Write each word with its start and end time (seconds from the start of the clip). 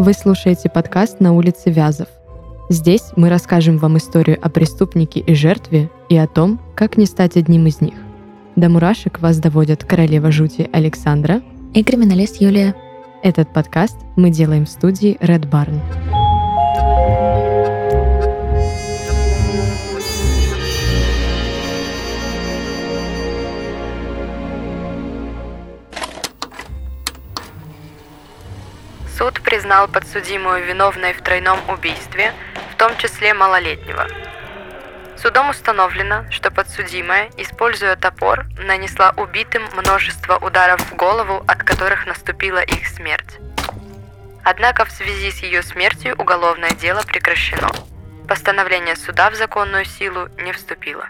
Вы 0.00 0.12
слушаете 0.12 0.68
подкаст 0.68 1.18
«На 1.18 1.32
улице 1.32 1.70
Вязов». 1.70 2.06
Здесь 2.68 3.02
мы 3.16 3.28
расскажем 3.28 3.78
вам 3.78 3.96
историю 3.98 4.38
о 4.40 4.48
преступнике 4.48 5.18
и 5.18 5.34
жертве 5.34 5.90
и 6.08 6.16
о 6.16 6.28
том, 6.28 6.60
как 6.76 6.96
не 6.96 7.04
стать 7.04 7.36
одним 7.36 7.66
из 7.66 7.80
них. 7.80 7.94
До 8.54 8.68
мурашек 8.68 9.18
вас 9.18 9.38
доводят 9.40 9.82
королева 9.82 10.30
жути 10.30 10.70
Александра 10.72 11.42
и 11.74 11.82
криминалист 11.82 12.40
Юлия. 12.40 12.76
Этот 13.24 13.52
подкаст 13.52 13.96
мы 14.14 14.30
делаем 14.30 14.66
в 14.66 14.70
студии 14.70 15.18
Red 15.20 15.50
Barn. 15.50 15.80
Признал 29.48 29.88
подсудимую 29.88 30.62
виновной 30.62 31.14
в 31.14 31.22
тройном 31.22 31.58
убийстве, 31.70 32.34
в 32.70 32.76
том 32.76 32.94
числе 32.98 33.32
малолетнего. 33.32 34.06
Судом 35.16 35.48
установлено, 35.48 36.30
что 36.30 36.50
подсудимая, 36.50 37.30
используя 37.38 37.96
топор, 37.96 38.44
нанесла 38.58 39.14
убитым 39.16 39.62
множество 39.74 40.36
ударов 40.36 40.82
в 40.82 40.96
голову, 40.96 41.42
от 41.48 41.62
которых 41.62 42.04
наступила 42.04 42.58
их 42.58 42.86
смерть. 42.88 43.38
Однако 44.44 44.84
в 44.84 44.90
связи 44.90 45.30
с 45.30 45.38
ее 45.42 45.62
смертью 45.62 46.14
уголовное 46.18 46.72
дело 46.72 47.00
прекращено. 47.06 47.70
Постановление 48.28 48.96
суда 48.96 49.30
в 49.30 49.34
законную 49.34 49.86
силу 49.86 50.28
не 50.44 50.52
вступило. 50.52 51.06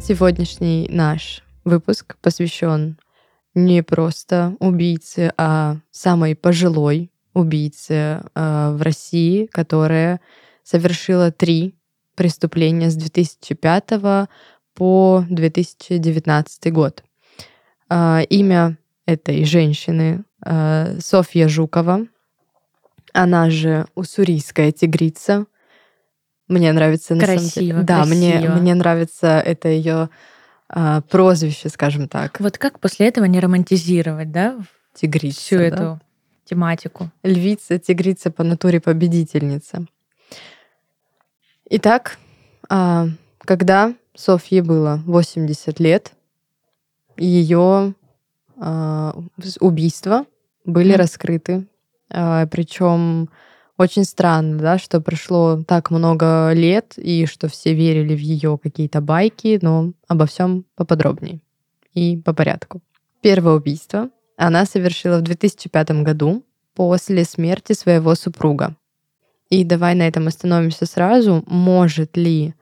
Сегодняшний 0.00 0.86
наш 0.88 1.41
выпуск 1.64 2.16
посвящен 2.20 2.98
не 3.54 3.82
просто 3.82 4.56
убийце, 4.60 5.32
а 5.36 5.76
самой 5.90 6.34
пожилой 6.34 7.10
убийце 7.34 8.22
э, 8.34 8.70
в 8.74 8.82
России, 8.82 9.46
которая 9.46 10.20
совершила 10.62 11.30
три 11.30 11.74
преступления 12.14 12.90
с 12.90 12.96
2005 12.96 14.28
по 14.74 15.24
2019 15.28 16.72
год. 16.72 17.04
Э, 17.90 18.22
имя 18.28 18.78
этой 19.06 19.44
женщины 19.44 20.24
э, 20.44 20.98
Софья 21.00 21.48
Жукова, 21.48 22.06
она 23.12 23.50
же 23.50 23.86
уссурийская 23.94 24.72
тигрица. 24.72 25.46
Мне 26.48 26.72
нравится 26.72 27.16
красиво, 27.18 27.38
на 27.38 27.40
самом 27.40 27.54
деле. 27.54 27.82
Да, 27.84 27.96
красиво. 28.04 28.14
мне 28.14 28.50
мне 28.50 28.74
нравится 28.74 29.40
это 29.44 29.68
ее 29.68 30.08
а, 30.74 31.02
прозвище, 31.02 31.68
скажем 31.68 32.08
так. 32.08 32.40
Вот 32.40 32.56
как 32.56 32.80
после 32.80 33.06
этого 33.08 33.26
не 33.26 33.40
романтизировать, 33.40 34.32
да? 34.32 34.58
Тигрица. 34.94 35.38
Всю 35.38 35.58
да? 35.58 35.64
эту 35.64 36.00
тематику. 36.46 37.10
Львица, 37.22 37.78
тигрица 37.78 38.30
по 38.30 38.42
натуре 38.42 38.80
победительница. 38.80 39.86
Итак, 41.68 42.18
а, 42.70 43.08
когда 43.38 43.94
Софье 44.14 44.62
было 44.62 45.02
80 45.04 45.78
лет, 45.78 46.12
ее 47.18 47.94
а, 48.56 49.14
убийства 49.60 50.24
были 50.64 50.94
mm. 50.94 50.96
раскрыты. 50.96 51.66
Причем 52.08 53.30
очень 53.78 54.04
странно, 54.04 54.58
да, 54.58 54.78
что 54.78 55.00
прошло 55.00 55.62
так 55.66 55.90
много 55.90 56.52
лет 56.52 56.94
и 56.96 57.26
что 57.26 57.48
все 57.48 57.74
верили 57.74 58.14
в 58.14 58.20
ее 58.20 58.58
какие-то 58.62 59.00
байки, 59.00 59.58
но 59.62 59.92
обо 60.08 60.26
всем 60.26 60.64
поподробнее 60.76 61.40
и 61.94 62.16
по 62.16 62.32
порядку. 62.32 62.82
Первое 63.22 63.54
убийство 63.54 64.10
она 64.36 64.66
совершила 64.66 65.18
в 65.18 65.22
2005 65.22 66.02
году 66.02 66.44
после 66.74 67.24
смерти 67.24 67.72
своего 67.72 68.14
супруга. 68.14 68.76
И 69.50 69.64
давай 69.64 69.94
на 69.94 70.08
этом 70.08 70.26
остановимся 70.26 70.86
сразу. 70.86 71.44
Может 71.46 72.16
ли 72.16 72.54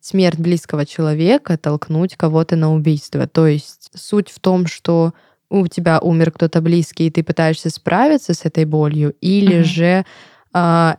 смерть 0.00 0.38
близкого 0.38 0.84
человека 0.84 1.56
толкнуть 1.56 2.16
кого-то 2.16 2.56
на 2.56 2.74
убийство? 2.74 3.26
То 3.26 3.46
есть 3.46 3.90
суть 3.94 4.28
в 4.28 4.38
том, 4.38 4.66
что 4.66 5.14
у 5.50 5.66
тебя 5.66 5.98
умер 5.98 6.32
кто-то 6.32 6.60
близкий, 6.60 7.06
и 7.06 7.10
ты 7.10 7.22
пытаешься 7.22 7.70
справиться 7.70 8.34
с 8.34 8.44
этой 8.44 8.66
болью, 8.66 9.14
или 9.20 9.60
mm-hmm. 9.60 9.64
же 9.64 10.06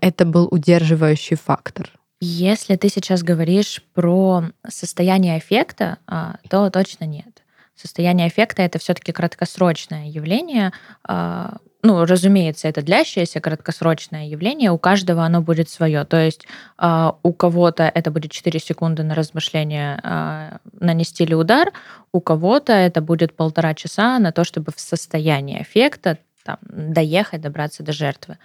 это 0.02 0.26
был 0.26 0.48
удерживающий 0.50 1.38
фактор? 1.38 2.00
Если 2.22 2.76
ты 2.76 2.90
сейчас 2.90 3.24
говоришь 3.24 3.82
про 3.94 4.44
состояние 4.68 5.40
эффекта, 5.40 6.00
а, 6.06 6.36
то 6.50 6.70
точно 6.70 7.06
нет. 7.06 7.44
Состояние 7.76 8.28
эффекта 8.28 8.62
это 8.62 8.78
все-таки 8.78 9.14
краткосрочное 9.14 10.08
явление. 10.08 10.74
А, 11.08 11.60
ну, 11.82 12.04
разумеется, 12.04 12.68
это 12.68 12.82
длящееся 12.82 13.40
краткосрочное 13.40 14.26
явление, 14.26 14.70
у 14.72 14.78
каждого 14.78 15.24
оно 15.24 15.42
будет 15.42 15.70
свое. 15.70 16.04
То 16.04 16.18
есть 16.18 16.46
у 16.78 17.32
кого-то 17.32 17.84
это 17.84 18.12
будет 18.12 18.32
4 18.32 18.60
секунды 18.60 19.04
на 19.04 19.16
размышление 19.16 20.60
нанести 20.74 21.26
ли 21.26 21.36
удар, 21.36 21.72
у 22.12 22.20
кого-то 22.20 22.74
это 22.74 23.00
будет 23.00 23.34
полтора 23.34 23.74
часа 23.76 24.20
на 24.20 24.34
то, 24.34 24.44
чтобы 24.44 24.74
в 24.76 24.80
состоянии 24.82 25.62
эффекта 25.62 26.18
там, 26.50 26.58
доехать, 26.94 27.42
добраться 27.42 27.84
до 27.84 27.92
жертвы. 27.92 28.38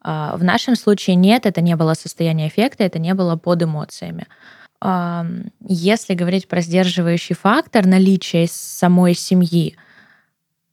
А, 0.00 0.36
в 0.36 0.44
нашем 0.44 0.76
случае 0.76 1.16
нет, 1.16 1.44
это 1.44 1.60
не 1.60 1.76
было 1.76 1.94
состояние 1.94 2.48
эффекта, 2.48 2.84
это 2.84 2.98
не 2.98 3.14
было 3.14 3.36
под 3.36 3.62
эмоциями. 3.62 4.26
Если 5.68 6.14
говорить 6.14 6.48
про 6.48 6.62
сдерживающий 6.62 7.34
фактор 7.34 7.84
наличия 7.86 8.46
самой 8.48 9.14
семьи, 9.14 9.76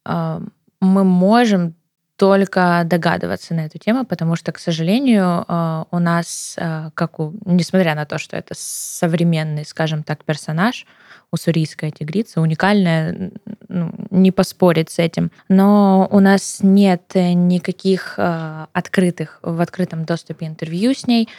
мы 0.05 1.03
можем 1.03 1.75
только 2.17 2.81
догадываться 2.83 3.53
на 3.53 3.67
эту 3.67 3.77
тему, 3.77 4.03
потому 4.03 4.35
что, 4.35 4.51
к 4.51 4.57
сожалению, 4.59 5.45
а, 5.47 5.85
у 5.91 5.99
нас, 5.99 6.55
а, 6.57 6.89
как 6.95 7.19
у, 7.19 7.33
несмотря 7.45 7.93
на 7.93 8.05
то, 8.05 8.17
что 8.17 8.35
это 8.35 8.55
современный, 8.57 9.63
скажем 9.65 10.03
так, 10.03 10.25
персонаж, 10.25 10.87
уссурийская 11.31 11.91
тигрица, 11.91 12.41
уникальная, 12.41 13.31
ну, 13.69 13.93
не 14.09 14.31
поспорить 14.31 14.89
с 14.89 14.97
этим, 14.97 15.31
но 15.47 16.07
у 16.11 16.19
нас 16.19 16.59
нет 16.61 17.11
никаких 17.13 18.15
а, 18.17 18.67
открытых, 18.73 19.39
в 19.43 19.61
открытом 19.61 20.03
доступе 20.03 20.47
интервью 20.47 20.93
с 20.95 21.05
ней. 21.05 21.29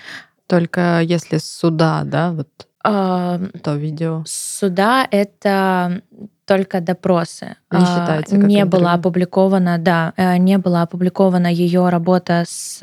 Только 0.46 1.00
если 1.00 1.38
суда, 1.38 2.02
да, 2.04 2.32
вот 2.32 2.48
то 2.80 3.74
видео. 3.74 4.22
Суда— 4.24 5.06
это 5.10 6.00
только 6.48 6.80
допросы. 6.80 7.56
Не 7.70 7.80
считается. 7.80 8.36
Как 8.36 8.44
не 8.46 8.64
было 8.64 8.94
опубликовано, 8.94 9.76
да, 9.78 10.14
э, 10.16 10.38
не 10.38 10.56
была 10.56 10.82
опубликована 10.82 11.46
ее 11.46 11.90
работа 11.90 12.44
с 12.48 12.80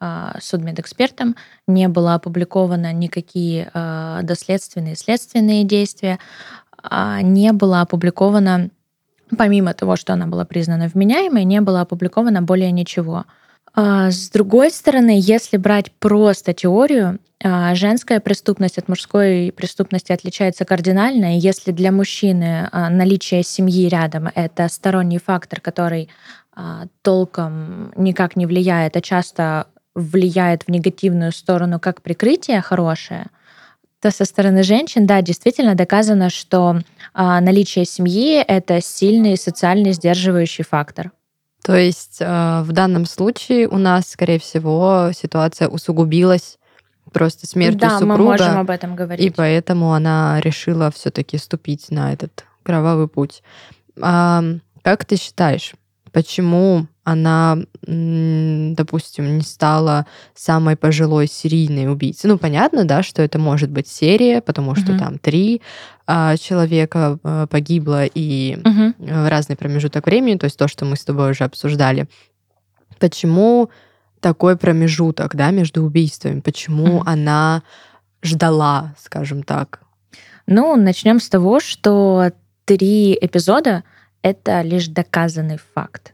а, 0.00 0.36
судмедэкспертом, 0.40 1.36
не 1.66 1.88
было 1.88 2.14
опубликовано 2.14 2.92
никакие 2.92 3.70
а, 3.72 4.22
доследственные 4.22 4.96
следственные 4.96 5.64
действия, 5.64 6.18
а, 6.82 7.22
не 7.22 7.52
было 7.52 7.80
опубликовано, 7.80 8.70
помимо 9.38 9.72
того, 9.72 9.96
что 9.96 10.12
она 10.12 10.26
была 10.26 10.44
признана 10.44 10.88
вменяемой, 10.88 11.44
не 11.44 11.60
было 11.60 11.82
опубликовано 11.82 12.42
более 12.42 12.72
ничего. 12.72 13.24
С 13.76 14.30
другой 14.30 14.70
стороны, 14.70 15.18
если 15.20 15.56
брать 15.56 15.90
просто 15.98 16.52
теорию, 16.52 17.18
а, 17.46 17.74
женская 17.74 18.20
преступность 18.20 18.78
от 18.78 18.88
мужской 18.88 19.52
преступности 19.54 20.12
отличается 20.12 20.64
кардинально. 20.64 21.36
И 21.36 21.40
если 21.40 21.72
для 21.72 21.92
мужчины 21.92 22.70
а, 22.72 22.88
наличие 22.88 23.42
семьи 23.42 23.86
рядом— 23.86 24.30
это 24.34 24.66
сторонний 24.68 25.18
фактор, 25.18 25.60
который 25.60 26.08
а, 26.54 26.86
толком 27.02 27.92
никак 27.96 28.36
не 28.36 28.46
влияет, 28.46 28.96
а 28.96 29.02
часто 29.02 29.66
влияет 29.94 30.62
в 30.62 30.70
негативную 30.70 31.32
сторону 31.32 31.78
как 31.78 32.00
прикрытие 32.00 32.62
хорошее, 32.62 33.26
то 34.00 34.10
со 34.10 34.24
стороны 34.24 34.62
женщин, 34.62 35.06
да, 35.06 35.20
действительно 35.20 35.74
доказано, 35.74 36.28
что 36.30 36.80
наличие 37.14 37.86
семьи— 37.86 38.36
это 38.48 38.82
сильный 38.82 39.36
социальный 39.36 39.92
сдерживающий 39.92 40.64
фактор. 40.64 41.10
То 41.64 41.74
есть 41.74 42.20
в 42.20 42.66
данном 42.68 43.06
случае 43.06 43.68
у 43.68 43.78
нас, 43.78 44.10
скорее 44.10 44.38
всего, 44.38 45.12
ситуация 45.14 45.66
усугубилась 45.66 46.58
просто 47.10 47.46
смертью 47.46 47.80
да, 47.80 47.98
супруга. 47.98 48.18
мы 48.18 48.24
можем 48.24 48.58
об 48.58 48.68
этом 48.68 48.94
говорить. 48.94 49.24
И 49.24 49.30
поэтому 49.30 49.94
она 49.94 50.40
решила 50.42 50.90
все-таки 50.90 51.38
ступить 51.38 51.90
на 51.90 52.12
этот 52.12 52.44
кровавый 52.62 53.08
путь. 53.08 53.42
А, 54.00 54.42
как 54.82 55.06
ты 55.06 55.16
считаешь, 55.16 55.72
почему 56.14 56.86
она, 57.02 57.58
допустим, 57.82 59.36
не 59.36 59.42
стала 59.42 60.06
самой 60.34 60.76
пожилой 60.76 61.26
серийной 61.26 61.92
убийцей? 61.92 62.30
Ну, 62.30 62.38
понятно, 62.38 62.84
да, 62.84 63.02
что 63.02 63.20
это 63.20 63.38
может 63.38 63.70
быть 63.70 63.88
серия, 63.88 64.40
потому 64.40 64.76
что 64.76 64.92
угу. 64.92 65.00
там 65.00 65.18
три 65.18 65.60
а, 66.06 66.36
человека 66.36 67.18
а, 67.24 67.46
погибло 67.48 68.06
и 68.06 68.56
угу. 68.64 68.94
в 68.98 69.28
разный 69.28 69.56
промежуток 69.56 70.06
времени, 70.06 70.38
то 70.38 70.44
есть 70.44 70.56
то, 70.56 70.68
что 70.68 70.84
мы 70.84 70.96
с 70.96 71.04
тобой 71.04 71.32
уже 71.32 71.44
обсуждали. 71.44 72.06
Почему 73.00 73.70
такой 74.20 74.56
промежуток, 74.56 75.34
да, 75.34 75.50
между 75.50 75.82
убийствами? 75.82 76.40
Почему 76.40 77.00
mm-hmm. 77.00 77.06
она 77.06 77.62
ждала, 78.22 78.94
скажем 78.98 79.42
так? 79.42 79.80
Ну, 80.46 80.76
начнем 80.76 81.20
с 81.20 81.28
того, 81.28 81.60
что 81.60 82.30
три 82.64 83.18
эпизода 83.20 83.82
это 84.24 84.62
лишь 84.62 84.88
доказанный 84.88 85.58
факт. 85.74 86.13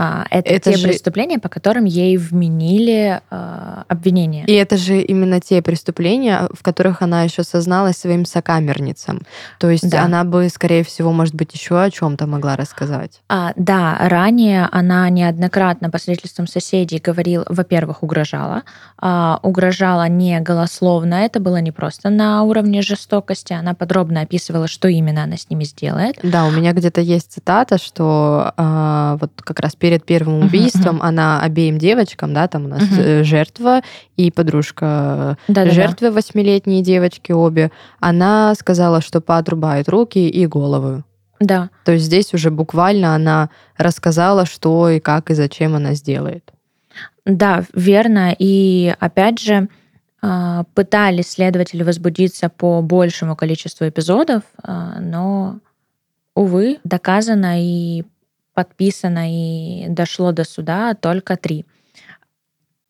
А, 0.00 0.24
это, 0.30 0.48
Это 0.48 0.70
те 0.72 0.76
же- 0.78 0.86
преступления, 0.88 1.40
по 1.40 1.48
которым 1.48 1.84
ей 1.84 2.16
вменили 2.16 3.20
а, 3.30 3.84
обвинение. 3.88 4.44
И 4.46 4.52
это 4.52 4.76
же 4.76 5.00
именно 5.00 5.40
те 5.40 5.60
преступления, 5.60 6.48
в 6.54 6.62
которых 6.62 7.02
она 7.02 7.24
еще 7.24 7.42
созналась 7.42 7.96
своим 7.98 8.24
сокамерницам. 8.24 9.22
То 9.58 9.68
есть 9.70 9.90
Да. 9.90 10.04
она 10.04 10.22
бы, 10.22 10.48
скорее 10.50 10.84
всего, 10.84 11.10
может 11.12 11.34
быть, 11.34 11.52
еще 11.52 11.82
о 11.82 11.90
чем-то 11.90 12.28
могла 12.28 12.54
рассказать. 12.54 13.20
А, 13.28 13.52
да, 13.56 13.96
ранее 14.00 14.68
она 14.70 15.08
неоднократно 15.10 15.90
по 15.90 15.98
свидетельствам 15.98 16.46
соседей 16.46 16.98
говорила, 17.00 17.44
во-первых, 17.48 18.04
угрожала. 18.04 18.62
А, 18.98 19.40
угрожала 19.42 20.06
не 20.08 20.38
голословно, 20.40 21.14
это 21.24 21.40
было 21.40 21.56
не 21.56 21.72
просто 21.72 22.08
на 22.08 22.44
уровне 22.44 22.82
жестокости. 22.82 23.52
Она 23.52 23.74
подробно 23.74 24.20
описывала, 24.20 24.68
что 24.68 24.86
именно 24.86 25.24
она 25.24 25.36
с 25.36 25.50
ними 25.50 25.64
сделает. 25.64 26.18
Да, 26.22 26.44
у 26.46 26.52
меня 26.52 26.72
где-то 26.72 27.00
есть 27.00 27.32
цитата, 27.32 27.78
что 27.78 28.52
а, 28.56 29.16
вот 29.20 29.32
как 29.42 29.58
раз 29.58 29.74
перед 29.88 30.04
первым 30.04 30.44
убийством 30.44 31.00
она 31.02 31.40
обеим 31.40 31.78
девочкам, 31.78 32.34
да, 32.34 32.46
там 32.46 32.66
у 32.66 32.68
нас 32.68 32.82
э, 32.98 33.22
жертва 33.24 33.80
и 34.18 34.30
подружка 34.30 35.38
Да-да-да. 35.48 35.70
жертвы, 35.70 36.10
восьмилетние 36.10 36.82
девочки 36.82 37.32
обе, 37.32 37.70
она 38.00 38.54
сказала, 38.54 39.00
что 39.00 39.22
поотрубает 39.22 39.88
руки 39.88 40.28
и 40.28 40.46
головы. 40.46 41.04
Да. 41.40 41.70
То 41.86 41.92
есть 41.92 42.04
здесь 42.04 42.34
уже 42.34 42.50
буквально 42.50 43.14
она 43.14 43.48
рассказала, 43.78 44.44
что 44.44 44.90
и 44.90 45.00
как 45.00 45.30
и 45.30 45.34
зачем 45.34 45.74
она 45.74 45.94
сделает. 45.94 46.52
Да, 47.24 47.64
верно. 47.72 48.34
И 48.38 48.94
опять 49.00 49.40
же, 49.40 49.68
а, 50.20 50.64
пытались 50.74 51.30
следователи 51.30 51.82
возбудиться 51.82 52.50
по 52.50 52.82
большему 52.82 53.36
количеству 53.36 53.88
эпизодов, 53.88 54.42
а, 54.62 55.00
но, 55.00 55.60
увы, 56.34 56.78
доказано 56.84 57.62
и 57.62 58.04
подписано 58.58 59.24
и 59.30 59.86
дошло 59.88 60.32
до 60.32 60.42
суда 60.42 60.94
только 60.94 61.36
три. 61.36 61.64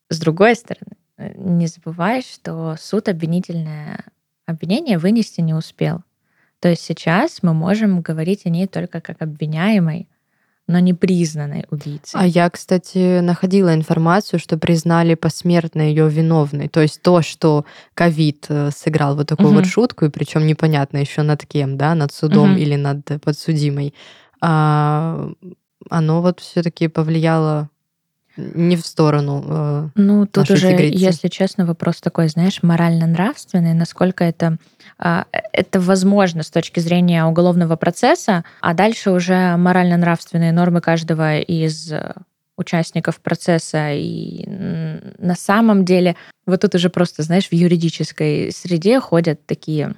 С 0.09 0.19
другой 0.19 0.55
стороны, 0.57 0.97
не 1.37 1.67
забывай, 1.67 2.23
что 2.23 2.75
суд 2.81 3.07
обвинительное 3.11 4.05
обвинение 4.47 4.97
вынести 4.97 5.43
не 5.43 5.53
успел. 5.53 6.01
То 6.61 6.71
есть 6.71 6.81
сейчас 6.83 7.43
мы 7.43 7.53
можем 7.53 8.01
говорить 8.01 8.47
о 8.47 8.49
ней 8.49 8.67
только 8.67 9.03
как 9.03 9.21
обвиняемой, 9.21 10.09
но 10.67 10.79
не 10.79 10.95
признанной 10.95 11.67
убийцей. 11.71 12.19
А 12.19 12.27
я, 12.27 12.49
кстати, 12.49 13.21
находила 13.21 13.75
информацию, 13.75 14.41
что 14.41 14.57
признали 14.57 15.17
посмертно 15.17 15.83
ее 15.83 16.09
виновной. 16.09 16.69
То 16.69 16.81
есть 16.81 17.03
то, 17.03 17.21
что 17.21 17.67
ковид 17.93 18.47
э, 18.49 18.71
сыграл 18.75 19.17
вот 19.17 19.29
такую 19.29 19.49
Мгм. 19.49 19.57
вот 19.57 19.67
шутку, 19.67 20.07
и 20.07 20.11
причем 20.11 20.47
непонятно 20.47 20.97
еще 20.97 21.21
над 21.21 21.45
кем, 21.45 21.77
да, 21.77 21.95
над 21.95 22.11
судом 22.11 22.53
Мгм. 22.53 22.59
или 22.59 22.77
над 22.77 23.05
подсудимой, 23.23 23.93
а, 24.41 25.31
оно 25.91 26.23
вот 26.23 26.41
все-таки 26.41 26.89
повлияло 26.89 27.69
не 28.39 28.77
в 28.77 28.87
сторону. 28.87 29.45
э, 29.49 29.89
Ну, 29.97 30.27
тут 30.27 30.51
уже, 30.51 30.71
тигрицы. 30.71 30.97
если 30.97 31.29
честно, 31.29 31.67
вопрос 31.67 32.01
такой, 32.01 32.29
знаешь, 32.29 32.63
морально-нравственный, 32.63 33.75
насколько 33.75 34.23
это, 34.25 34.59
а, 34.99 35.27
это 35.53 35.81
возможно 35.81 36.43
с 36.43 36.51
точки 36.51 36.79
зрения 36.81 37.25
уголовного 37.25 37.77
процесса, 37.77 38.45
а 38.61 38.75
дальше 38.75 39.11
уже 39.11 39.57
морально-нравственные 39.57 40.53
нормы 40.53 40.81
каждого 40.81 41.39
из 41.39 41.91
э, 41.91 42.15
участников 42.57 43.21
процесса. 43.21 43.93
И 43.93 44.45
на 45.19 45.35
самом 45.35 45.85
деле, 45.85 46.15
вот 46.47 46.61
тут 46.61 46.75
уже 46.77 46.91
просто, 46.91 47.23
знаешь, 47.23 47.49
в 47.49 47.53
юридической 47.53 48.53
среде 48.53 49.01
ходят 49.01 49.45
такие 49.47 49.95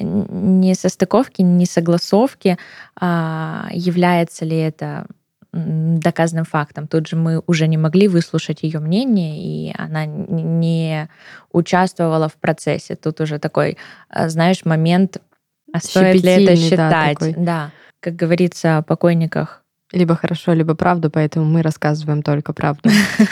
несостыковки, 0.00 1.42
несогласовки, 1.42 2.58
а 3.00 3.68
является 3.72 4.44
ли 4.44 4.56
это 4.56 5.06
доказанным 5.52 6.44
фактом. 6.44 6.86
Тут 6.86 7.08
же 7.08 7.16
мы 7.16 7.42
уже 7.46 7.68
не 7.68 7.78
могли 7.78 8.06
выслушать 8.08 8.62
ее 8.62 8.80
мнение, 8.80 9.38
и 9.38 9.74
она 9.76 10.04
не 10.04 11.08
участвовала 11.52 12.28
в 12.28 12.34
процессе. 12.34 12.96
Тут 12.96 13.20
уже 13.20 13.38
такой, 13.38 13.78
а, 14.10 14.28
знаешь, 14.28 14.64
момент, 14.64 15.18
а 15.72 15.78
стоит 15.78 16.22
ли 16.22 16.44
это 16.44 16.54
да, 16.54 16.56
считать? 16.56 17.18
такой. 17.18 17.34
Да, 17.44 17.70
как 18.00 18.14
говорится 18.14 18.78
о 18.78 18.82
покойниках. 18.82 19.62
либо 19.92 20.14
хорошо, 20.14 20.52
либо 20.52 20.74
правду, 20.74 21.10
поэтому 21.10 21.46
мы 21.46 21.62
рассказываем 21.62 22.22
только 22.22 22.52
правду. 22.52 22.90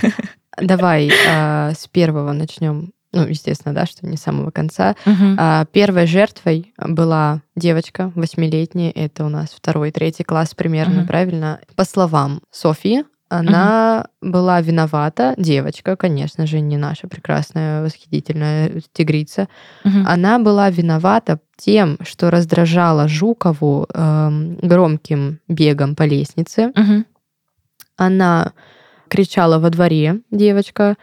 Давай 0.59 1.11
а, 1.29 1.73
с 1.77 1.87
первого 1.87 2.33
начнем. 2.33 2.93
Ну, 3.17 3.27
естественно, 3.27 3.75
да, 3.75 3.87
что 3.87 4.07
не 4.07 4.17
с 4.17 4.23
самого 4.23 4.51
конца. 4.51 4.95
Мгм. 5.07 5.37
А, 5.39 5.65
Первой 5.67 6.07
жертвой 6.07 6.73
была 6.79 7.41
девочка 7.57 8.13
восьмилетняя, 8.15 8.93
это 8.95 9.25
у 9.25 9.29
нас 9.29 9.51
второй, 9.51 9.91
третий 9.91 10.23
класс 10.25 10.55
примерно, 10.55 10.99
Мгм. 11.01 11.07
правильно? 11.07 11.61
По 11.77 11.85
словам 11.85 12.41
Софьи, 12.51 13.05
она 13.29 14.07
была 14.21 14.61
виновата, 14.61 15.35
девочка, 15.37 15.97
конечно 15.97 16.47
же, 16.47 16.61
не 16.61 16.77
наша 16.77 17.09
прекрасная, 17.09 17.83
восхитительная 17.83 18.81
тигрица. 18.93 19.49
Мгм. 19.85 20.07
Она 20.07 20.39
была 20.39 20.71
виновата 20.71 21.41
тем, 21.57 21.99
что 22.05 22.31
раздражала 22.31 23.09
Жукову 23.09 23.87
эм, 23.93 24.59
громким 24.63 25.41
бегом 25.49 25.97
по 25.97 26.05
лестнице. 26.05 26.71
Мгм. 26.77 27.07
Она 27.97 28.53
кричала 29.09 29.59
во 29.59 29.71
дворе, 29.71 30.21
девочка, 30.31 30.97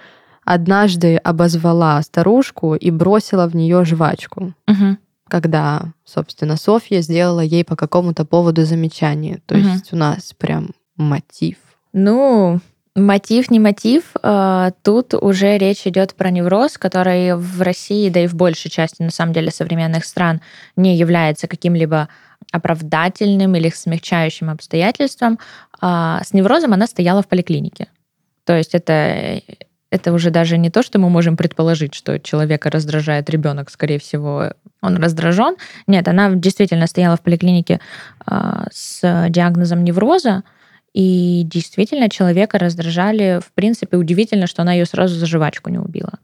однажды 0.45 1.17
обозвала 1.17 2.01
старушку 2.01 2.75
и 2.75 2.91
бросила 2.91 3.47
в 3.47 3.55
нее 3.55 3.85
жвачку, 3.85 4.53
Мгм. 4.67 4.97
когда, 5.27 5.93
собственно, 6.05 6.57
Софья 6.57 7.01
сделала 7.01 7.39
ей 7.41 7.63
по 7.63 7.75
какому-то 7.75 8.25
поводу 8.25 8.65
замечание. 8.65 9.41
То 9.45 9.55
Мгм. 9.55 9.71
есть 9.73 9.93
у 9.93 9.95
нас 9.95 10.33
прям 10.37 10.71
мотив. 10.97 11.57
Ну, 11.93 12.59
мотив 12.95 13.49
не 13.51 13.59
мотив, 13.59 14.03
а, 14.21 14.71
тут 14.83 15.13
уже 15.13 15.57
речь 15.57 15.87
идет 15.87 16.13
про 16.15 16.29
невроз, 16.29 16.77
который 16.77 17.35
в 17.35 17.61
России, 17.61 18.09
да 18.09 18.19
и 18.23 18.27
в 18.27 18.35
большей 18.35 18.69
части, 18.69 19.01
на 19.01 19.09
самом 19.11 19.33
деле, 19.33 19.49
современных 19.51 20.05
стран 20.05 20.41
не 20.75 20.95
является 20.97 21.47
каким-либо 21.47 22.09
оправдательным 22.51 23.55
или 23.55 23.69
смягчающим 23.69 24.49
обстоятельством. 24.49 25.39
А 25.81 26.21
С 26.23 26.33
неврозом 26.33 26.73
она 26.73 26.87
стояла 26.87 27.21
в 27.21 27.27
поликлинике. 27.27 27.87
То 28.45 28.55
есть 28.55 28.75
это, 28.75 29.41
это 29.93 30.11
уже 30.11 30.31
даже 30.31 30.57
не 30.57 30.71
то, 30.71 30.81
что 30.81 30.97
мы 30.97 31.07
можем 31.09 31.37
предположить, 31.37 31.93
что 31.93 32.19
человека 32.19 32.71
раздражает 32.71 33.29
ребенок, 33.29 33.69
скорее 33.69 33.99
всего, 33.99 34.53
он 34.81 34.97
раздражен. 34.97 35.55
Нет, 35.85 36.07
она 36.07 36.31
действительно 36.33 36.87
стояла 36.87 37.15
в 37.15 37.21
поликлинике 37.21 37.79
а, 38.25 38.65
с 38.71 39.01
диагнозом 39.29 39.83
невроза, 39.83 40.41
и 40.93 41.43
действительно 41.45 42.09
человека 42.09 42.57
раздражали. 42.57 43.39
В 43.39 43.51
принципе, 43.53 43.97
удивительно, 43.97 44.47
что 44.47 44.63
она 44.63 44.73
ее 44.73 44.85
сразу 44.87 45.13
за 45.15 45.27
жвачку 45.27 45.69
не 45.69 45.77
убила. 45.77 46.17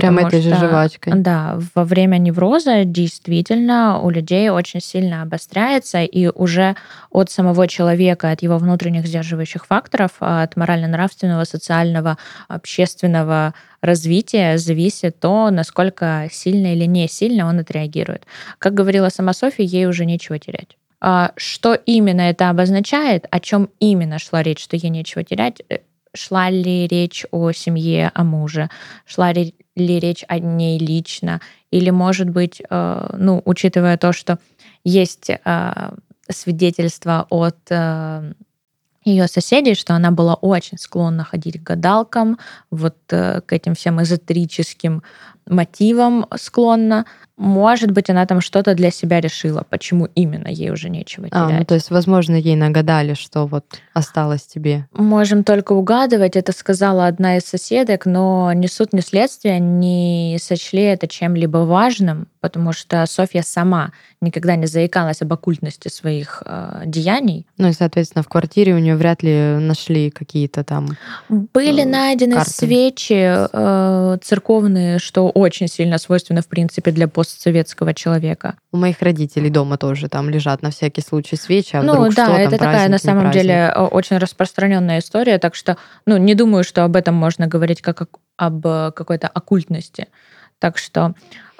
Прям 0.00 0.18
этой 0.18 0.40
же 0.40 0.54
что, 0.54 0.68
жвачкой. 0.68 1.12
Да, 1.16 1.58
во 1.74 1.84
время 1.84 2.18
невроза 2.18 2.84
действительно 2.84 4.00
у 4.00 4.10
людей 4.10 4.50
очень 4.50 4.80
сильно 4.80 5.22
обостряется, 5.22 6.02
и 6.02 6.28
уже 6.28 6.76
от 7.10 7.30
самого 7.30 7.68
человека, 7.68 8.30
от 8.30 8.42
его 8.42 8.58
внутренних 8.58 9.06
сдерживающих 9.06 9.66
факторов, 9.66 10.12
от 10.20 10.56
морально-нравственного, 10.56 11.44
социального, 11.44 12.18
общественного 12.48 13.54
развития 13.80 14.58
зависит 14.58 15.20
то, 15.20 15.50
насколько 15.50 16.28
сильно 16.30 16.72
или 16.74 16.84
не 16.84 17.08
сильно 17.08 17.46
он 17.46 17.60
отреагирует. 17.60 18.26
Как 18.58 18.74
говорила 18.74 19.08
сама 19.08 19.32
Софья, 19.32 19.64
ей 19.64 19.86
уже 19.86 20.04
нечего 20.04 20.38
терять. 20.38 20.76
А 21.00 21.32
Что 21.36 21.74
именно 21.74 22.22
это 22.22 22.50
обозначает, 22.50 23.26
о 23.30 23.40
чем 23.40 23.70
именно 23.78 24.18
шла 24.18 24.42
речь, 24.42 24.62
что 24.62 24.76
ей 24.76 24.90
нечего 24.90 25.22
терять, 25.22 25.62
э, 25.68 25.78
шла 26.14 26.50
ли 26.50 26.86
речь 26.88 27.24
о 27.30 27.52
семье, 27.52 28.10
о 28.14 28.24
муже, 28.24 28.68
шла 29.06 29.32
ли 29.32 29.54
ли 29.80 29.98
речь 29.98 30.24
о 30.28 30.38
ней 30.38 30.78
лично, 30.78 31.40
или, 31.70 31.90
может 31.90 32.30
быть, 32.30 32.62
э, 32.68 33.10
ну, 33.16 33.42
учитывая 33.44 33.96
то, 33.96 34.12
что 34.12 34.38
есть 34.84 35.30
э, 35.30 35.90
свидетельства 36.30 37.26
от 37.30 37.58
э, 37.70 38.32
ее 39.04 39.26
соседей, 39.26 39.74
что 39.74 39.94
она 39.94 40.10
была 40.10 40.34
очень 40.34 40.78
склонна 40.78 41.24
ходить 41.24 41.62
к 41.62 41.66
гадалкам, 41.66 42.38
вот 42.70 42.96
к 43.08 43.44
этим 43.48 43.74
всем 43.74 44.02
эзотерическим 44.02 45.02
мотивам 45.48 46.26
склонна. 46.36 47.04
Может 47.36 47.92
быть, 47.92 48.10
она 48.10 48.26
там 48.26 48.40
что-то 48.40 48.74
для 48.74 48.90
себя 48.90 49.20
решила, 49.20 49.64
почему 49.70 50.08
именно 50.16 50.48
ей 50.48 50.70
уже 50.70 50.90
нечего 50.90 51.28
А, 51.30 51.46
терять. 51.46 51.58
ну, 51.60 51.64
то 51.66 51.74
есть, 51.74 51.88
возможно, 51.90 52.34
ей 52.34 52.56
нагадали, 52.56 53.14
что 53.14 53.46
вот 53.46 53.64
осталось 53.94 54.42
тебе. 54.42 54.88
Можем 54.92 55.44
только 55.44 55.72
угадывать, 55.72 56.34
это 56.34 56.50
сказала 56.50 57.06
одна 57.06 57.36
из 57.36 57.44
соседок, 57.44 58.06
но 58.06 58.52
ни 58.54 58.66
суд, 58.66 58.92
ни 58.92 58.98
следствие 59.00 59.60
не 59.60 60.36
сочли 60.42 60.82
это 60.82 61.06
чем-либо 61.06 61.58
важным, 61.58 62.26
потому 62.40 62.72
что 62.72 63.06
Софья 63.06 63.42
сама 63.42 63.92
никогда 64.20 64.56
не 64.56 64.66
заикалась 64.66 65.22
об 65.22 65.32
оккультности 65.32 65.86
своих 65.86 66.42
э, 66.44 66.82
деяний. 66.86 67.46
Ну 67.56 67.68
и, 67.68 67.72
соответственно, 67.72 68.24
в 68.24 68.28
квартире 68.28 68.74
у 68.74 68.78
нее 68.78 68.96
вряд 68.96 69.22
ли 69.22 69.58
нашли 69.60 70.10
какие-то 70.10 70.64
там... 70.64 70.88
Были 71.28 71.82
Э, 71.82 71.86
найдены 71.86 72.34
карты. 72.34 72.50
свечи 72.50 73.48
э, 73.52 74.18
церковные, 74.24 74.98
что 74.98 75.30
очень 75.38 75.68
сильно 75.68 75.98
свойственно, 75.98 76.42
в 76.42 76.48
принципе, 76.48 76.90
для 76.90 77.08
постсоветского 77.08 77.94
человека. 77.94 78.56
У 78.72 78.76
моих 78.76 79.00
родителей 79.00 79.50
дома 79.50 79.78
тоже 79.78 80.08
там 80.08 80.28
лежат 80.30 80.62
на 80.62 80.70
всякий 80.70 81.00
случай 81.00 81.36
свечи, 81.36 81.76
а 81.76 81.82
ну 81.82 81.92
вдруг 81.92 82.14
да, 82.14 82.26
что, 82.26 82.34
это 82.34 82.50
там 82.50 82.58
такая 82.58 82.72
праздник, 82.72 82.90
на 82.90 82.98
самом 82.98 83.22
праздник. 83.22 83.42
деле 83.42 83.72
очень 83.90 84.18
распространенная 84.18 84.98
история, 84.98 85.38
так 85.38 85.54
что, 85.54 85.76
ну, 86.06 86.16
не 86.16 86.34
думаю, 86.34 86.64
что 86.64 86.84
об 86.84 86.96
этом 86.96 87.14
можно 87.14 87.46
говорить 87.46 87.82
как 87.82 88.08
об 88.36 88.66
э, 88.66 88.92
какой-то 88.94 89.28
оккультности. 89.28 90.08
Так 90.58 90.78
что 90.78 91.14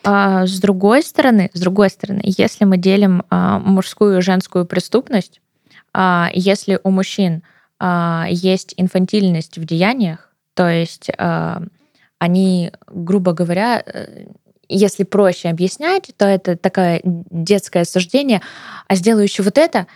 а, 0.04 0.46
с 0.46 0.60
другой 0.60 1.02
стороны, 1.02 1.50
с 1.52 1.60
другой 1.60 1.90
стороны, 1.90 2.22
если 2.24 2.64
мы 2.64 2.78
делим 2.78 3.24
а, 3.30 3.58
мужскую 3.58 4.18
и 4.18 4.22
женскую 4.22 4.64
преступность, 4.64 5.40
а, 5.92 6.30
если 6.32 6.78
у 6.82 6.90
мужчин 6.90 7.42
а, 7.78 8.26
есть 8.28 8.74
инфантильность 8.76 9.58
в 9.58 9.64
деяниях, 9.64 10.32
то 10.54 10.68
есть 10.68 11.10
а, 11.18 11.62
они, 12.18 12.72
грубо 12.86 13.32
говоря, 13.32 13.82
э, 13.84 14.26
если 14.68 15.04
проще 15.04 15.48
объяснять, 15.48 16.10
то 16.16 16.26
это 16.26 16.56
такое 16.56 17.00
детское 17.04 17.84
суждение, 17.84 18.42
а 18.86 18.94
сделаю 18.94 19.24
еще 19.24 19.42
вот 19.42 19.56
это 19.58 19.86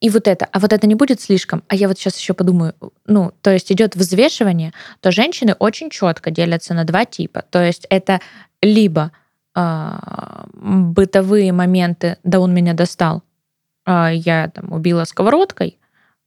и 0.00 0.10
вот 0.10 0.28
это, 0.28 0.46
а 0.52 0.58
вот 0.58 0.72
это 0.72 0.86
не 0.86 0.94
будет 0.94 1.20
слишком, 1.20 1.64
а 1.68 1.74
я 1.74 1.88
вот 1.88 1.98
сейчас 1.98 2.18
еще 2.18 2.34
подумаю, 2.34 2.74
ну, 3.06 3.32
то 3.42 3.52
есть 3.52 3.72
идет 3.72 3.96
взвешивание, 3.96 4.72
то 5.00 5.10
женщины 5.10 5.54
очень 5.58 5.90
четко 5.90 6.30
делятся 6.30 6.74
на 6.74 6.84
два 6.84 7.04
типа, 7.04 7.42
то 7.50 7.62
есть 7.64 7.86
это 7.90 8.20
либо 8.62 9.12
а, 9.54 10.46
бытовые 10.52 11.52
моменты, 11.52 12.18
да 12.22 12.38
он 12.40 12.54
меня 12.54 12.74
достал, 12.74 13.22
а, 13.84 14.10
я 14.12 14.48
там 14.48 14.72
убила 14.72 15.04
сковородкой, 15.04 15.78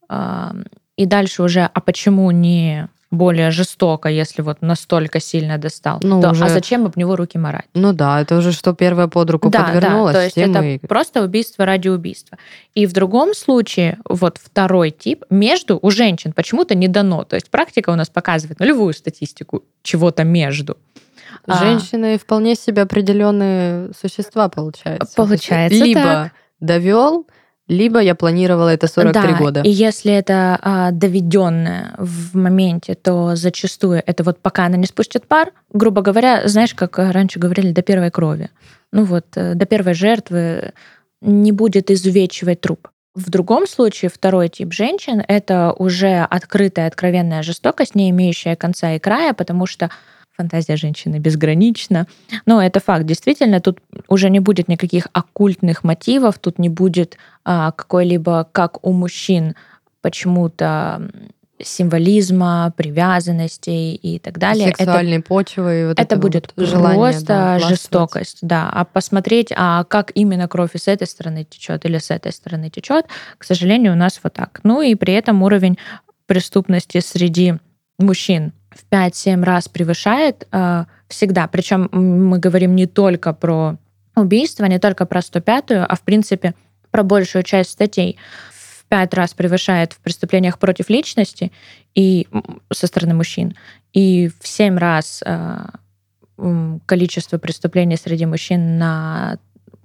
а, 0.09 0.53
и 0.97 1.05
дальше 1.05 1.41
уже, 1.43 1.61
а 1.61 1.79
почему 1.79 2.29
не 2.31 2.89
более 3.11 3.51
жестоко, 3.51 4.07
если 4.09 4.41
вот 4.41 4.61
настолько 4.61 5.19
сильно 5.19 5.57
достал, 5.57 5.99
Ну, 6.01 6.21
то, 6.21 6.31
уже- 6.31 6.45
а 6.45 6.49
зачем 6.49 6.85
об 6.85 6.95
него 6.97 7.15
руки 7.17 7.37
марать? 7.37 7.65
Ну 7.73 7.91
да, 7.93 8.21
это 8.21 8.37
уже 8.37 8.53
что 8.53 8.73
первое 8.73 9.07
под 9.07 9.29
руку 9.29 9.49
Да, 9.49 9.63
подвернулось, 9.65 10.13
да, 10.13 10.19
то 10.19 10.23
есть 10.25 10.37
это 10.37 10.61
и- 10.61 10.77
просто 10.79 11.21
убийство 11.21 11.65
ради 11.65 11.89
убийства. 11.89 12.37
И 12.73 12.85
в 12.85 12.93
другом 12.93 13.33
случае, 13.33 13.97
вот 14.07 14.37
второй 14.41 14.91
тип, 14.91 15.25
между 15.29 15.77
у 15.81 15.91
женщин 15.91 16.31
почему-то 16.33 16.73
не 16.73 16.87
дано. 16.87 17.25
То 17.25 17.35
есть 17.35 17.49
практика 17.49 17.89
у 17.89 17.95
нас 17.95 18.09
показывает 18.09 18.59
нулевую 18.59 18.93
статистику 18.93 19.63
чего-то 19.83 20.23
между. 20.23 20.77
А, 21.47 21.57
Женщины 21.59 22.17
вполне 22.17 22.55
себе 22.55 22.81
определенные 22.83 23.91
существа, 23.99 24.47
получается. 24.49 25.13
Получается 25.15 25.83
Либо 25.83 26.01
так. 26.01 26.31
довел, 26.59 27.25
либо 27.71 27.99
я 27.99 28.15
планировала 28.15 28.67
это 28.67 28.87
43 28.87 29.31
да, 29.31 29.37
года. 29.37 29.61
И 29.61 29.69
если 29.69 30.11
это 30.11 30.59
а, 30.61 30.91
доведенное 30.91 31.95
в 31.97 32.35
моменте, 32.35 32.95
то 32.95 33.35
зачастую 33.35 34.03
это 34.05 34.23
вот 34.23 34.39
пока 34.39 34.65
она 34.65 34.75
не 34.75 34.85
спустит 34.85 35.25
пар, 35.25 35.51
грубо 35.71 36.01
говоря, 36.01 36.47
знаешь, 36.47 36.73
как 36.73 36.97
раньше 36.99 37.39
говорили, 37.39 37.71
до 37.71 37.81
первой 37.81 38.11
крови. 38.11 38.49
Ну 38.91 39.05
вот, 39.05 39.25
э, 39.35 39.53
до 39.55 39.65
первой 39.65 39.93
жертвы 39.93 40.73
не 41.21 41.53
будет 41.53 41.89
изувечивать 41.89 42.59
труп. 42.59 42.89
В 43.15 43.29
другом 43.29 43.65
случае 43.67 44.11
второй 44.13 44.49
тип 44.49 44.73
женщин— 44.73 45.23
это 45.27 45.73
уже 45.77 46.27
открытая, 46.29 46.87
откровенная 46.87 47.41
жестокость, 47.41 47.95
не 47.95 48.09
имеющая 48.09 48.57
конца 48.57 48.93
и 48.93 48.99
края, 48.99 49.33
потому 49.33 49.65
что 49.65 49.89
фантазия 50.41 50.75
женщины 50.75 51.19
безгранична. 51.19 52.07
Но 52.45 52.61
это 52.61 52.79
факт. 52.79 53.05
Действительно, 53.05 53.59
тут 53.59 53.79
уже 54.07 54.29
не 54.29 54.39
будет 54.39 54.67
никаких 54.67 55.07
оккультных 55.13 55.83
мотивов, 55.83 56.39
тут 56.39 56.59
не 56.59 56.69
будет 56.69 57.17
а, 57.45 57.71
какой-либо, 57.71 58.47
как 58.51 58.85
у 58.85 58.91
мужчин, 58.91 59.55
почему-то 60.01 61.09
символизма, 61.63 62.73
привязанностей 62.75 63.93
и 63.93 64.17
так 64.17 64.39
далее. 64.39 64.69
Это 64.69 64.77
Сексуальной 64.77 65.21
почвы. 65.21 65.81
и 65.81 65.85
Вот 65.85 65.99
это 65.99 66.01
этого 66.01 66.21
будет 66.21 66.53
вот 66.55 66.67
желания, 66.67 66.97
просто 66.97 67.27
да, 67.27 67.59
жестокость, 67.59 68.39
да. 68.41 68.67
А 68.73 68.83
посмотреть, 68.83 69.49
а 69.55 69.83
как 69.83 70.11
именно 70.15 70.47
кровь 70.47 70.71
и 70.73 70.79
с 70.79 70.87
этой 70.87 71.05
стороны 71.05 71.45
течет 71.47 71.85
или 71.85 71.99
с 71.99 72.09
этой 72.09 72.31
стороны 72.31 72.71
течет, 72.71 73.05
к 73.37 73.43
сожалению, 73.43 73.93
у 73.93 73.95
нас 73.95 74.19
вот 74.23 74.33
так. 74.33 74.59
Ну 74.63 74.81
и 74.81 74.95
при 74.95 75.13
этом 75.13 75.43
уровень 75.43 75.77
преступности 76.25 76.99
среди 76.99 77.55
мужчин 77.99 78.53
в 78.71 78.91
5-7 78.91 79.43
раз 79.43 79.67
превышает 79.67 80.47
э, 80.51 80.85
всегда. 81.07 81.47
Причем 81.47 81.89
мы 81.91 82.39
говорим 82.39 82.75
не 82.75 82.87
только 82.87 83.33
про 83.33 83.77
убийство, 84.15 84.65
не 84.65 84.79
только 84.79 85.05
про 85.05 85.19
105-ю, 85.19 85.85
а 85.87 85.95
в 85.95 86.01
принципе 86.01 86.55
про 86.89 87.03
большую 87.03 87.43
часть 87.43 87.71
статей. 87.71 88.17
В 88.53 88.85
5 88.85 89.13
раз 89.13 89.33
превышает 89.33 89.93
в 89.93 89.99
преступлениях 89.99 90.59
против 90.59 90.89
личности 90.89 91.51
и 91.95 92.27
со 92.71 92.87
стороны 92.87 93.13
мужчин, 93.13 93.55
и 93.93 94.29
в 94.39 94.47
7 94.47 94.77
раз 94.77 95.23
э, 95.25 95.65
количество 96.85 97.37
преступлений 97.37 97.95
среди 97.95 98.25
мужчин 98.25 98.77
на, 98.77 99.37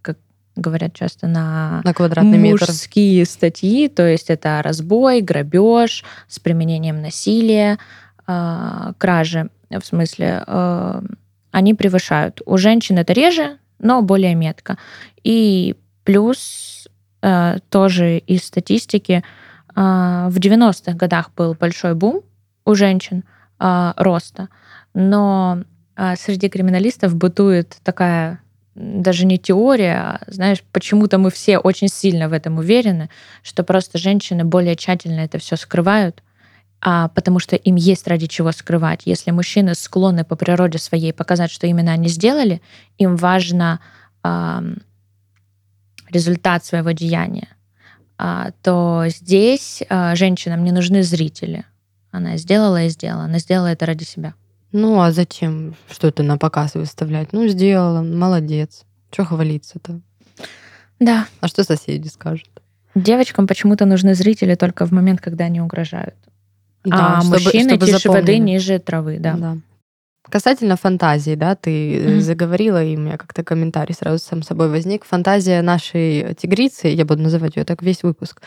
как 0.03 0.19
говорят 0.57 0.95
часто, 0.95 1.29
на 1.29 1.83
На 1.85 1.95
квадратный 1.95 2.39
метр. 2.39 2.67
мужские 2.69 3.25
статьи, 3.27 3.89
то 3.89 4.07
есть 4.07 4.31
это 4.31 4.61
разбой, 4.63 5.21
грабеж 5.21 6.05
с 6.27 6.41
применением 6.41 7.01
насилия, 7.01 7.79
а, 8.27 8.93
кражи, 8.99 9.51
в 9.71 9.85
смысле, 9.85 10.45
э, 10.47 11.01
они 11.51 11.75
превышают. 11.75 12.41
У 12.47 12.57
женщин 12.57 12.99
это 12.99 13.13
реже, 13.13 13.59
но 13.79 14.03
более 14.03 14.35
метко. 14.35 14.79
И 15.25 15.77
плюс 16.05 16.89
э, 17.23 17.59
тоже 17.69 18.19
из 18.19 18.45
статистики 18.45 19.25
а, 19.75 20.29
в 20.31 20.39
90-х 20.39 20.93
годах 20.93 21.31
был 21.37 21.55
большой 21.55 21.95
бум 21.95 22.23
у 22.65 22.75
женщин 22.75 23.25
а, 23.59 23.95
роста, 23.97 24.49
но 24.95 25.63
а, 25.97 26.17
среди 26.17 26.49
криминалистов 26.49 27.15
бытует 27.15 27.79
такая 27.83 28.41
даже 28.75 29.25
не 29.25 29.39
теория, 29.39 29.95
а, 29.97 30.21
знаешь, 30.27 30.63
почему-то 30.73 31.19
мы 31.19 31.31
все 31.31 31.59
очень 31.59 31.89
сильно 31.89 32.29
в 32.29 32.33
этом 32.33 32.59
уверены, 32.59 33.09
что 33.43 33.65
просто 33.65 33.99
женщины 33.99 34.45
более 34.45 34.77
тщательно 34.77 35.21
это 35.21 35.39
все 35.39 35.57
скрывают, 35.57 36.23
а, 36.81 37.09
потому 37.09 37.39
что 37.39 37.57
им 37.57 37.75
есть 37.75 38.07
ради 38.07 38.27
чего 38.27 38.53
скрывать. 38.53 39.03
Если 39.05 39.31
мужчины 39.31 39.75
склонны 39.75 40.25
по 40.25 40.37
природе 40.37 40.79
своей 40.79 41.13
показать, 41.13 41.51
что 41.51 41.67
именно 41.67 41.93
они 41.93 42.09
сделали, 42.09 42.61
им 42.99 43.17
важно 43.17 43.81
ам, 44.23 44.77
результат 46.11 46.65
своего 46.65 46.93
деяния, 46.93 47.49
а, 48.19 48.51
то 48.63 49.05
здесь 49.09 49.83
а, 49.89 50.15
женщинам 50.15 50.65
не 50.65 50.73
нужны 50.73 51.03
зрители. 51.03 51.65
Она 52.11 52.37
сделала 52.37 52.85
и 52.85 52.89
сделала. 52.89 53.25
Она 53.25 53.39
сделала 53.39 53.67
это 53.67 53.87
ради 53.87 54.05
себя. 54.05 54.35
Ну, 54.73 55.01
а 55.01 55.13
зачем 55.13 55.75
что-то 55.91 56.23
на 56.23 56.39
показ 56.39 56.75
выставлять? 56.75 57.33
Ну, 57.33 57.47
сделала, 57.49 58.03
молодец. 58.03 58.85
Че 59.11 59.25
хвалиться-то? 59.25 60.01
Да. 60.99 61.27
А 61.41 61.49
что 61.49 61.65
соседи 61.65 62.09
скажут? 62.09 62.51
Девочкам 62.95 63.47
почему-то 63.47 63.85
нужны 63.85 64.15
зрители 64.15 64.55
только 64.55 64.87
в 64.87 64.93
момент, 64.93 65.21
когда 65.21 65.45
они 65.45 65.61
угрожают. 65.61 66.17
Да, 66.91 67.19
а 67.19 67.21
чтобы- 67.23 67.37
мужчины 67.43 67.71
чтобы 67.75 67.87
тише 67.87 68.09
воды, 68.11 68.39
ниже 68.39 68.79
травы, 68.79 69.19
да. 69.19 69.35
Да. 69.35 69.57
Касательно 70.29 70.77
фантазии, 70.77 71.37
да, 71.37 71.55
ты 71.55 72.01
Мгм. 72.05 72.21
заговорила, 72.21 72.83
и 72.83 72.97
у 72.97 73.01
меня 73.01 73.17
как-то 73.17 73.45
комментарий 73.45 73.95
сразу 73.95 74.19
сам 74.19 74.43
собой 74.43 74.69
возник. 74.69 75.05
Фантазия 75.05 75.63
нашей 75.63 76.35
тигрицы, 76.35 76.89
я 76.89 77.05
буду 77.05 77.23
называть 77.23 77.57
ее 77.57 77.65
так 77.65 77.81
весь 77.83 78.03
выпуск, 78.03 78.41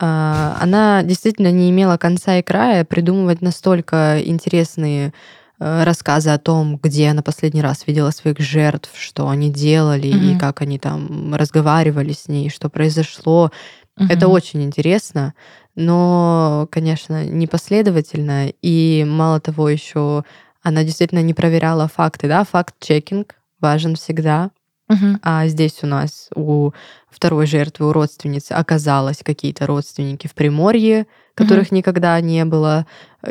а, 0.00 0.56
она 0.60 1.02
действительно 1.02 1.50
не 1.50 1.70
имела 1.70 1.96
конца 1.96 2.36
и 2.38 2.42
края 2.42 2.84
придумывать 2.84 3.42
настолько 3.42 4.20
интересные 4.24 5.12
э, 5.60 5.82
рассказы 5.82 6.30
о 6.30 6.38
том, 6.38 6.78
где 6.80 7.08
она 7.08 7.20
последний 7.20 7.62
раз 7.62 7.84
видела 7.88 8.12
своих 8.12 8.38
жертв, 8.38 8.90
что 8.96 9.28
они 9.28 9.50
делали, 9.50 10.06
и 10.06 10.14
Мгм. 10.30 10.38
как 10.38 10.60
они 10.62 10.78
там 10.78 11.34
разговаривали 11.34 12.12
с 12.12 12.28
ней, 12.28 12.48
что 12.48 12.68
произошло. 12.68 13.50
Это 13.96 14.26
Мгм. 14.26 14.34
очень 14.34 14.62
интересно, 14.62 15.34
но, 15.78 16.66
конечно, 16.72 17.24
непоследовательно. 17.24 18.52
И 18.62 19.06
мало 19.08 19.38
того, 19.38 19.68
еще 19.68 20.24
она 20.60 20.82
действительно 20.82 21.22
не 21.22 21.34
проверяла 21.34 21.86
факты, 21.86 22.26
да, 22.26 22.42
факт-чекинг 22.42 23.36
важен 23.60 23.94
всегда. 23.94 24.50
Мгм. 24.88 25.20
А 25.22 25.46
здесь 25.46 25.78
у 25.82 25.86
нас 25.86 26.30
у 26.34 26.72
второй 27.08 27.46
жертвы, 27.46 27.88
у 27.88 27.92
родственницы 27.92 28.52
оказалось 28.52 29.18
какие-то 29.22 29.66
родственники 29.66 30.26
в 30.26 30.34
Приморье, 30.34 31.06
которых 31.34 31.70
никогда 31.70 32.20
не 32.20 32.44
было, 32.44 32.84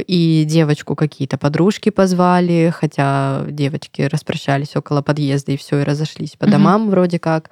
и 0.05 0.45
девочку 0.47 0.95
какие-то 0.95 1.37
подружки 1.37 1.89
позвали, 1.89 2.71
хотя 2.73 3.43
девочки 3.49 4.03
распрощались 4.03 4.77
около 4.77 5.01
подъезда 5.01 5.51
и 5.51 5.57
все, 5.57 5.81
и 5.81 5.83
разошлись 5.83 6.37
по 6.37 6.45
Мгм. 6.45 6.51
домам 6.53 6.89
вроде 6.89 7.19
как. 7.19 7.49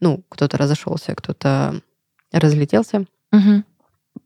Ну, 0.00 0.22
кто-то 0.28 0.58
разошелся, 0.58 1.14
кто-то 1.14 1.80
разлетелся. 2.30 3.06
Мгм. 3.32 3.64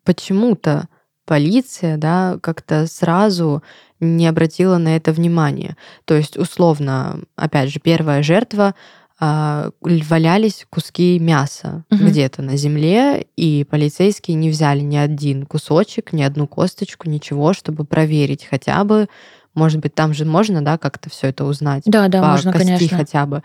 Почему-то 0.04 0.88
полиция, 1.26 1.96
да, 1.96 2.38
как-то 2.40 2.86
сразу 2.86 3.62
не 4.00 4.26
обратила 4.26 4.78
на 4.78 4.96
это 4.96 5.12
внимание. 5.12 5.76
То 6.04 6.14
есть, 6.14 6.36
условно, 6.38 7.20
опять 7.36 7.70
же, 7.70 7.80
первая 7.80 8.22
жертва 8.22 8.74
а, 9.20 9.70
валялись 9.80 10.64
куски 10.70 11.18
мяса 11.18 11.84
Мгм. 11.90 12.06
где-то 12.06 12.40
на 12.40 12.56
земле, 12.56 13.26
и 13.36 13.64
полицейские 13.68 14.36
не 14.36 14.48
взяли 14.48 14.80
ни 14.80 14.96
один 14.96 15.44
кусочек, 15.44 16.12
ни 16.12 16.22
одну 16.22 16.46
косточку, 16.46 17.10
ничего, 17.10 17.52
чтобы 17.52 17.84
проверить 17.84 18.46
хотя 18.48 18.84
бы, 18.84 19.08
Может 19.54 19.80
быть, 19.80 19.92
там 19.92 20.14
же 20.14 20.24
можно, 20.24 20.62
да, 20.62 20.78
как-то 20.78 21.10
все 21.10 21.28
это 21.28 21.44
узнать? 21.44 21.82
Да, 21.84 22.06
да, 22.06 22.20
по 22.22 22.28
можно, 22.28 22.52
кости 22.52 22.66
конечно. 22.66 22.96
хотя 22.96 23.26
бы. 23.26 23.42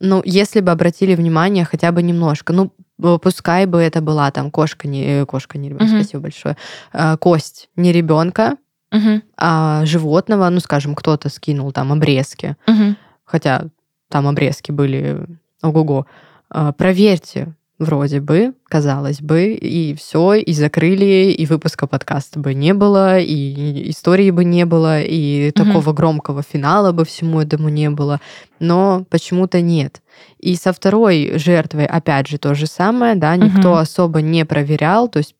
Ну, 0.00 0.22
если 0.24 0.60
бы 0.60 0.70
обратили 0.70 1.14
внимание 1.14 1.64
хотя 1.64 1.90
бы 1.92 2.02
немножко, 2.02 2.52
ну, 2.52 2.72
пускай 3.18 3.66
бы 3.66 3.78
это 3.78 4.00
была 4.00 4.30
там 4.30 4.50
кошка, 4.50 4.86
не 4.88 5.04
э, 5.22 5.26
кошка, 5.26 5.58
не 5.58 5.68
ребенок, 5.68 5.88
Мгм. 5.88 6.00
спасибо 6.00 6.22
большое, 6.22 6.56
э, 6.92 7.16
кость 7.16 7.68
не 7.76 7.92
ребенка, 7.92 8.56
Мгм, 8.90 9.22
а 9.36 9.84
животного, 9.84 10.48
ну, 10.48 10.60
скажем, 10.60 10.94
кто-то 10.94 11.28
скинул 11.28 11.72
там 11.72 11.92
обрезки, 11.92 12.56
мгм. 12.66 12.96
хотя 13.24 13.64
там 14.08 14.26
обрезки 14.26 14.72
были 14.72 15.26
ого-го, 15.62 16.06
А, 16.50 16.72
проверьте, 16.72 17.54
вроде 17.78 18.20
бы, 18.20 18.54
казалось 18.68 19.20
бы, 19.20 19.52
и 19.52 19.94
все, 19.94 20.34
и 20.34 20.52
закрыли, 20.52 21.30
и 21.32 21.46
выпуска 21.46 21.86
подкаста 21.86 22.40
бы 22.40 22.52
не 22.54 22.74
было, 22.74 23.18
и 23.20 23.90
истории 23.90 24.30
бы 24.30 24.44
не 24.44 24.64
было, 24.66 25.00
и 25.00 25.52
Мгм. 25.54 25.66
такого 25.66 25.92
громкого 25.92 26.42
финала 26.42 26.92
бы 26.92 27.04
всему 27.04 27.40
этому 27.40 27.68
не 27.68 27.88
было, 27.90 28.20
но 28.58 29.06
почему-то 29.10 29.60
нет. 29.60 30.02
И 30.40 30.56
со 30.56 30.72
второй 30.72 31.38
жертвой, 31.38 31.86
опять 31.86 32.26
же, 32.26 32.38
то 32.38 32.54
же 32.54 32.66
самое, 32.66 33.14
да, 33.14 33.36
никто 33.36 33.70
Мгм. 33.70 33.78
особо 33.78 34.20
не 34.22 34.44
проверял, 34.44 35.08
то 35.08 35.18
есть 35.20 35.36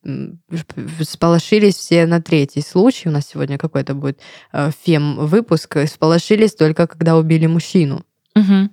сполошились 1.03 1.75
все 1.75 2.07
на 2.07 2.23
третий 2.23 2.61
случай, 2.63 3.09
у 3.09 3.13
нас 3.13 3.27
сегодня 3.27 3.59
какой-то 3.59 3.95
будет 3.95 4.21
э, 4.53 4.71
фем-выпуск, 4.85 5.77
сполошились 5.93 6.55
только 6.55 6.87
когда 6.87 7.17
убили 7.17 7.47
мужчину. 7.47 8.03
Мгм. 8.35 8.71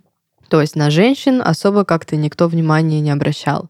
То 0.50 0.62
есть 0.62 0.75
на 0.75 0.90
женщин 0.90 1.42
особо 1.44 1.86
как-то 1.86 2.16
никто 2.16 2.48
внимания 2.48 3.02
не 3.02 3.12
обращал. 3.12 3.70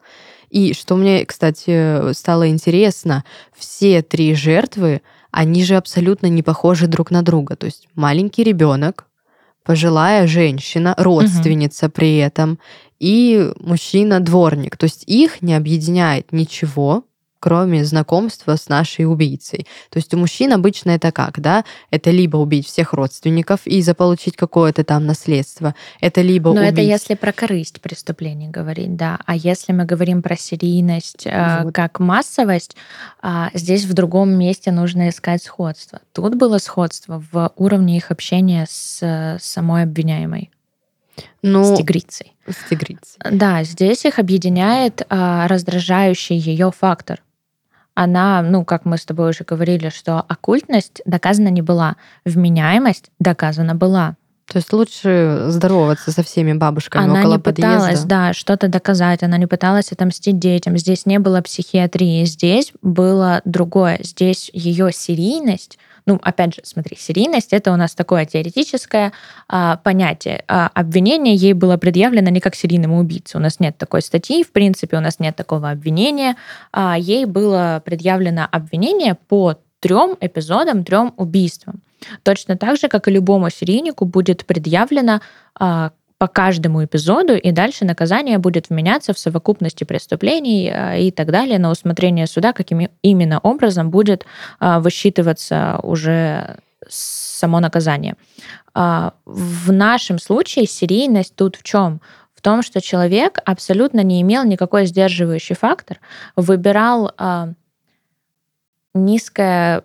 И 0.50 0.74
что 0.74 0.96
мне, 0.96 1.25
кстати, 1.25 2.13
стало 2.13 2.50
интересно, 2.50 3.24
все 3.55 4.01
три 4.01 4.36
жертвы, 4.36 5.01
они 5.32 5.63
же 5.63 5.75
абсолютно 5.75 6.27
не 6.27 6.44
похожи 6.44 6.88
друг 6.88 7.12
на 7.12 7.22
друга. 7.22 7.55
То 7.55 7.65
есть 7.65 7.88
маленький 7.96 8.44
ребенок, 8.44 9.05
пожилая 9.63 10.27
женщина, 10.27 10.94
родственница 10.98 11.89
при 11.89 12.17
этом, 12.17 12.60
и 13.00 13.51
мужчина-дворник. 13.60 14.77
То 14.77 14.86
есть 14.86 15.03
их 15.08 15.41
не 15.41 15.55
объединяет 15.55 16.32
ничего, 16.32 17.03
кроме 17.45 17.85
знакомства 17.85 18.55
с 18.55 18.69
нашей 18.69 19.05
убийцей. 19.05 19.67
То 19.91 19.99
есть 19.99 20.11
у 20.15 20.17
мужчин 20.17 20.51
обычно 20.51 20.89
это 20.89 21.11
как, 21.11 21.39
да? 21.39 21.63
Это 21.91 22.09
либо 22.09 22.37
убить 22.37 22.65
всех 22.65 22.93
родственников 22.93 23.59
и 23.65 23.83
заполучить 23.83 24.35
какое-то 24.35 24.83
там 24.83 25.05
наследство, 25.05 25.75
это 26.01 26.21
либо 26.21 26.55
Но 26.55 26.61
убить... 26.61 26.71
это 26.71 26.81
если 26.81 27.13
про 27.13 27.31
корысть 27.31 27.81
преступлений 27.81 28.47
говорить, 28.47 28.95
да. 28.95 29.19
А 29.27 29.35
если 29.35 29.73
мы 29.73 29.85
говорим 29.85 30.23
про 30.23 30.35
серийность 30.35 31.27
э, 31.27 31.65
Вот. 31.65 31.75
как 31.75 31.99
массовость, 31.99 32.75
а, 33.21 33.51
здесь 33.53 33.85
в 33.85 33.93
другом 33.93 34.31
месте 34.31 34.71
нужно 34.71 35.09
искать 35.09 35.43
сходство. 35.43 35.99
Тут 36.13 36.33
было 36.33 36.57
сходство 36.57 37.23
в 37.31 37.51
уровне 37.57 37.97
их 37.97 38.09
общения 38.09 38.65
с 38.67 39.03
э, 39.03 39.37
самой 39.39 39.83
обвиняемой, 39.83 40.49
ну, 41.43 41.63
с 41.63 41.77
тигрицей. 41.77 42.33
с 42.47 42.69
тигрицей. 42.69 43.19
Да, 43.31 43.63
здесь 43.63 44.03
их 44.03 44.17
объединяет 44.17 45.05
а, 45.09 45.47
раздражающий 45.47 46.37
ее 46.37 46.71
фактор. 46.71 47.21
Она, 47.95 48.41
ну, 48.41 48.65
как 48.65 48.85
мы 48.85 48.97
с 48.97 49.05
тобой 49.05 49.29
уже 49.29 49.43
говорили, 49.45 49.89
что 49.89 50.19
оккультность 50.19 51.01
доказана 51.05 51.47
не 51.47 51.61
была, 51.61 51.95
вменяемость 52.25 53.09
доказана 53.19 53.73
была. 53.73 54.15
То 54.47 54.57
есть 54.59 54.71
лучше 54.73 55.45
здороваться 55.47 56.11
со 56.11 56.21
всеми 56.21 56.53
бабушками 56.53 57.05
Она 57.05 57.19
около 57.21 57.33
не 57.33 57.39
пыталась, 57.39 57.83
подъезда. 57.83 58.07
да, 58.07 58.33
что-то 58.33 58.67
доказать, 58.67 59.23
она 59.23 59.37
не 59.37 59.47
пыталась 59.47 59.91
отомстить 59.91 60.37
детям. 60.37 60.77
Здесь 60.77 61.07
не 61.07 61.17
было 61.17 61.41
психиатрии, 61.41 62.25
здесь 62.25 62.71
было 62.83 63.41
другое. 63.43 63.99
Здесь 64.03 64.51
ее 64.53 64.91
серийность, 64.91 65.79
ну, 66.05 66.19
опять 66.21 66.55
же, 66.55 66.62
смотри, 66.63 66.97
серийность 66.97 67.51
это 67.51 67.71
у 67.71 67.75
нас 67.75 67.95
такое 67.95 68.25
теоретическое 68.25 69.12
а, 69.47 69.77
понятие. 69.77 70.43
А, 70.47 70.69
обвинение 70.74 71.35
ей 71.35 71.53
было 71.53 71.77
предъявлено 71.77 72.29
не 72.29 72.39
как 72.39 72.55
серийному 72.55 73.00
убийце. 73.00 73.37
У 73.37 73.41
нас 73.41 73.59
нет 73.59 73.77
такой 73.77 74.01
статьи, 74.01 74.44
в 74.44 74.51
принципе, 74.51 74.98
у 74.98 75.01
нас 75.01 75.20
нет 75.20 75.35
такого 75.35 75.72
обвинения. 75.72 76.35
А, 76.72 76.96
ей 76.98 77.25
было 77.25 77.81
предъявлено 77.83 78.48
обвинение 78.51 79.15
по 79.15 79.55
трем 79.79 80.15
эпизодам, 80.22 80.83
трем 80.83 81.13
убийствам. 81.18 81.81
Точно 82.22 82.55
так 82.55 82.77
же, 82.77 82.87
как 82.87 83.07
и 83.07 83.11
любому 83.11 83.50
серийнику 83.50 84.05
будет 84.05 84.46
предъявлено 84.46 85.22
а, 85.59 85.91
по 86.17 86.27
каждому 86.27 86.83
эпизоду, 86.83 87.35
и 87.35 87.51
дальше 87.51 87.85
наказание 87.85 88.37
будет 88.37 88.69
вменяться 88.69 89.13
в 89.13 89.19
совокупности 89.19 89.83
преступлений 89.83 90.71
а, 90.71 90.95
и 90.95 91.11
так 91.11 91.31
далее 91.31 91.59
на 91.59 91.69
усмотрение 91.69 92.25
суда, 92.27 92.53
каким 92.53 92.89
именно 93.01 93.39
образом 93.39 93.89
будет 93.89 94.25
а, 94.59 94.79
высчитываться 94.79 95.79
уже 95.83 96.57
само 96.87 97.59
наказание. 97.59 98.15
А, 98.73 99.13
В 99.25 99.71
нашем 99.71 100.19
случае 100.19 100.67
серийность 100.67 101.35
тут 101.35 101.57
в 101.57 101.63
чем? 101.63 102.01
В 102.33 102.41
том, 102.41 102.61
что 102.61 102.79
человек 102.79 103.39
абсолютно 103.45 104.01
не 104.01 104.21
имел 104.21 104.45
никакой 104.45 104.85
сдерживающий 104.85 105.55
фактор, 105.55 105.99
выбирал 106.35 107.11
а, 107.17 107.49
низкое 108.93 109.83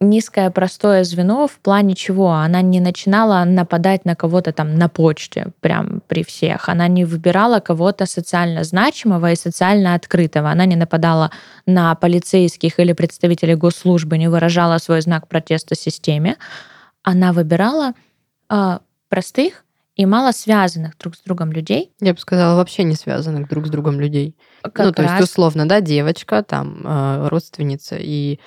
низкое 0.00 0.50
простое 0.50 1.04
звено 1.04 1.46
в 1.46 1.58
плане 1.58 1.94
чего? 1.94 2.32
Она 2.32 2.62
не 2.62 2.80
начинала 2.80 3.44
нападать 3.44 4.04
на 4.04 4.14
кого-то 4.14 4.52
там 4.52 4.74
на 4.76 4.88
почте, 4.88 5.52
прям 5.60 6.02
при 6.06 6.24
всех. 6.24 6.68
Она 6.68 6.88
не 6.88 7.04
выбирала 7.04 7.60
кого-то 7.60 8.06
социально 8.06 8.64
значимого 8.64 9.32
и 9.32 9.36
социально 9.36 9.94
открытого. 9.94 10.50
Она 10.50 10.64
не 10.66 10.76
нападала 10.76 11.30
на 11.66 11.94
полицейских 11.94 12.78
или 12.78 12.92
представителей 12.92 13.54
госслужбы, 13.54 14.18
не 14.18 14.28
выражала 14.28 14.78
свой 14.78 15.00
знак 15.00 15.28
протеста 15.28 15.74
системе. 15.74 16.36
Она 17.02 17.32
выбирала 17.32 17.92
а, 18.48 18.80
простых 19.08 19.64
и 19.96 20.06
мало 20.06 20.32
связанных 20.32 20.98
друг 20.98 21.14
с 21.14 21.20
другом 21.20 21.52
людей. 21.52 21.92
Я 22.00 22.14
бы 22.14 22.18
сказала, 22.18 22.56
вообще 22.56 22.82
не 22.82 22.96
связанных 22.96 23.48
друг 23.48 23.66
с 23.66 23.70
другом 23.70 24.00
людей. 24.00 24.36
Как 24.62 24.86
ну, 24.86 24.92
то 24.92 25.02
есть, 25.02 25.14
раз- 25.14 25.24
условно, 25.24 25.68
да, 25.68 25.80
девочка, 25.80 26.42
там, 26.42 26.82
э, 26.84 27.28
родственница 27.28 27.96
и 27.96 28.34
э, 28.34 28.38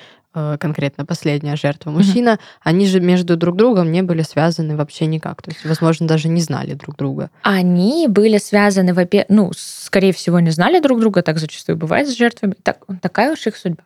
конкретно 0.60 1.06
последняя 1.06 1.56
жертва 1.56 1.92
мужчина, 1.92 2.40
они 2.62 2.88
же 2.88 3.00
между 3.00 3.38
друг 3.38 3.56
другом 3.56 3.92
не 3.92 4.02
были 4.02 4.22
связаны 4.22 4.76
вообще 4.76 5.06
никак. 5.06 5.42
То 5.42 5.52
есть, 5.52 5.66
возможно, 5.66 6.08
даже 6.08 6.28
не 6.28 6.42
знали 6.42 6.74
друг 6.74 6.96
друга. 6.96 7.30
Они 7.42 8.08
были 8.08 8.38
связаны, 8.38 8.94
во 8.94 9.08
ну, 9.30 9.52
скорее 9.56 10.14
всего, 10.14 10.40
не 10.40 10.52
знали 10.52 10.80
друг 10.80 11.00
друга, 11.00 11.22
так 11.22 11.40
зачастую 11.40 11.78
бывает 11.78 12.08
с 12.08 12.18
жертвами. 12.18 12.56
Так, 12.64 12.86
такая 13.02 13.34
уж 13.34 13.48
их 13.48 13.58
судьба. 13.58 13.84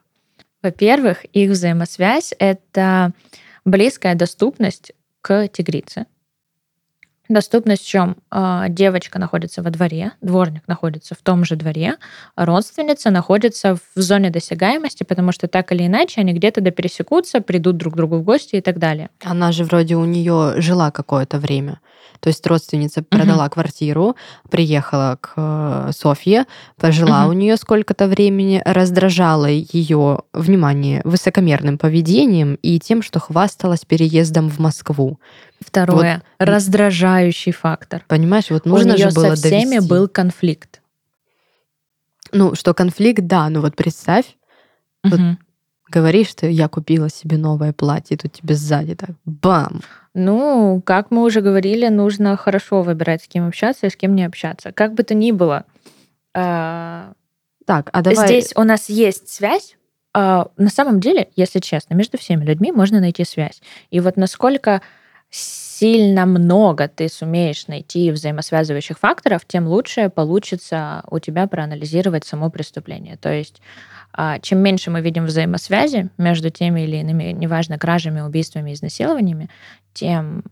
Во-первых, 0.62 1.26
их 1.26 1.52
взаимосвязь— 1.52 2.34
это 2.40 3.12
близкая 3.66 4.16
доступность 4.16 4.92
к 5.22 5.48
тигрице. 5.48 6.06
Доступность 7.32 7.84
в 7.86 7.88
чем? 7.88 8.18
А, 8.30 8.68
Девочка 8.68 9.18
находится 9.18 9.62
во 9.64 9.70
дворе, 9.70 10.12
дворник 10.20 10.64
находится 10.68 11.16
в 11.16 11.20
том 11.20 11.46
же 11.46 11.56
дворе, 11.56 11.96
родственница 12.36 13.10
находится 13.10 13.76
в 13.76 14.02
зоне 14.02 14.32
досягаемости, 14.32 15.06
потому 15.06 15.32
что 15.32 15.48
так 15.48 15.72
или 15.72 15.88
иначе 15.88 16.20
они 16.20 16.34
где-то 16.34 16.60
да 16.60 16.72
пересекутся, 16.72 17.40
придут 17.40 17.78
друг 17.78 17.94
к 17.94 17.98
другу 17.98 18.18
в 18.18 18.24
гости 18.24 18.58
и 18.58 18.62
так 18.62 18.80
далее. 18.80 19.10
Она 19.24 19.54
же 19.54 19.64
вроде 19.64 19.96
у 19.96 20.04
нее 20.04 20.56
жила 20.58 20.92
какое-то 20.92 21.40
время. 21.40 21.80
То 22.20 22.28
есть 22.28 22.46
родственница 22.46 23.02
продала 23.04 23.50
квартиру, 23.50 24.16
приехала 24.50 25.18
к 25.20 25.34
э, 25.36 25.92
Софье, 25.96 26.46
пожила 26.78 27.22
Мгм. 27.22 27.30
у 27.30 27.34
нее 27.34 27.58
сколько-то 27.58 28.08
времени, 28.08 28.62
раздражала 28.66 29.48
ее, 29.48 30.20
внимание, 30.34 31.02
высокомерным 31.04 31.78
поведением 31.78 32.56
и 32.62 32.80
тем, 32.80 33.02
что 33.02 33.20
хвасталась 33.20 33.86
переездом 33.86 34.50
в 34.50 34.60
Москву. 34.60 35.20
Второе, 35.60 36.24
раздражающий 36.40 37.52
фактор. 37.52 38.04
Понимаешь, 38.08 38.50
вот 38.50 38.66
У 38.66 38.70
нужно 38.70 38.94
нее 38.96 39.10
же 39.10 39.16
было 39.16 39.36
со 39.36 39.48
всеми 39.48 39.76
довести. 39.76 39.90
был 39.90 40.08
конфликт. 40.08 40.82
Ну, 42.32 42.56
что 42.56 42.74
конфликт, 42.74 43.24
да, 43.26 43.50
ну 43.50 43.62
вот 43.62 43.76
представь, 43.76 44.26
Вот 45.04 45.14
Мгм. 45.20 45.40
Говоришь, 45.92 46.30
что 46.30 46.48
я 46.48 46.68
купила 46.68 47.10
себе 47.10 47.38
новое 47.38 47.74
платье, 47.74 48.16
и 48.16 48.18
тут 48.18 48.32
тебе 48.34 48.56
сзади 48.56 48.96
так 48.96 49.12
бам. 49.26 49.82
Ну, 50.14 50.82
как 50.86 51.12
мы 51.12 51.24
уже 51.24 51.42
говорили, 51.42 51.88
нужно 51.88 52.36
хорошо 52.38 52.82
выбирать, 52.82 53.24
с 53.24 53.28
кем 53.28 53.48
общаться 53.48 53.88
и 53.88 53.90
с 53.90 53.96
кем 53.96 54.16
не 54.16 54.26
общаться. 54.26 54.72
Как 54.72 54.94
бы 54.94 55.04
то 55.04 55.14
ни 55.14 55.32
было, 55.32 55.66
а, 56.34 57.14
Так, 57.66 57.90
а 57.94 58.02
давай... 58.02 58.28
здесь 58.28 58.54
у 58.56 58.64
нас 58.64 58.90
есть 58.90 59.30
связь. 59.30 59.78
А, 60.14 60.48
На 60.58 60.70
самом 60.70 61.00
деле, 61.00 61.30
если 61.36 61.60
честно, 61.60 61.94
между 61.94 62.18
всеми 62.18 62.44
людьми 62.44 62.72
можно 62.72 63.00
найти 63.00 63.24
связь. 63.26 63.62
И 63.90 64.00
вот 64.00 64.18
насколько 64.18 64.82
сильно 65.30 66.26
много 66.26 66.88
ты 66.88 67.08
сумеешь 67.08 67.68
найти 67.68 68.12
взаимосвязывающих 68.12 69.00
факторов, 69.00 69.46
тем 69.48 69.68
лучше 69.68 70.10
получится 70.10 71.04
у 71.10 71.20
тебя 71.20 71.48
проанализировать 71.48 72.26
само 72.26 72.50
преступление. 72.50 73.18
То 73.18 73.32
есть 73.32 73.62
чем 74.42 74.60
меньше 74.60 74.92
мы 74.92 75.02
видим 75.02 75.26
взаимосвязи 75.26 76.10
между 76.18 76.50
теми 76.50 76.82
или 76.82 76.98
иными, 76.98 77.32
неважно, 77.32 77.78
кражами, 77.78 78.22
убийствами, 78.22 78.74
изнасилованиями, 78.74 79.50
тем 79.94 80.44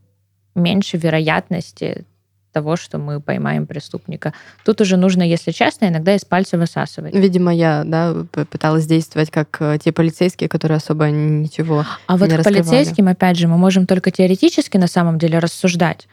меньше 0.56 0.98
вероятности 0.98 2.06
того, 2.52 2.76
что 2.76 2.98
мы 2.98 3.22
поймаем 3.22 3.68
преступника. 3.68 4.34
Тут 4.66 4.82
уже 4.82 4.98
нужно, 4.98 5.24
если 5.24 5.52
честно, 5.52 5.88
иногда 5.88 6.16
из 6.16 6.26
пальца 6.26 6.58
высасывать. 6.58 7.14
Видимо, 7.14 7.54
я 7.54 7.84
да, 7.86 8.26
пыталась 8.32 8.88
действовать 8.88 9.30
как 9.30 9.58
э, 9.60 9.78
те 9.84 9.92
полицейские, 9.92 10.50
которые 10.50 10.78
особо 10.78 11.10
ничего 11.10 11.86
А 12.08 12.18
вот 12.18 12.30
не 12.30 12.38
к 12.38 12.44
полицейским, 12.44 13.08
опять 13.08 13.38
же, 13.38 13.48
мы 13.48 13.58
можем 13.58 13.86
только 13.86 14.10
теоретически 14.12 14.78
на 14.78 14.88
самом 14.88 15.20
деле 15.20 15.40
рассуждать, 15.40 16.08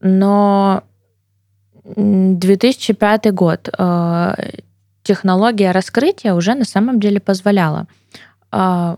но 0.00 0.82
2005 1.84 3.34
год 3.34 3.68
э, 3.76 4.34
технология 5.02 5.72
раскрытия 5.72 6.34
уже 6.34 6.54
на 6.54 6.64
самом 6.64 7.00
деле 7.00 7.20
позволяла. 7.20 7.86
Э, 8.50 8.96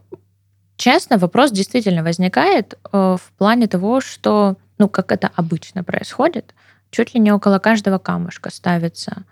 честно, 0.76 1.18
вопрос 1.18 1.50
действительно 1.50 2.02
возникает 2.02 2.78
в 2.92 3.20
плане 3.38 3.66
того, 3.66 4.00
что, 4.00 4.56
ну, 4.78 4.88
как 4.88 5.12
это 5.12 5.30
обычно 5.34 5.84
происходит, 5.84 6.54
чуть 6.90 7.14
ли 7.14 7.20
не 7.20 7.32
около 7.32 7.58
каждого 7.58 7.98
камушка 7.98 8.50
ставится 8.50 9.24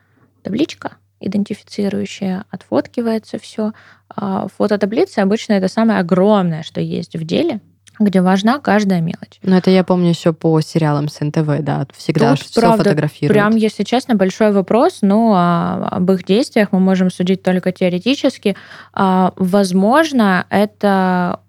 табличка, 0.43 0.97
идентифицирующая, 1.21 2.45
отфоткивается 2.51 3.39
все. 3.39 3.73
А 4.09 4.49
фототаблица 4.49 5.23
обычно 5.23 5.55
это 5.55 5.69
самое 5.69 6.01
огромное, 6.01 6.63
что 6.63 6.81
есть 6.81 7.17
в 7.17 7.25
деле, 7.25 7.61
где 8.05 8.21
важна 8.21 8.59
каждая 8.59 9.01
мелочь. 9.01 9.39
Ну, 9.43 9.57
это 9.57 9.71
я 9.71 9.85
помню 9.85 10.11
еще 10.11 10.33
по 10.33 10.61
сериалам 10.61 11.09
с 11.09 11.21
НТВ, 11.21 11.61
да, 11.61 11.87
всегда 11.97 12.31
Тут, 12.37 12.47
все 12.47 12.61
правда, 12.61 12.85
фотографируют. 12.85 13.33
Прям, 13.33 13.57
если 13.57 13.85
честно, 13.85 14.15
большой 14.15 14.53
вопрос, 14.53 14.99
но 15.03 15.33
а, 15.35 15.89
об 15.91 16.11
их 16.11 16.25
действиях 16.25 16.69
мы 16.73 16.81
можем 16.81 17.11
судить 17.11 17.43
только 17.43 17.73
теоретически. 17.73 18.57
А, 18.93 19.33
возможно, 19.37 20.47
это 20.51 21.41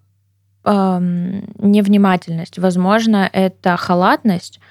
невнимательность, 0.65 2.57
возможно, 2.57 3.29
это 3.33 3.75
халатность, 3.75 4.61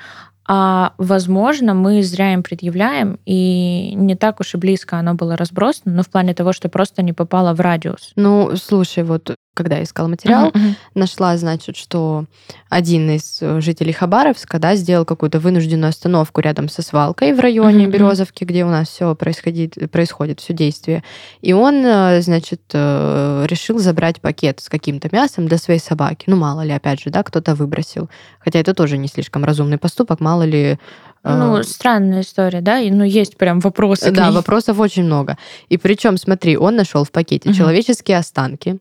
а, 0.44 0.92
возможно, 0.98 1.74
мы 1.74 2.02
зря 2.02 2.32
им 2.32 2.42
предъявляем, 2.42 3.18
и 3.24 3.92
не 3.94 4.16
так 4.16 4.40
уж 4.40 4.54
и 4.54 4.58
близко 4.58 4.98
оно 4.98 5.14
было 5.14 5.36
разбросано, 5.36 5.94
но 5.94 6.02
в 6.02 6.08
плане 6.08 6.34
того, 6.34 6.52
что 6.52 6.68
просто 6.68 7.02
не 7.02 7.12
попало 7.12 7.54
в 7.54 7.60
радиус. 7.60 8.12
Ну, 8.16 8.56
слушай, 8.56 9.04
вот 9.04 9.34
когда 9.54 9.76
я 9.76 9.82
искала 9.82 10.08
материал, 10.08 10.48
uh-huh, 10.50 10.74
нашла, 10.94 11.36
значит, 11.36 11.76
что 11.76 12.24
один 12.70 13.10
из 13.10 13.38
э, 13.42 13.60
жителей 13.60 13.92
Хабаровска, 13.92 14.58
да, 14.58 14.76
сделал 14.76 15.04
какую-то 15.04 15.40
вынужденную 15.40 15.90
остановку 15.90 16.40
рядом 16.40 16.68
со 16.68 16.80
свалкой 16.82 17.34
в 17.34 17.40
районе 17.40 17.84
uh-huh. 17.84 17.90
Березовки, 17.90 18.44
где 18.44 18.64
у 18.64 18.68
нас 18.68 18.88
все 18.88 19.14
происходит, 19.14 19.90
происходит 19.90 20.40
все 20.40 20.54
действие. 20.54 21.04
И 21.42 21.52
он, 21.52 21.84
э, 21.84 22.22
значит, 22.22 22.62
э, 22.72 23.46
решил 23.48 23.78
забрать 23.78 24.20
пакет 24.20 24.60
с 24.60 24.68
каким-то 24.68 25.08
мясом 25.12 25.46
для 25.46 25.58
своей 25.58 25.80
собаки. 25.80 26.24
Ну, 26.28 26.36
мало 26.36 26.62
ли, 26.62 26.72
опять 26.72 27.02
же, 27.02 27.10
да, 27.10 27.22
кто-то 27.22 27.54
выбросил. 27.54 28.08
Хотя 28.38 28.58
это 28.58 28.72
тоже 28.72 28.96
не 28.96 29.08
слишком 29.08 29.44
разумный 29.44 29.78
поступок, 29.78 30.20
мало 30.20 30.44
ли 30.44 30.78
ну, 31.24 31.62
странная 31.62 32.22
история, 32.22 32.60
да? 32.60 32.80
Ну, 32.80 33.04
есть 33.04 33.36
прям 33.36 33.60
вопросы. 33.60 34.10
Да, 34.10 34.32
вопросов 34.32 34.80
очень 34.80 35.04
много. 35.04 35.38
И 35.68 35.76
причем, 35.76 36.16
смотри, 36.16 36.56
он 36.56 36.74
нашел 36.74 37.04
в 37.04 37.12
пакете 37.12 37.50
угу. 37.50 37.58
человеческие 37.58 38.18
останки, 38.18 38.78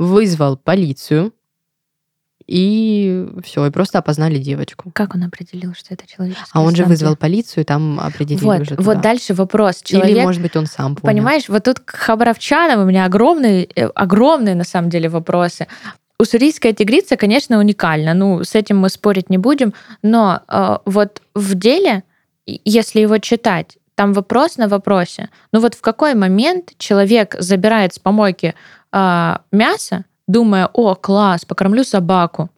вызвал 0.00 0.56
полицию, 0.56 1.32
и 2.46 3.28
все, 3.44 3.66
и 3.66 3.70
просто 3.70 3.98
опознали 3.98 4.38
девочку. 4.38 4.90
Как 4.92 5.14
он 5.14 5.22
определил, 5.22 5.74
что 5.74 5.94
это 5.94 6.04
человек? 6.08 6.36
А 6.52 6.62
он 6.62 6.74
же 6.74 6.84
вызвал 6.84 7.14
полицию, 7.16 7.64
там 7.64 8.00
определили 8.00 8.44
вот, 8.44 8.60
уже 8.62 8.70
туда. 8.70 8.82
Вот 8.82 9.00
дальше 9.02 9.34
вопрос. 9.34 9.82
Человек, 9.82 10.16
Или, 10.16 10.22
может 10.22 10.42
быть, 10.42 10.56
он 10.56 10.66
сам 10.66 10.96
понял. 10.96 11.14
Понимаешь, 11.14 11.48
вот 11.48 11.64
тут 11.64 11.78
к 11.80 11.90
хабаровчанам 11.90 12.80
у 12.80 12.84
меня 12.86 13.04
огромные, 13.04 13.68
э, 13.76 13.86
огромные, 13.94 14.54
на 14.54 14.64
самом 14.64 14.88
деле, 14.90 15.08
вопросы. 15.08 15.68
Уссурийская 16.18 16.72
тигрица, 16.72 17.16
конечно, 17.16 17.58
уникальна. 17.58 18.14
Ну, 18.14 18.42
с 18.42 18.54
этим 18.54 18.78
мы 18.78 18.88
спорить 18.88 19.30
не 19.30 19.38
будем. 19.38 19.74
Но 20.02 20.40
э, 20.48 20.78
вот 20.86 21.22
в 21.34 21.54
деле, 21.54 22.02
если 22.46 23.00
его 23.00 23.18
читать, 23.18 23.76
там 24.00 24.14
вопрос 24.14 24.56
на 24.56 24.66
вопросе. 24.66 25.28
Ну 25.52 25.60
вот 25.60 25.74
в 25.74 25.82
какой 25.82 26.14
момент 26.14 26.72
человек 26.78 27.36
забирает 27.38 27.92
с 27.92 27.98
помойки 27.98 28.54
э, 28.92 29.36
мясо, 29.52 30.04
думая, 30.26 30.68
о, 30.72 30.94
класс, 30.94 31.44
покормлю 31.44 31.84
собаку, 31.84 32.50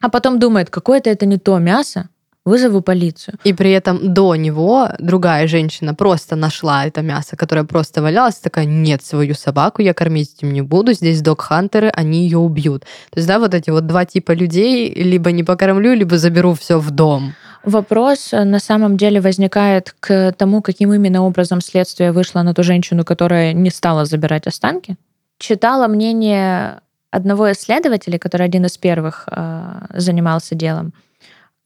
а 0.00 0.08
потом 0.08 0.38
думает, 0.38 0.70
какое-то 0.70 1.10
это 1.10 1.26
не 1.26 1.38
то 1.38 1.58
мясо, 1.58 2.08
вызову 2.44 2.82
полицию. 2.82 3.38
И 3.44 3.52
при 3.52 3.70
этом 3.70 4.12
до 4.14 4.34
него 4.34 4.88
другая 4.98 5.46
женщина 5.46 5.94
просто 5.94 6.36
нашла 6.36 6.86
это 6.86 7.02
мясо, 7.02 7.36
которое 7.36 7.64
просто 7.64 8.02
валялось, 8.02 8.36
такая, 8.36 8.64
нет, 8.64 9.04
свою 9.04 9.34
собаку 9.34 9.82
я 9.82 9.94
кормить 9.94 10.34
этим 10.36 10.52
не 10.52 10.62
буду, 10.62 10.92
здесь 10.92 11.22
док-хантеры, 11.22 11.88
они 11.88 12.24
ее 12.24 12.38
убьют. 12.38 12.82
То 13.10 13.18
есть, 13.18 13.28
да, 13.28 13.38
вот 13.38 13.54
эти 13.54 13.70
вот 13.70 13.86
два 13.86 14.04
типа 14.04 14.32
людей, 14.32 14.92
либо 14.92 15.30
не 15.30 15.44
покормлю, 15.44 15.94
либо 15.94 16.18
заберу 16.18 16.54
все 16.54 16.78
в 16.78 16.90
дом. 16.90 17.34
Вопрос 17.64 18.32
э, 18.32 18.42
на 18.42 18.58
самом 18.58 18.96
деле 18.96 19.20
возникает 19.20 19.94
к 20.00 20.32
тому, 20.36 20.62
каким 20.62 20.92
именно 20.92 21.22
образом 21.22 21.60
следствие 21.60 22.10
вышло 22.10 22.42
на 22.42 22.54
ту 22.54 22.64
женщину, 22.64 23.04
которая 23.04 23.52
не 23.52 23.70
стала 23.70 24.04
забирать 24.04 24.48
останки. 24.48 24.96
Читала 25.42 25.88
мнение 25.88 26.82
одного 27.10 27.50
исследователя, 27.50 28.16
который 28.16 28.46
один 28.46 28.64
из 28.66 28.78
первых 28.78 29.28
э, 29.28 29.86
занимался 29.92 30.54
делом. 30.54 30.94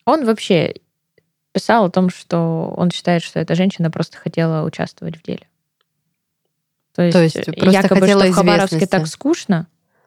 Он 0.06 0.24
вообще 0.24 0.76
писал 1.52 1.84
о 1.84 1.90
том, 1.90 2.08
что 2.08 2.72
он 2.74 2.90
считает, 2.90 3.22
что 3.22 3.38
эта 3.38 3.54
женщина 3.54 3.90
просто 3.90 4.16
хотела 4.16 4.64
участвовать 4.64 5.18
в 5.18 5.22
деле. 5.22 5.46
То 6.94 7.02
есть, 7.02 7.12
То 7.12 7.22
есть 7.22 7.44
просто 7.44 7.70
якобы, 7.70 8.00
хотела 8.00 8.22
что 8.22 8.32
в 8.32 8.34
Хабаровске 8.34 8.86
так 8.86 9.06
скучно, 9.06 9.66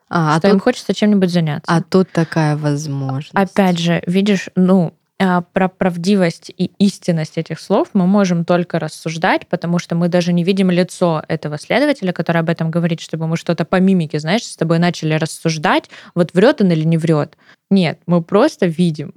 а, 0.10 0.36
а 0.36 0.40
что 0.40 0.48
а 0.48 0.52
им 0.52 0.60
хочется 0.60 0.96
чем-нибудь 0.96 1.30
заняться. 1.30 1.72
А 1.72 1.84
тут 1.84 2.10
такая 2.12 2.58
возможность. 2.58 3.36
Опять 3.36 3.78
же, 3.78 4.02
видишь, 4.08 4.50
ну, 4.56 4.96
про 5.20 5.68
правдивость 5.68 6.50
и 6.56 6.72
истинность 6.80 7.38
этих 7.38 7.60
слов 7.60 7.90
мы 7.94 8.08
можем 8.08 8.46
только 8.46 8.80
рассуждать, 8.80 9.48
потому 9.48 9.78
что 9.78 9.96
мы 9.96 10.08
даже 10.08 10.32
не 10.32 10.46
видим 10.46 10.72
лицо 10.72 11.24
этого 11.28 11.58
следователя, 11.58 12.14
который 12.14 12.38
об 12.38 12.50
этом 12.50 12.72
говорит, 12.72 13.02
чтобы 13.02 13.28
мы 13.28 13.36
что-то 13.36 13.66
по 13.66 13.82
мимике, 13.82 14.20
знаешь, 14.20 14.46
с 14.46 14.56
тобой 14.56 14.80
начали 14.80 15.16
рассуждать, 15.16 15.90
вот 16.16 16.34
врет 16.34 16.62
он 16.62 16.72
или 16.72 16.86
не 16.86 16.98
врет. 16.98 17.38
Нет, 17.70 18.00
мы 18.06 18.24
просто 18.24 18.66
видим 18.66 19.14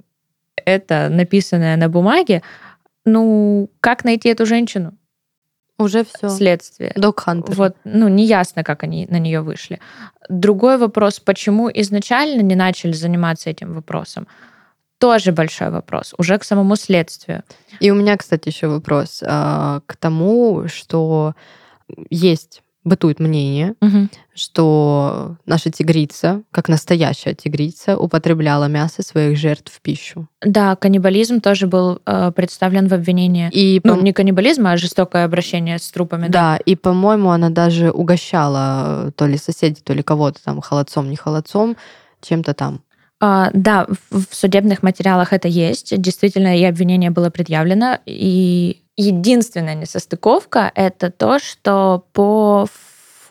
это 0.65 1.07
написанное 1.09 1.77
на 1.77 1.89
бумаге, 1.89 2.41
ну, 3.05 3.69
как 3.79 4.03
найти 4.03 4.29
эту 4.29 4.45
женщину? 4.45 4.93
Уже 5.77 6.05
все. 6.05 6.29
Следствие. 6.29 6.93
Док 6.95 7.21
Хантер. 7.21 7.55
Вот, 7.55 7.75
ну, 7.83 8.07
неясно, 8.07 8.63
как 8.63 8.83
они 8.83 9.07
на 9.09 9.19
нее 9.19 9.41
вышли. 9.41 9.79
Другой 10.29 10.77
вопрос, 10.77 11.19
почему 11.19 11.69
изначально 11.73 12.41
не 12.41 12.55
начали 12.55 12.91
заниматься 12.91 13.49
этим 13.49 13.73
вопросом, 13.73 14.27
тоже 15.03 15.33
большой 15.33 15.69
вопрос, 15.69 16.13
уже 16.17 16.37
к 16.37 16.45
самому 16.45 16.77
следствию. 16.77 17.43
И 17.81 17.91
у 17.91 17.95
меня, 17.95 18.15
кстати, 18.15 18.47
еще 18.47 18.67
вопрос 18.67 19.21
а, 19.21 19.81
к 19.85 19.97
тому, 19.97 20.63
что 20.69 21.33
есть 22.09 22.63
бытует 22.85 23.19
мнение, 23.19 23.73
угу. 23.81 24.07
что 24.33 25.35
наша 25.45 25.71
тигрица, 25.71 26.43
как 26.51 26.69
настоящая 26.69 27.33
тигрица, 27.33 27.97
употребляла 27.97 28.69
мясо 28.69 29.03
своих 29.03 29.37
жертв 29.37 29.73
в 29.73 29.81
пищу. 29.81 30.29
Да, 30.41 30.77
каннибализм 30.77 31.41
тоже 31.41 31.67
был 31.67 31.99
э, 32.05 32.31
представлен 32.33 32.87
в 32.87 32.93
обвинении. 32.93 33.49
И, 33.51 33.81
ну, 33.83 34.01
не 34.01 34.13
каннибализм, 34.13 34.67
а 34.67 34.77
жестокое 34.77 35.25
обращение 35.25 35.79
с 35.79 35.91
трупами. 35.91 36.27
Да, 36.29 36.29
да, 36.29 36.57
и, 36.65 36.77
по-моему, 36.77 37.31
она 37.31 37.49
даже 37.49 37.91
угощала 37.91 39.11
то 39.17 39.27
ли 39.27 39.37
соседей, 39.37 39.81
то 39.83 39.93
ли 39.93 40.01
кого-то 40.01 40.41
там 40.41 40.61
холодцом, 40.61 41.09
не 41.09 41.17
холодцом, 41.17 41.75
чем-то 42.21 42.53
там. 42.53 42.81
А, 43.25 43.51
да, 43.53 43.87
в 44.09 44.25
судебных 44.35 44.83
материалах 44.83 45.31
это 45.31 45.47
есть. 45.47 45.97
Действительно, 45.97 46.57
и 46.57 46.65
обвинение 46.65 47.09
было 47.09 47.29
предъявлено. 47.29 47.99
И 48.05 48.83
единственная 48.97 49.75
несостыковка— 49.75 50.69
это 50.75 51.09
то, 51.09 51.39
что 51.39 52.05
по 52.11 52.67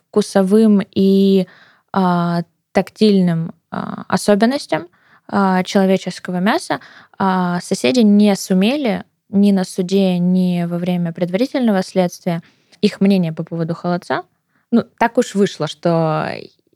вкусовым 0.09 0.81
и 0.95 1.47
а, 1.93 2.41
тактильным 2.73 3.53
а, 3.71 4.07
особенностям 4.09 4.89
а, 5.29 5.63
человеческого 5.63 6.39
мяса 6.39 6.81
а, 7.19 7.61
соседи 7.61 8.01
не 8.01 8.35
сумели 8.35 9.05
ни 9.29 9.53
на 9.53 9.65
суде, 9.65 10.19
ни 10.19 10.65
во 10.65 10.79
время 10.79 11.13
предварительного 11.13 11.83
следствия 11.83 12.41
их 12.81 13.03
мнение 13.03 13.35
по 13.35 13.45
поводу 13.45 13.75
холодца. 13.75 14.23
Ну, 14.71 14.85
так 14.99 15.19
уж 15.19 15.35
вышло, 15.35 15.67
что 15.67 16.33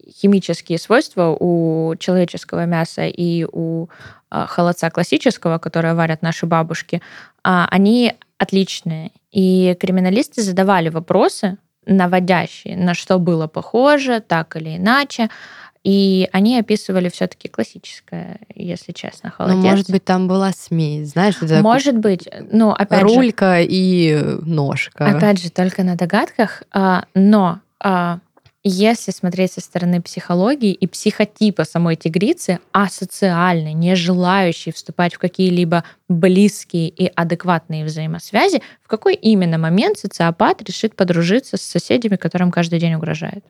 химические 0.09 0.79
свойства 0.79 1.37
у 1.39 1.95
человеческого 1.99 2.67
мяса 2.67 3.07
и 3.07 3.45
у 3.51 3.89
а, 4.31 4.47
холодца 4.47 4.91
классического, 4.91 5.59
которое 5.59 5.95
варят 5.95 6.23
наши 6.23 6.47
бабушки, 6.47 7.03
а, 7.43 7.67
они 7.71 8.15
отличные. 8.39 9.13
И 9.33 9.77
криминалисты 9.81 10.43
задавали 10.43 10.89
вопросы, 10.89 11.59
наводящие, 11.87 12.77
на 12.77 12.95
что 12.95 13.19
было 13.19 13.47
похоже, 13.47 14.21
так 14.21 14.57
или 14.57 14.77
иначе. 14.77 15.29
И 15.85 16.29
они 16.33 16.59
описывали 16.59 17.09
все-таки 17.09 17.47
классическое, 17.49 18.41
если 18.53 18.91
честно, 18.91 19.31
холодец. 19.31 19.63
Ну, 19.63 19.71
может 19.71 19.91
быть, 19.91 20.05
там 20.05 20.27
была 20.27 20.51
смесь, 20.51 21.11
знаешь? 21.11 21.37
Это 21.41 21.63
может 21.63 21.97
быть, 21.97 22.29
ну, 22.51 22.71
опять 22.73 23.03
Рулька 23.03 23.61
же, 23.61 23.67
и 23.69 24.21
ножка. 24.43 25.07
Опять 25.07 25.41
же, 25.41 25.51
только 25.51 25.85
на 25.85 25.95
догадках. 25.95 26.65
А, 26.73 27.05
но 27.15 27.61
если 28.69 29.13
смотреть 29.13 29.53
со 29.53 29.61
стороны 29.61 30.03
психологии 30.03 30.73
и 30.73 30.87
психотипа 30.87 31.65
самой 31.65 31.95
тигрицы, 31.95 32.59
асоциальной, 32.73 33.75
не 33.75 33.95
желающей 33.95 34.73
вступать 34.73 35.15
в 35.15 35.19
какие-либо 35.19 35.85
близкие 36.09 36.89
и 36.89 37.07
адекватные 37.15 37.85
взаимосвязи, 37.85 38.63
в 38.83 38.89
какой 38.89 39.15
именно 39.15 39.57
момент 39.59 39.99
социопат 39.99 40.63
решит 40.63 40.97
подружиться 40.97 41.57
с 41.57 41.63
соседями, 41.63 42.17
которым 42.17 42.51
каждый 42.51 42.81
день 42.81 42.95
угрожает? 42.95 43.45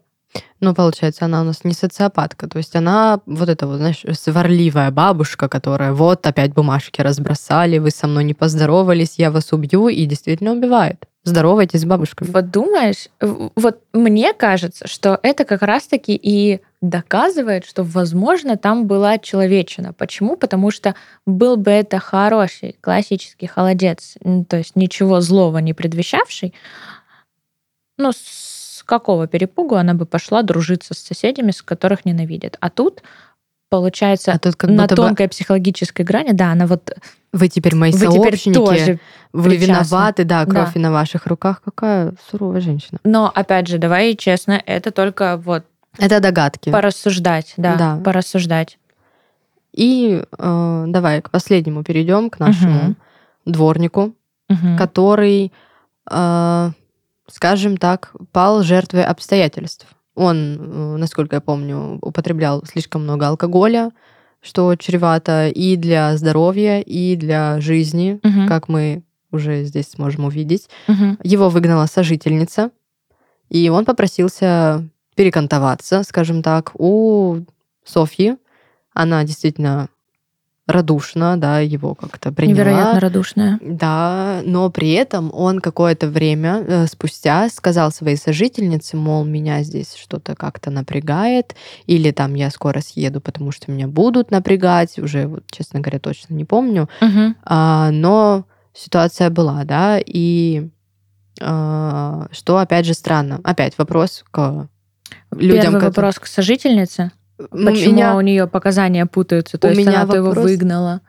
Ну, 0.60 0.74
получается, 0.74 1.24
она 1.24 1.40
у 1.40 1.44
нас 1.44 1.64
не 1.64 1.72
социопатка. 1.72 2.46
То 2.46 2.58
есть 2.58 2.76
она 2.76 3.20
вот 3.24 3.48
эта 3.48 3.66
вот, 3.66 3.78
знаешь, 3.78 4.04
сварливая 4.12 4.90
бабушка, 4.90 5.48
которая 5.48 5.92
вот 5.92 6.26
опять 6.26 6.52
бумажки 6.52 7.00
разбросали, 7.00 7.78
вы 7.78 7.90
со 7.90 8.06
мной 8.06 8.24
не 8.24 8.34
поздоровались, 8.34 9.14
я 9.16 9.30
вас 9.30 9.52
убью, 9.52 9.88
и 9.88 10.04
действительно 10.04 10.52
убивает. 10.52 11.06
Здоровайтесь 11.26 11.80
с 11.80 11.84
бабушками. 11.84 12.30
Вот 12.30 12.52
думаешь, 12.52 13.08
вот 13.20 13.80
мне 13.92 14.32
кажется, 14.32 14.86
что 14.86 15.18
это 15.24 15.44
как 15.44 15.62
раз-таки 15.62 16.14
и 16.14 16.60
доказывает, 16.80 17.64
что, 17.64 17.82
возможно, 17.82 18.56
там 18.56 18.86
была 18.86 19.18
человечина. 19.18 19.92
Почему? 19.92 20.36
Потому 20.36 20.70
что 20.70 20.94
был 21.26 21.56
бы 21.56 21.72
это 21.72 21.98
хороший 21.98 22.76
классический 22.80 23.48
холодец, 23.48 24.14
то 24.48 24.56
есть 24.56 24.76
ничего 24.76 25.20
злого 25.20 25.58
не 25.58 25.74
предвещавший, 25.74 26.54
ну, 27.98 28.12
с 28.12 28.84
какого 28.86 29.26
перепугу 29.26 29.74
она 29.74 29.94
бы 29.94 30.06
пошла 30.06 30.42
дружиться 30.42 30.94
с 30.94 30.98
соседями, 30.98 31.50
с 31.50 31.60
которых 31.60 32.04
ненавидит. 32.04 32.56
А 32.60 32.70
тут 32.70 33.02
получается 33.68 34.32
а 34.32 34.38
тут 34.38 34.56
как 34.56 34.70
на 34.70 34.86
тонкой 34.86 35.26
бы... 35.26 35.30
психологической 35.30 36.04
грани, 36.04 36.32
да, 36.32 36.52
она 36.52 36.66
вот 36.66 36.92
вы 37.32 37.48
теперь 37.48 37.74
мои 37.74 37.92
вы 37.92 37.98
сообщники, 37.98 38.54
теперь 38.54 38.54
тоже 38.54 39.00
вы 39.32 39.50
причастны. 39.50 39.66
виноваты, 39.66 40.24
да, 40.24 40.46
кровь 40.46 40.74
да. 40.74 40.80
на 40.80 40.92
ваших 40.92 41.26
руках. 41.26 41.60
Какая 41.62 42.14
суровая 42.30 42.60
женщина. 42.60 42.98
Но, 43.04 43.30
опять 43.32 43.68
же, 43.68 43.78
давай 43.78 44.14
честно, 44.16 44.62
это 44.64 44.90
только 44.90 45.36
вот... 45.36 45.64
Это 45.98 46.20
догадки. 46.20 46.70
Порассуждать, 46.70 47.54
да, 47.56 47.76
да. 47.76 47.96
порассуждать. 48.02 48.78
И 49.72 50.22
э, 50.38 50.84
давай 50.86 51.20
к 51.20 51.30
последнему 51.30 51.84
перейдем, 51.84 52.30
к 52.30 52.38
нашему 52.38 52.80
угу. 52.80 52.96
дворнику, 53.44 54.14
угу. 54.48 54.76
который, 54.78 55.52
э, 56.10 56.70
скажем 57.28 57.76
так, 57.76 58.12
пал 58.32 58.62
жертвой 58.62 59.04
обстоятельств. 59.04 59.86
Он, 60.16 60.58
э, 60.58 60.96
насколько 60.96 61.36
я 61.36 61.40
помню, 61.40 61.98
употреблял 62.02 62.64
слишком 62.64 63.02
много 63.02 63.28
алкоголя, 63.28 63.92
что 64.40 64.74
чревато 64.76 65.48
и 65.48 65.76
для 65.76 66.16
здоровья, 66.16 66.80
и 66.80 67.16
для 67.16 67.60
жизни, 67.60 68.18
угу. 68.22 68.48
как 68.48 68.68
мы 68.68 69.02
уже 69.30 69.64
здесь 69.64 69.90
сможем 69.90 70.24
увидеть. 70.24 70.68
Угу. 70.88 71.18
Его 71.22 71.48
выгнала 71.50 71.86
сожительница, 71.86 72.70
и 73.50 73.68
он 73.68 73.84
попросился 73.84 74.88
перекантоваться, 75.14 76.02
скажем 76.02 76.42
так, 76.42 76.72
у 76.74 77.38
Софьи. 77.84 78.36
Она 78.92 79.22
действительно 79.24 79.88
радушно, 80.66 81.36
да, 81.36 81.60
его 81.60 81.94
как-то 81.94 82.32
приняла. 82.32 82.58
Невероятно 82.58 83.00
радушная. 83.00 83.58
Да, 83.62 84.40
но 84.44 84.68
при 84.70 84.92
этом 84.92 85.30
он 85.32 85.60
какое-то 85.60 86.08
время 86.08 86.64
э, 86.66 86.86
спустя 86.86 87.48
сказал 87.48 87.92
своей 87.92 88.16
сожительнице, 88.16 88.96
мол, 88.96 89.24
меня 89.24 89.62
здесь 89.62 89.94
что-то 89.94 90.34
как-то 90.34 90.70
напрягает, 90.70 91.54
или 91.86 92.10
там 92.10 92.34
я 92.34 92.50
скоро 92.50 92.80
съеду, 92.80 93.20
потому 93.20 93.52
что 93.52 93.70
меня 93.70 93.86
будут 93.86 94.30
напрягать, 94.30 94.98
уже, 94.98 95.28
вот, 95.28 95.44
честно 95.50 95.80
говоря, 95.80 96.00
точно 96.00 96.34
не 96.34 96.44
помню. 96.44 96.88
Угу. 97.00 97.34
А, 97.44 97.90
но 97.92 98.44
ситуация 98.74 99.30
была, 99.30 99.62
да, 99.64 100.00
и 100.04 100.68
а, 101.40 102.26
что, 102.32 102.58
опять 102.58 102.86
же, 102.86 102.94
странно. 102.94 103.40
Опять 103.44 103.78
вопрос 103.78 104.24
к 104.30 104.68
людям. 105.32 105.62
Первый 105.62 105.80
вопрос 105.80 106.18
к 106.18 106.26
сожительнице. 106.26 107.12
Почему 107.36 107.94
меня... 107.94 108.16
у 108.16 108.20
нее 108.20 108.46
показания 108.46 109.06
путаются? 109.06 109.58
То 109.58 109.68
у 109.68 109.70
есть 109.70 109.80
меня 109.80 110.02
она 110.02 110.06
вопрос... 110.06 110.36
его 110.36 110.42
выгнала. 110.42 111.00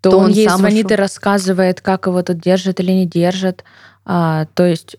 То, 0.00 0.10
то 0.10 0.18
он, 0.18 0.24
он 0.26 0.30
ей 0.30 0.48
звонит 0.48 0.86
ушел. 0.86 0.96
и 0.96 1.00
рассказывает, 1.00 1.80
как 1.80 2.06
его 2.06 2.22
тут 2.22 2.38
держат 2.38 2.80
или 2.80 2.92
не 2.92 3.06
держат. 3.06 3.64
А, 4.04 4.46
то 4.54 4.64
есть, 4.64 4.96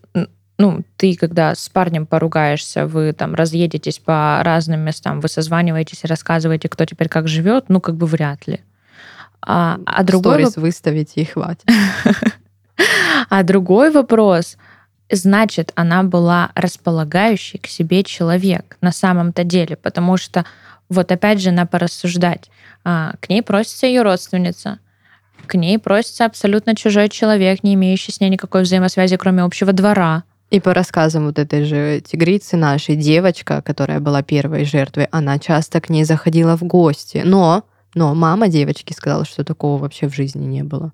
ну, 0.58 0.84
ты, 0.98 1.16
когда 1.16 1.56
с 1.56 1.70
парнем 1.70 2.06
поругаешься, 2.06 2.86
вы 2.86 3.14
там 3.14 3.34
разъедетесь 3.34 4.00
по 4.00 4.42
разным 4.44 4.82
местам, 4.82 5.22
вы 5.22 5.28
созваниваетесь 5.28 6.04
и 6.04 6.08
рассказываете, 6.08 6.70
кто 6.70 6.86
теперь 6.86 7.10
как 7.10 7.28
живет, 7.28 7.66
ну, 7.70 7.82
как 7.82 7.96
бы 7.96 8.06
вряд 8.06 8.46
ли. 8.48 8.62
А, 9.42 9.80
а 9.86 10.04
другой 10.04 10.46
Сторис 10.46 10.58
выставите 10.58 11.22
и 11.22 11.26
хватит. 11.26 11.66
А 13.30 13.44
другой 13.44 13.92
вопрос— 13.92 14.58
значит, 15.12 15.72
она 15.76 16.04
была 16.04 16.52
располагающей 16.56 17.60
к 17.60 17.68
себе 17.68 18.04
человек 18.04 18.78
на 18.82 18.92
самом-то 18.92 19.44
деле, 19.44 19.76
потому 19.76 20.18
что 20.18 20.46
вот 20.90 21.12
опять 21.12 21.42
же, 21.42 21.52
на 21.52 21.66
порассуждать. 21.66 22.50
А, 22.84 23.14
к 23.20 23.30
ней 23.30 23.42
просится 23.42 23.86
ее 23.86 24.02
родственница, 24.02 24.80
к 25.46 25.56
ней 25.56 25.78
просится 25.80 26.26
абсолютно 26.26 26.76
чужой 26.76 27.10
человек, 27.10 27.64
не 27.64 27.76
имеющий 27.76 28.12
с 28.12 28.20
ней 28.20 28.30
никакой 28.30 28.64
взаимосвязи, 28.64 29.18
кроме 29.18 29.44
общего 29.44 29.72
двора. 29.72 30.24
И 30.50 30.60
по 30.60 30.74
рассказам 30.74 31.28
вот 31.28 31.38
этой 31.38 31.64
же 31.64 32.02
тигрицы 32.02 32.58
нашей, 32.58 32.96
девочка, 32.96 33.62
которая 33.62 34.00
была 34.00 34.24
первой 34.24 34.66
жертвой, 34.66 35.08
она 35.12 35.38
часто 35.38 35.80
к 35.80 35.90
ней 35.90 36.04
заходила 36.06 36.58
в 36.58 36.64
гости. 36.64 37.22
Но, 37.24 37.64
но 37.94 38.16
мама 38.16 38.48
девочки 38.48 38.94
сказала, 38.94 39.26
что 39.26 39.44
такого 39.44 39.80
вообще 39.80 40.08
в 40.08 40.16
жизни 40.16 40.46
не 40.46 40.64
было. 40.64 40.92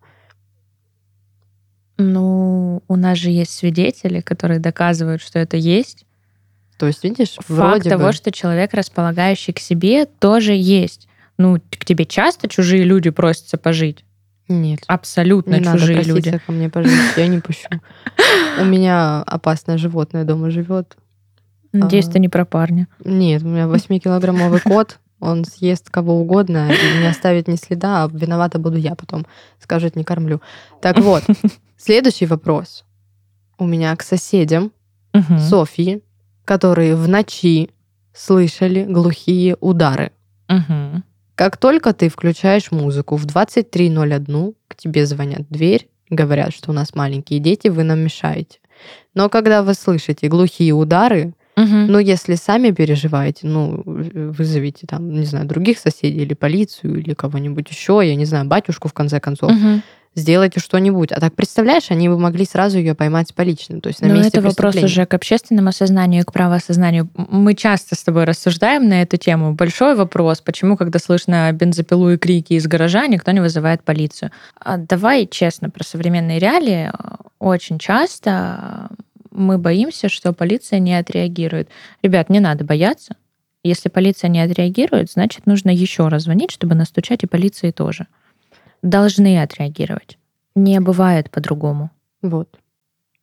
Ну, 1.97 2.83
у 2.87 2.95
нас 2.95 3.17
же 3.17 3.29
есть 3.29 3.51
свидетели, 3.51 4.19
которые 4.19 4.59
доказывают, 4.59 5.21
что 5.21 5.39
это 5.39 5.57
есть. 5.57 6.05
То 6.77 6.87
есть, 6.87 7.03
видишь, 7.03 7.35
факт 7.35 7.49
вроде 7.49 7.89
того, 7.89 8.07
бы... 8.07 8.13
что 8.13 8.31
человек, 8.31 8.73
располагающий 8.73 9.53
к 9.53 9.59
себе, 9.59 10.05
тоже 10.05 10.53
есть. 10.53 11.07
Ну, 11.37 11.59
к 11.69 11.85
тебе 11.85 12.05
часто 12.05 12.49
чужие 12.49 12.83
люди 12.83 13.09
просятся 13.09 13.57
пожить? 13.57 14.03
Нет. 14.47 14.81
Абсолютно 14.87 15.55
не 15.55 15.63
чужие 15.63 15.97
надо 15.97 16.09
люди. 16.09 16.41
ко 16.45 16.51
мне 16.51 16.69
пожить, 16.69 16.91
я 17.17 17.27
не 17.27 17.39
пущу. 17.39 17.67
У 18.59 18.65
меня 18.65 19.21
опасное 19.23 19.77
животное 19.77 20.23
дома 20.23 20.49
живет. 20.51 20.97
Надеюсь, 21.71 22.07
ты 22.07 22.19
не 22.19 22.29
про 22.29 22.45
парня. 22.45 22.87
Нет, 23.03 23.43
у 23.43 23.47
меня 23.47 23.65
8-килограммовый 23.65 24.61
кот. 24.61 24.99
Он 25.25 25.45
съест 25.45 25.89
кого 25.89 26.19
угодно 26.19 26.69
и 26.71 26.99
не 27.01 27.07
оставит 27.07 27.47
ни 27.47 27.55
следа, 27.55 28.03
а 28.03 28.07
виновата 28.07 28.59
буду 28.59 28.77
я 28.77 28.95
потом. 28.95 29.25
Скажет, 29.59 29.95
не 29.95 30.03
кормлю. 30.03 30.41
Так 30.81 30.99
вот, 30.99 31.23
следующий 31.77 32.25
вопрос. 32.25 32.85
У 33.57 33.65
меня 33.65 33.95
к 33.95 34.03
соседям 34.03 34.71
Софьи 35.39 36.01
которые 36.45 36.95
в 36.95 37.09
ночи 37.09 37.71
слышали 38.13 38.85
глухие 38.85 39.57
удары. 39.59 40.11
Угу. 40.47 41.03
Как 41.33 41.57
только 41.57 41.91
ты 41.93 42.07
включаешь 42.07 42.71
музыку 42.71 43.17
в 43.17 43.25
23.01, 43.25 44.55
к 44.69 44.75
тебе 44.75 45.05
звонят 45.05 45.41
в 45.41 45.51
дверь, 45.51 45.89
говорят, 46.09 46.53
что 46.53 46.71
у 46.71 46.73
нас 46.73 46.95
маленькие 46.95 47.39
дети, 47.39 47.67
вы 47.67 47.83
нам 47.83 47.99
мешаете. 47.99 48.59
Но 49.13 49.27
когда 49.27 49.63
вы 49.63 49.73
слышите 49.73 50.27
глухие 50.27 50.73
удары, 50.73 51.33
угу. 51.57 51.65
ну, 51.65 51.99
если 51.99 52.35
сами 52.35 52.71
переживаете, 52.71 53.47
ну, 53.47 53.81
вызовите 53.85 54.87
там, 54.87 55.11
не 55.11 55.25
знаю, 55.25 55.45
других 55.45 55.79
соседей 55.79 56.21
или 56.21 56.33
полицию, 56.33 56.99
или 56.99 57.13
кого-нибудь 57.13 57.69
еще, 57.69 58.01
я 58.03 58.15
не 58.15 58.25
знаю, 58.25 58.45
батюшку 58.45 58.87
в 58.87 58.93
конце 58.93 59.19
концов. 59.19 59.51
Угу 59.51 59.81
сделайте 60.15 60.59
что-нибудь. 60.59 61.11
А 61.11 61.19
так, 61.19 61.35
представляешь, 61.35 61.91
они 61.91 62.09
бы 62.09 62.17
могли 62.17 62.45
сразу 62.45 62.77
ее 62.77 62.95
поймать 62.95 63.29
с 63.29 63.31
поличным, 63.31 63.81
то 63.81 63.89
есть 63.89 64.01
на 64.01 64.07
Но 64.07 64.15
месте 64.15 64.39
это 64.39 64.41
вопрос 64.41 64.75
уже 64.77 65.05
к 65.05 65.13
общественному 65.13 65.69
осознанию 65.69 66.21
и 66.21 66.25
к 66.25 66.31
правоосознанию. 66.31 67.09
Мы 67.15 67.53
часто 67.53 67.95
с 67.95 68.03
тобой 68.03 68.23
рассуждаем 68.23 68.87
на 68.87 69.01
эту 69.01 69.17
тему. 69.17 69.53
Большой 69.53 69.95
вопрос, 69.95 70.41
почему, 70.41 70.77
когда 70.77 70.99
слышно 70.99 71.51
бензопилу 71.51 72.11
и 72.11 72.17
крики 72.17 72.53
из 72.53 72.65
гаража, 72.65 73.07
никто 73.07 73.31
не 73.31 73.41
вызывает 73.41 73.83
полицию. 73.83 74.31
А 74.59 74.77
давай 74.77 75.27
честно 75.27 75.69
про 75.69 75.83
современные 75.83 76.39
реалии. 76.39 76.91
Очень 77.39 77.77
часто 77.77 78.89
мы 79.35 79.57
боимся, 79.57 80.09
что 80.09 80.33
полиция 80.33 80.79
не 80.79 80.95
отреагирует. 80.95 81.69
Ребят, 82.01 82.29
не 82.29 82.39
надо 82.39 82.63
бояться. 82.63 83.15
Если 83.63 83.89
полиция 83.89 84.29
не 84.29 84.41
отреагирует, 84.41 85.11
значит, 85.11 85.45
нужно 85.45 85.69
еще 85.69 86.07
раз 86.07 86.23
звонить, 86.23 86.51
чтобы 86.51 86.75
настучать 86.75 87.23
и 87.23 87.27
полиции 87.27 87.71
тоже 87.71 88.07
должны 88.81 89.41
отреагировать. 89.41 90.17
Не 90.55 90.79
бывает 90.79 91.29
по-другому. 91.31 91.89
Вот. 92.21 92.59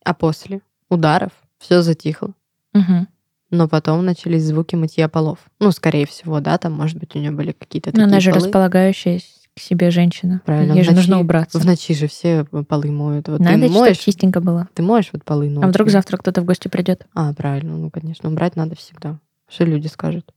А 0.05 0.15
после 0.15 0.61
ударов 0.89 1.33
все 1.59 1.83
затихло. 1.83 2.35
Угу. 2.75 3.07
Но 3.51 3.69
потом 3.69 4.05
начались 4.05 4.45
звуки 4.45 4.75
мытья 4.75 5.09
полов. 5.09 5.39
Ну, 5.61 5.71
скорее 5.71 6.07
всего, 6.07 6.41
да, 6.41 6.59
там, 6.59 6.73
может 6.73 6.99
быть, 6.99 7.15
у 7.15 7.19
нее 7.19 7.31
были 7.31 7.53
какие-то 7.53 7.91
такие 7.91 8.05
Но 8.05 8.11
она 8.11 8.21
же 8.21 8.33
полы. 8.33 8.45
располагающая 8.45 9.21
к 9.55 9.61
себе 9.61 9.91
женщина. 9.91 10.41
Правильно. 10.45 10.73
Ей 10.73 10.85
же 10.85 10.93
нужно 10.93 11.21
убраться. 11.21 11.59
В 11.59 11.67
ночи 11.67 11.95
же 11.95 12.09
все 12.09 12.45
полы 12.45 12.91
моют. 12.91 13.29
Вот 13.29 13.41
надо, 13.41 13.67
ты 13.67 13.69
моешь, 13.69 13.97
чтобы 13.97 14.05
чистенько 14.05 14.41
было. 14.41 14.69
Ты 14.75 14.83
моешь 14.83 15.11
вот 15.13 15.25
полы 15.25 15.49
ночью. 15.49 15.65
А 15.65 15.69
вдруг 15.69 15.91
завтра 15.91 16.17
кто-то 16.17 16.41
в 16.41 16.45
гости 16.45 16.69
придет? 16.69 17.07
А, 17.15 17.33
правильно. 17.35 17.77
Ну, 17.77 17.91
конечно. 17.91 18.31
Убрать 18.31 18.57
надо 18.57 18.77
всегда. 18.77 19.19
Что 19.49 19.65
люди 19.65 19.89
скажут? 19.89 20.33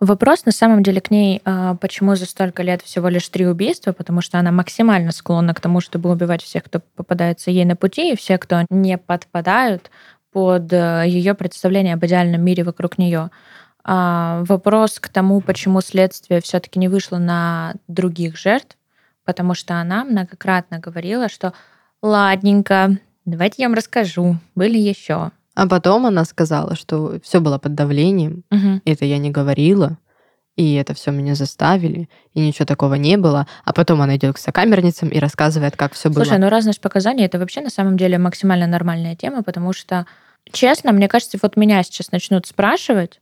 Вопрос 0.00 0.44
на 0.44 0.52
самом 0.52 0.82
деле 0.82 1.00
к 1.00 1.10
ней, 1.10 1.40
а, 1.44 1.74
почему 1.76 2.14
за 2.16 2.26
столько 2.26 2.62
лет 2.62 2.82
всего 2.82 3.08
лишь 3.08 3.26
три 3.28 3.46
убийства, 3.46 3.92
потому 3.92 4.20
что 4.20 4.38
она 4.38 4.52
максимально 4.52 5.10
склонна 5.10 5.54
к 5.54 5.60
тому, 5.60 5.80
чтобы 5.80 6.10
убивать 6.10 6.42
всех, 6.42 6.64
кто 6.64 6.80
попадается 6.96 7.50
ей 7.50 7.64
на 7.64 7.76
пути, 7.76 8.12
и 8.12 8.16
все, 8.16 8.36
кто 8.36 8.66
не 8.68 8.98
подпадают 8.98 9.90
под 10.32 10.70
э, 10.70 11.04
ее 11.06 11.32
представление 11.32 11.94
об 11.94 12.04
идеальном 12.04 12.44
мире 12.44 12.62
вокруг 12.62 12.98
нее. 12.98 13.30
А, 13.88 14.42
вопрос 14.48 14.98
к 14.98 15.08
тому, 15.08 15.40
почему 15.40 15.80
следствие 15.80 16.40
все-таки 16.40 16.80
не 16.80 16.88
вышло 16.88 17.18
на 17.18 17.74
других 17.86 18.36
жертв, 18.36 18.76
потому 19.24 19.54
что 19.54 19.80
она 19.80 20.04
многократно 20.04 20.80
говорила, 20.80 21.28
что 21.28 21.52
ладненько, 22.02 22.98
давайте 23.24 23.62
я 23.62 23.68
вам 23.68 23.76
расскажу, 23.76 24.38
были 24.56 24.76
еще. 24.76 25.30
А 25.54 25.68
потом 25.68 26.04
она 26.04 26.24
сказала, 26.24 26.74
что 26.74 27.20
все 27.22 27.40
было 27.40 27.58
под 27.58 27.74
давлением, 27.76 28.42
Угу. 28.50 28.80
это 28.84 29.04
я 29.04 29.18
не 29.18 29.30
говорила, 29.30 29.98
и 30.56 30.74
это 30.74 30.92
все 30.94 31.12
меня 31.12 31.36
заставили, 31.36 32.08
и 32.34 32.40
ничего 32.40 32.66
такого 32.66 32.94
не 32.94 33.16
было. 33.16 33.46
А 33.64 33.72
потом 33.72 34.02
она 34.02 34.16
идет 34.16 34.34
к 34.34 34.38
сокамерницам 34.38 35.10
и 35.10 35.20
рассказывает, 35.20 35.76
как 35.76 35.92
все 35.92 36.08
было. 36.08 36.24
Слушай, 36.24 36.40
ну 36.40 36.48
разность 36.48 36.80
показаний 36.80 37.24
это 37.24 37.38
вообще 37.38 37.60
на 37.60 37.70
самом 37.70 37.96
деле 37.96 38.18
максимально 38.18 38.66
нормальная 38.66 39.14
тема, 39.14 39.44
потому 39.44 39.72
что, 39.72 40.06
честно, 40.50 40.90
мне 40.90 41.06
кажется, 41.06 41.38
вот 41.40 41.56
меня 41.56 41.80
сейчас 41.84 42.10
начнут 42.10 42.46
спрашивать, 42.46 43.20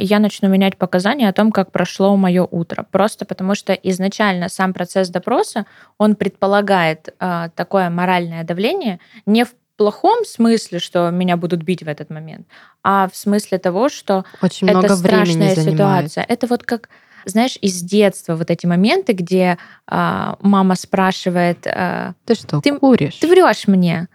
я 0.00 0.18
начну 0.18 0.48
менять 0.48 0.76
показания 0.76 1.28
о 1.28 1.32
том, 1.32 1.52
как 1.52 1.70
прошло 1.70 2.16
мое 2.16 2.44
утро. 2.50 2.84
Просто 2.90 3.24
потому 3.24 3.54
что 3.54 3.72
изначально 3.72 4.48
сам 4.48 4.72
процесс 4.72 5.08
допроса, 5.10 5.64
он 5.98 6.14
предполагает 6.16 7.14
а, 7.20 7.50
такое 7.50 7.88
моральное 7.90 8.42
давление 8.44 8.98
не 9.26 9.44
в 9.44 9.50
плохом 9.76 10.24
смысле, 10.26 10.78
что 10.78 11.10
меня 11.10 11.36
будут 11.36 11.62
бить 11.62 11.82
в 11.82 11.88
этот 11.88 12.10
момент, 12.10 12.46
а 12.82 13.08
в 13.08 13.16
смысле 13.16 13.58
того, 13.58 13.88
что 13.88 14.24
Очень 14.42 14.68
это 14.68 14.78
много 14.78 14.96
страшная 14.96 15.54
занимает. 15.54 16.10
ситуация. 16.10 16.24
Это 16.28 16.46
вот 16.48 16.64
как, 16.64 16.88
знаешь, 17.24 17.56
из 17.62 17.80
детства 17.80 18.34
вот 18.36 18.50
эти 18.50 18.66
моменты, 18.66 19.12
где 19.14 19.56
а, 19.86 20.36
мама 20.40 20.74
спрашивает, 20.74 21.66
а, 21.66 22.12
Ты 22.26 22.34
что, 22.34 22.60
Ты- 22.60 22.78
куришь? 22.78 23.14
ты 23.16 23.26
врешь 23.28 23.66
мне, 23.68 24.08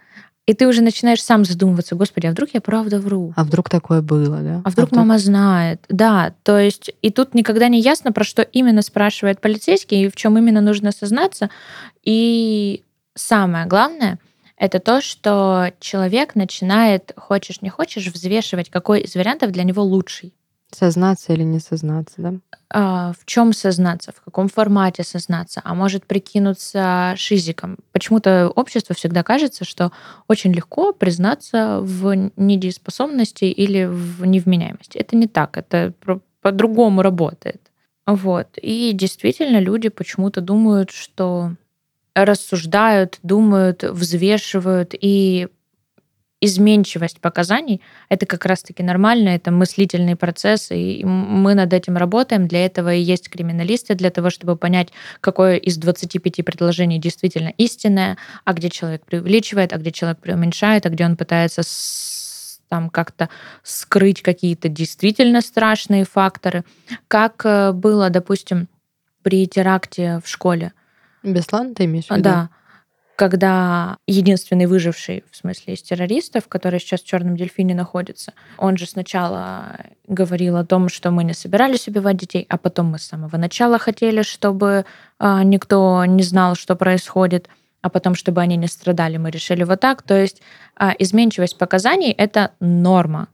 и 0.46 0.54
ты 0.54 0.68
уже 0.68 0.80
начинаешь 0.80 1.22
сам 1.22 1.44
задумываться, 1.44 1.96
господи, 1.96 2.26
а 2.26 2.30
вдруг 2.30 2.50
я 2.54 2.60
правда 2.60 3.00
вру? 3.00 3.32
А 3.36 3.42
вдруг 3.42 3.68
такое 3.68 4.00
было, 4.00 4.38
да? 4.38 4.62
А 4.64 4.70
вдруг 4.70 4.92
мама 4.92 5.18
знает? 5.18 5.84
Да, 5.88 6.34
то 6.44 6.58
есть 6.58 6.92
и 7.02 7.10
тут 7.10 7.34
никогда 7.34 7.68
не 7.68 7.80
ясно, 7.80 8.12
про 8.12 8.22
что 8.22 8.42
именно 8.42 8.82
спрашивает 8.82 9.40
полицейский 9.40 10.04
и 10.04 10.08
в 10.08 10.14
чем 10.14 10.38
именно 10.38 10.60
нужно 10.60 10.92
сознаться. 10.92 11.50
И 12.04 12.84
самое 13.14 13.66
главное, 13.66 14.20
это 14.56 14.78
то, 14.78 15.00
что 15.00 15.72
человек 15.80 16.36
начинает, 16.36 17.12
хочешь 17.16 17.60
не 17.60 17.68
хочешь, 17.68 18.06
взвешивать, 18.06 18.70
какой 18.70 19.00
из 19.00 19.16
вариантов 19.16 19.50
для 19.50 19.64
него 19.64 19.82
лучший. 19.82 20.32
Сознаться 20.72 21.32
или 21.32 21.44
не 21.44 21.60
сознаться, 21.60 22.14
да? 22.18 22.34
А, 22.70 23.12
в 23.18 23.24
чем 23.24 23.52
сознаться, 23.52 24.12
в 24.12 24.20
каком 24.20 24.48
формате 24.48 25.04
сознаться, 25.04 25.60
а 25.64 25.74
может 25.74 26.04
прикинуться 26.06 27.14
шизиком. 27.16 27.78
Почему-то 27.92 28.48
обществу 28.48 28.94
всегда 28.94 29.22
кажется, 29.22 29.64
что 29.64 29.92
очень 30.28 30.52
легко 30.52 30.92
признаться 30.92 31.78
в 31.80 32.30
недееспособности 32.36 33.44
или 33.44 33.84
в 33.84 34.24
невменяемости. 34.24 34.98
Это 34.98 35.16
не 35.16 35.28
так, 35.28 35.56
это 35.56 35.92
по-другому 36.42 37.02
работает. 37.02 37.70
Вот. 38.06 38.58
И 38.60 38.92
действительно 38.92 39.58
люди 39.58 39.88
почему-то 39.88 40.40
думают, 40.40 40.90
что 40.90 41.52
рассуждают, 42.14 43.18
думают, 43.22 43.82
взвешивают, 43.82 44.94
и 44.98 45.48
изменчивость 46.40 47.20
показаний— 47.20 47.80
это 48.08 48.26
как 48.26 48.44
раз-таки 48.44 48.82
нормально, 48.82 49.30
это 49.30 49.50
мыслительный 49.50 50.16
процесс, 50.16 50.70
и 50.70 51.02
мы 51.04 51.54
над 51.54 51.72
этим 51.72 51.96
работаем. 51.96 52.46
Для 52.46 52.66
этого 52.66 52.94
и 52.94 53.00
есть 53.00 53.30
криминалисты, 53.30 53.94
для 53.94 54.10
того, 54.10 54.30
чтобы 54.30 54.56
понять, 54.56 54.88
какое 55.20 55.56
из 55.56 55.78
25 55.78 56.44
предложений 56.44 56.98
действительно 56.98 57.52
истинное, 57.56 58.18
а 58.44 58.52
где 58.52 58.68
человек 58.68 59.04
преувеличивает, 59.06 59.72
а 59.72 59.78
где 59.78 59.92
человек 59.92 60.18
преуменьшает, 60.18 60.84
а 60.86 60.90
где 60.90 61.06
он 61.06 61.16
пытается 61.16 61.62
там 62.68 62.90
как-то 62.90 63.28
скрыть 63.62 64.22
какие-то 64.22 64.68
действительно 64.68 65.40
страшные 65.40 66.04
факторы. 66.04 66.64
Как 67.08 67.42
э, 67.44 67.72
было, 67.72 68.10
допустим, 68.10 68.68
при 69.22 69.46
теракте 69.46 70.20
в 70.24 70.28
школе. 70.28 70.72
Беслан 71.22 71.74
ты 71.74 71.84
имеешь 71.84 72.06
в 72.06 72.10
виду? 72.10 72.22
Да. 72.22 72.50
Когда 73.16 73.96
единственный 74.06 74.66
выживший, 74.66 75.24
в 75.30 75.36
смысле, 75.36 75.72
из 75.72 75.82
террористов, 75.82 76.48
который 76.48 76.78
сейчас 76.78 77.00
в 77.00 77.06
Черном 77.06 77.34
дельфине 77.34 77.74
находится, 77.74 78.34
он 78.58 78.76
же 78.76 78.86
сначала 78.86 79.78
говорил 80.06 80.56
о 80.56 80.66
том, 80.66 80.90
что 80.90 81.10
мы 81.10 81.24
не 81.24 81.32
собирались 81.32 81.88
убивать 81.88 82.18
детей, 82.18 82.44
а 82.50 82.58
потом 82.58 82.88
мы 82.88 82.98
с 82.98 83.04
самого 83.04 83.38
начала 83.38 83.78
хотели, 83.78 84.20
чтобы 84.20 84.84
а, 85.18 85.42
никто 85.44 86.04
не 86.04 86.22
знал, 86.22 86.56
что 86.56 86.76
происходит, 86.76 87.48
а 87.80 87.88
потом, 87.88 88.14
чтобы 88.14 88.42
они 88.42 88.56
не 88.56 88.66
страдали, 88.66 89.16
мы 89.16 89.30
решили 89.30 89.64
вот 89.64 89.80
так. 89.80 90.02
То 90.02 90.14
есть 90.14 90.42
а, 90.74 90.92
изменчивость 90.98 91.56
показаний— 91.56 92.10
это 92.18 92.50
норма, 92.60 93.28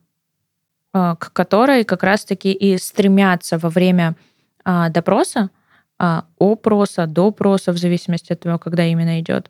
а, 0.92 1.16
к 1.16 1.32
которой 1.32 1.84
как 1.84 2.04
раз-таки 2.04 2.52
и 2.52 2.78
стремятся 2.78 3.58
во 3.58 3.68
время 3.68 4.14
а, 4.64 4.90
допроса, 4.90 5.50
а, 6.02 6.24
опроса, 6.38 7.06
допроса, 7.06 7.72
в 7.72 7.78
зависимости 7.78 8.32
от 8.32 8.40
того, 8.40 8.58
когда 8.58 8.84
именно 8.84 9.20
идет, 9.20 9.48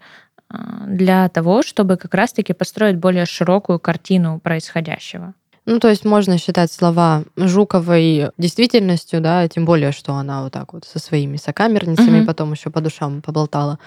а, 0.50 0.84
для 0.86 1.30
того, 1.30 1.62
чтобы 1.62 1.96
как 1.96 2.12
раз-таки 2.12 2.52
построить 2.52 2.96
более 2.96 3.24
широкую 3.24 3.78
картину 3.78 4.38
происходящего. 4.38 5.32
Ну, 5.64 5.80
то 5.80 5.88
есть 5.88 6.04
можно 6.04 6.36
считать 6.36 6.70
слова 6.70 7.24
Жуковой 7.36 8.32
действительностью, 8.36 9.22
да, 9.22 9.48
тем 9.48 9.64
более, 9.64 9.92
что 9.92 10.12
она 10.12 10.42
вот 10.42 10.52
так 10.52 10.74
вот 10.74 10.84
со 10.84 10.98
своими 10.98 11.38
сокамерницами 11.38 12.18
Мгм. 12.18 12.26
потом 12.26 12.52
еще 12.52 12.68
по 12.68 12.82
душам 12.82 13.22
поболтала. 13.22 13.78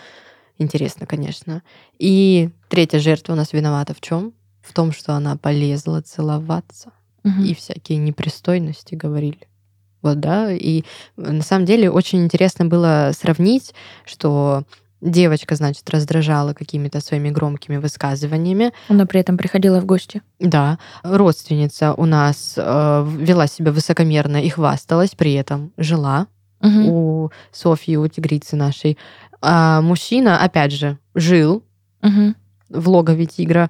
Интересно, 0.58 1.06
конечно. 1.06 1.62
И 2.00 2.50
третья 2.68 2.98
жертва 2.98 3.34
у 3.34 3.36
нас 3.36 3.54
виновата 3.54 3.94
в 3.94 4.02
чем? 4.02 4.34
В 4.64 4.74
том, 4.74 4.92
что 4.92 5.14
она 5.14 5.38
полезла 5.38 6.02
целоваться 6.02 6.90
и 7.44 7.54
всякие 7.54 8.00
непристойности 8.00 8.96
говорили. 8.96 9.48
Вот, 10.06 10.20
да, 10.20 10.52
и 10.52 10.84
на 11.18 11.42
самом 11.42 11.66
деле 11.66 11.90
очень 11.90 12.24
интересно 12.24 12.66
было 12.66 13.12
сравнить, 13.20 13.74
что 14.06 14.64
девочка, 15.02 15.56
значит, 15.56 15.90
раздражала 15.90 16.54
какими-то 16.54 17.02
своими 17.02 17.30
громкими 17.32 17.78
высказываниями, 17.78 18.72
Она 18.88 19.08
при 19.08 19.20
этом 19.20 19.36
приходила 19.36 19.80
в 19.82 19.86
гости. 19.86 20.22
да, 20.40 20.78
родственница 21.04 21.94
у 21.96 22.06
нас 22.06 22.54
э, 22.56 23.08
вела 23.18 23.48
себя 23.48 23.72
высокомерно 23.72 24.38
и 24.44 24.50
хвасталась, 24.50 25.16
при 25.16 25.34
этом 25.34 25.72
жила 25.78 26.28
Мгм. 26.62 26.86
у 26.88 27.32
Софьи, 27.52 27.98
у 27.98 28.08
тигрицы 28.08 28.56
нашей. 28.56 28.98
А 29.42 29.82
мужчина, 29.82 30.38
опять 30.44 30.72
же, 30.72 30.98
жил 31.16 31.64
Мгм. 32.04 32.36
в 32.70 32.90
логове 32.90 33.26
тигра 33.26 33.70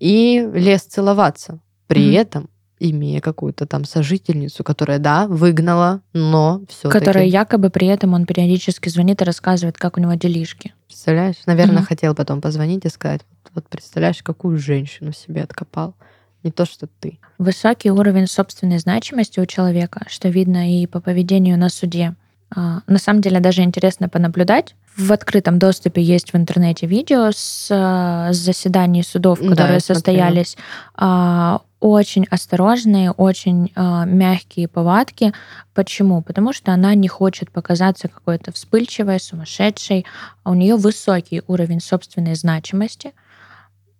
и 0.00 0.48
лез 0.52 0.82
целоваться. 0.82 1.60
При 1.86 2.06
Мгм. 2.08 2.16
этом 2.16 2.50
имея 2.78 3.20
какую-то 3.20 3.66
там 3.66 3.84
сожительницу, 3.84 4.62
которая, 4.64 4.98
да, 4.98 5.26
выгнала, 5.26 6.02
но 6.12 6.60
все 6.68 6.90
Которая 6.90 7.24
якобы 7.24 7.70
при 7.70 7.86
этом 7.86 8.12
он 8.14 8.26
периодически 8.26 8.88
звонит 8.88 9.22
и 9.22 9.24
рассказывает, 9.24 9.78
как 9.78 9.96
у 9.96 10.00
него 10.00 10.14
делишки. 10.14 10.74
Представляешь? 10.86 11.36
Наверное, 11.46 11.78
Мгм. 11.78 11.86
хотел 11.86 12.14
потом 12.14 12.40
позвонить 12.40 12.84
и 12.84 12.88
сказать, 12.90 13.22
вот, 13.44 13.52
вот 13.54 13.68
представляешь, 13.68 14.22
какую 14.22 14.58
женщину 14.58 15.12
себе 15.12 15.42
откопал. 15.42 15.94
Не 16.42 16.52
то, 16.52 16.64
что 16.64 16.86
ты. 17.00 17.18
Высокий 17.38 17.90
уровень 17.90 18.26
собственной 18.28 18.78
значимости 18.78 19.40
у 19.40 19.46
человека, 19.46 20.04
что 20.08 20.28
видно 20.28 20.80
и 20.80 20.86
по 20.86 21.00
поведению 21.00 21.58
на 21.58 21.68
суде. 21.70 22.14
А, 22.54 22.82
На 22.86 22.98
самом 22.98 23.20
деле 23.22 23.40
даже 23.40 23.62
интересно 23.62 24.08
понаблюдать. 24.08 24.76
В 24.96 25.12
открытом 25.12 25.58
доступе 25.58 26.00
есть 26.02 26.32
в 26.32 26.36
интернете 26.36 26.86
видео 26.86 27.30
с, 27.34 27.68
а, 27.72 28.32
с 28.32 28.36
заседаний 28.36 29.02
судов, 29.02 29.40
Да, 29.40 29.48
которые 29.48 29.80
смотрела. 29.80 29.96
состоялись. 29.96 30.56
А, 30.94 31.62
Очень 31.88 32.26
осторожные, 32.30 33.12
очень 33.12 33.70
а, 33.76 34.04
мягкие 34.06 34.66
повадки. 34.66 35.32
Почему? 35.72 36.20
Потому 36.20 36.52
что 36.52 36.72
она 36.72 36.96
не 36.96 37.06
хочет 37.06 37.52
показаться 37.52 38.08
какой-то 38.08 38.50
вспыльчивой, 38.50 39.20
сумасшедшей. 39.20 40.04
А 40.42 40.50
у 40.50 40.54
нее 40.54 40.74
высокий 40.74 41.42
уровень 41.46 41.80
собственной 41.80 42.34
значимости. 42.34 43.12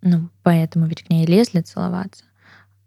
Ну, 0.02 0.30
поэтому 0.42 0.86
ведь 0.86 1.04
к 1.04 1.10
ней 1.10 1.26
лезли 1.26 1.60
целоваться. 1.60 2.24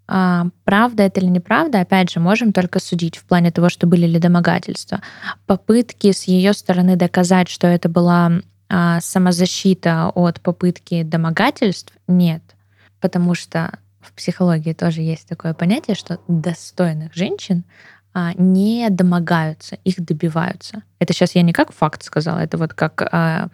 А, 0.06 0.48
правда 0.66 1.04
это 1.04 1.22
или 1.22 1.28
неправда, 1.28 1.80
опять 1.80 2.12
же, 2.12 2.20
можем 2.20 2.52
только 2.52 2.82
судить 2.82 3.16
в 3.16 3.24
плане 3.24 3.52
того, 3.52 3.70
что 3.70 3.88
были 3.88 4.06
ли 4.06 4.20
домогательства. 4.20 5.00
Попытки 5.46 6.12
с 6.12 6.26
ее 6.26 6.52
стороны 6.52 6.98
доказать, 6.98 7.48
что 7.48 7.68
это 7.68 7.88
была 7.88 8.34
а, 8.68 9.00
самозащита 9.00 10.10
от 10.14 10.42
попытки 10.42 11.04
домогательств, 11.04 11.94
нет. 12.06 12.44
Потому 13.00 13.34
что 13.34 13.80
в 14.00 14.14
психологии 14.14 14.74
тоже 14.74 15.02
есть 15.02 15.28
такое 15.28 15.54
понятие, 15.54 15.96
что 15.96 16.20
достойных 16.28 17.14
женщин 17.14 17.66
а, 18.14 18.34
не 18.34 18.90
домогаются, 18.90 19.78
их 19.84 20.00
добиваются. 20.00 20.84
Это 21.00 21.14
сейчас 21.14 21.36
я 21.36 21.42
не 21.42 21.54
как 21.54 21.72
факт 21.72 22.04
сказала, 22.04 22.40
это 22.40 22.58
вот 22.58 22.74
как 22.74 23.02
а, 23.02 23.50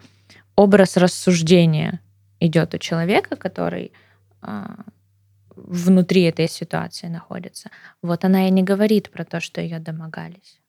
образ 0.54 0.96
рассуждения 0.96 2.00
идет 2.40 2.74
у 2.74 2.78
человека, 2.78 3.36
который 3.36 3.92
а, 4.40 4.76
внутри 5.56 6.22
этой 6.22 6.48
ситуации 6.48 7.08
находится. 7.08 7.70
Вот 8.02 8.24
она 8.24 8.46
и 8.46 8.50
не 8.50 8.62
говорит 8.62 9.10
про 9.10 9.24
то, 9.24 9.40
что 9.40 9.60
ее 9.60 9.78
домогались. 9.78 10.60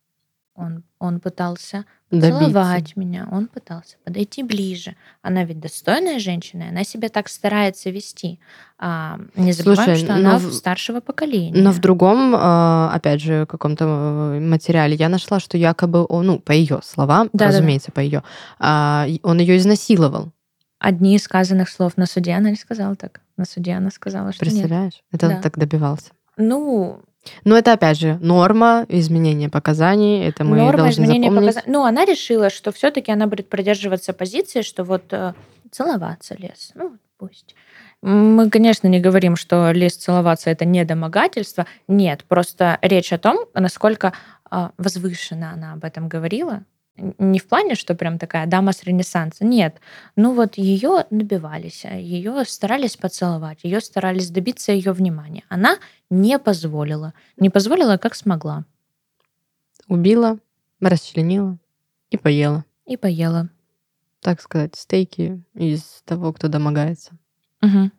Он, 0.58 0.84
он 0.98 1.20
пытался 1.20 1.86
целовать 2.10 2.96
меня, 2.96 3.28
он 3.32 3.46
пытался 3.48 3.98
подойти 4.04 4.42
ближе. 4.42 4.96
Она 5.22 5.44
ведь 5.44 5.60
достойная 5.60 6.18
женщина, 6.18 6.70
она 6.70 6.84
себя 6.84 7.10
так 7.10 7.30
старается 7.30 7.92
вести. 7.92 8.40
А, 8.80 9.20
не 9.36 9.52
забываем, 9.52 9.84
Слушай, 9.86 10.04
что 10.04 10.16
она 10.16 10.40
в- 10.40 10.52
старшего 10.52 11.00
поколения. 11.00 11.62
Но 11.62 11.72
в 11.72 11.80
другом, 11.80 12.34
э, 12.36 12.90
опять 12.92 13.22
же, 13.22 13.46
каком-то 13.46 13.86
э, 13.86 14.40
материале 14.40 14.96
я 14.96 15.10
нашла, 15.10 15.40
что 15.40 15.60
якобы 15.60 16.08
он, 16.10 16.26
ну, 16.26 16.40
по 16.40 16.54
ее 16.54 16.80
словам, 16.84 17.30
Да-да-да. 17.34 17.52
разумеется, 17.52 17.92
по 17.92 18.00
ее, 18.00 18.24
он 18.60 19.38
ее 19.40 19.58
изнасиловал. 19.58 20.32
Одни 20.80 21.16
из 21.16 21.24
сказанных 21.24 21.70
слов 21.70 21.98
на 21.98 22.08
суде 22.08 22.32
она 22.34 22.50
не 22.50 22.56
сказала 22.56 22.96
так. 22.96 23.22
На 23.38 23.46
суде 23.46 23.74
она 23.74 23.92
сказала, 23.92 24.32
что 24.32 24.44
нет. 24.46 24.54
Представляешь? 24.54 25.04
Это 25.12 25.28
Да. 25.30 25.36
он 25.36 25.42
так 25.42 25.58
добивался. 25.58 26.12
Ну, 26.38 27.02
Но 27.44 27.58
это, 27.58 27.74
опять 27.74 28.00
же, 28.00 28.18
норма 28.22 28.86
изменения 28.90 29.50
показаний. 29.50 30.24
Это 30.26 30.44
мы 30.44 30.58
норма 30.58 30.84
должны 30.84 31.04
изменения 31.04 31.30
запомнить. 31.30 31.56
показаний. 31.56 31.74
Ну, 31.74 31.84
она 31.86 32.06
решила, 32.06 32.50
что 32.50 32.72
все-таки 32.72 33.12
она 33.12 33.28
будет 33.28 33.50
придерживаться 33.50 34.14
позиции, 34.14 34.62
что 34.62 34.84
вот 34.84 35.04
э, 35.12 35.34
целоваться 35.72 36.36
лес. 36.36 36.72
Ну, 36.76 36.98
пусть. 37.18 37.56
Мы, 38.02 38.50
конечно, 38.50 38.88
не 38.88 39.00
говорим, 39.00 39.36
что 39.36 39.72
лес 39.72 39.96
целоваться 39.96 40.50
это 40.50 40.66
не 40.66 40.86
домогательство. 40.86 41.66
Нет, 41.88 42.24
просто 42.28 42.78
речь 42.82 43.12
о 43.12 43.18
том, 43.18 43.46
насколько 43.54 44.14
э, 44.52 44.70
возвышенно 44.78 45.52
она 45.52 45.74
об 45.74 45.84
этом 45.84 46.08
говорила. 46.08 46.64
Не 46.98 47.40
в 47.40 47.48
плане, 47.48 47.76
что 47.76 47.94
прям 47.94 48.18
такая 48.18 48.48
дама 48.48 48.72
с 48.72 48.84
ренессанса. 48.84 49.46
Нет. 49.46 49.80
Ну 50.16 50.34
вот 50.34 50.58
ее 50.58 51.06
набивались, 51.12 51.86
ее 51.86 52.44
старались 52.46 52.98
поцеловать, 52.98 53.60
ее 53.64 53.82
старались 53.82 54.32
добиться 54.32 54.72
ее 54.72 54.94
внимания. 54.94 55.44
Она 55.48 55.78
не 56.10 56.40
позволила. 56.40 57.14
Не 57.38 57.50
позволила, 57.50 57.98
как 57.98 58.16
смогла. 58.16 58.66
Убила, 59.88 60.40
расчленила 60.82 61.58
и 62.10 62.18
поела. 62.18 62.66
И 62.86 62.98
поела. 62.98 63.50
Так 64.22 64.42
сказать, 64.42 64.76
стейки 64.76 65.44
из 65.54 66.02
того, 66.06 66.34
кто 66.34 66.48
домогается. 66.48 67.18
Мгм. 67.62 67.92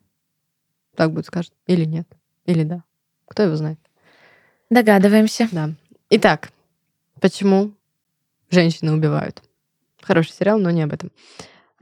Так 0.95 1.13
будет 1.13 1.25
скажет. 1.25 1.53
Или 1.67 1.85
нет. 1.85 2.07
Или 2.45 2.63
да. 2.63 2.83
Кто 3.27 3.43
его 3.43 3.55
знает. 3.55 3.79
Догадываемся. 4.69 5.47
Да. 5.51 5.71
Итак, 6.09 6.51
почему 7.21 7.71
женщины 8.49 8.91
убивают? 8.93 9.41
Хороший 10.01 10.31
сериал, 10.31 10.59
но 10.59 10.69
не 10.71 10.81
об 10.83 10.93
этом. 10.93 11.11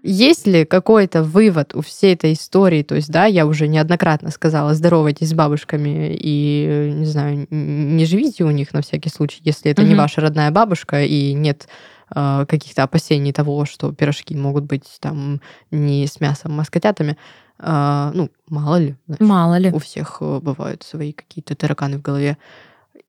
Есть 0.04 0.46
ли 0.48 0.64
какой-то 0.64 1.24
вывод 1.24 1.76
у 1.76 1.82
всей 1.82 2.14
этой 2.14 2.34
истории? 2.34 2.84
То 2.84 2.96
есть, 2.96 3.10
да, 3.10 3.26
я 3.26 3.46
уже 3.46 3.68
неоднократно 3.68 4.30
сказала, 4.32 4.74
здоровайтесь 4.76 5.30
с 5.30 5.34
бабушками 5.34 6.16
и, 6.18 6.92
не 6.94 7.06
знаю, 7.06 7.48
не 7.50 8.06
живите 8.06 8.44
у 8.44 8.52
них 8.52 8.74
на 8.74 8.82
всякий 8.82 9.10
случай, 9.10 9.42
если 9.44 9.72
это 9.72 9.82
не 9.84 9.90
Мгм. 9.90 9.98
ваша 9.98 10.22
родная 10.22 10.52
бабушка 10.52 11.04
и 11.04 11.34
нет 11.34 11.68
э, 12.16 12.46
каких-то 12.48 12.84
опасений 12.84 13.34
того, 13.34 13.66
что 13.66 13.92
пирожки 13.92 14.36
могут 14.36 14.64
быть 14.64 14.86
там 15.02 15.42
не 15.72 16.06
с 16.08 16.22
мясом, 16.22 16.58
а 16.60 16.64
с 16.64 16.70
котятами. 16.70 17.18
А, 17.60 18.12
ну, 18.14 18.30
мало 18.48 18.78
ли. 18.78 18.96
знаешь. 19.08 19.20
Мало 19.20 19.58
ли. 19.58 19.72
У 19.72 19.80
всех 19.80 20.18
э, 20.22 20.40
бывают 20.42 20.84
свои 20.84 21.12
какие-то 21.12 21.56
тараканы 21.56 21.98
в 21.98 22.02
голове. 22.04 22.38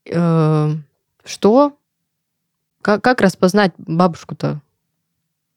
Э, 0.06 0.74
Что? 1.24 1.74
Как, 2.88 3.04
как 3.04 3.20
распознать 3.20 3.72
бабушку-то? 3.76 4.62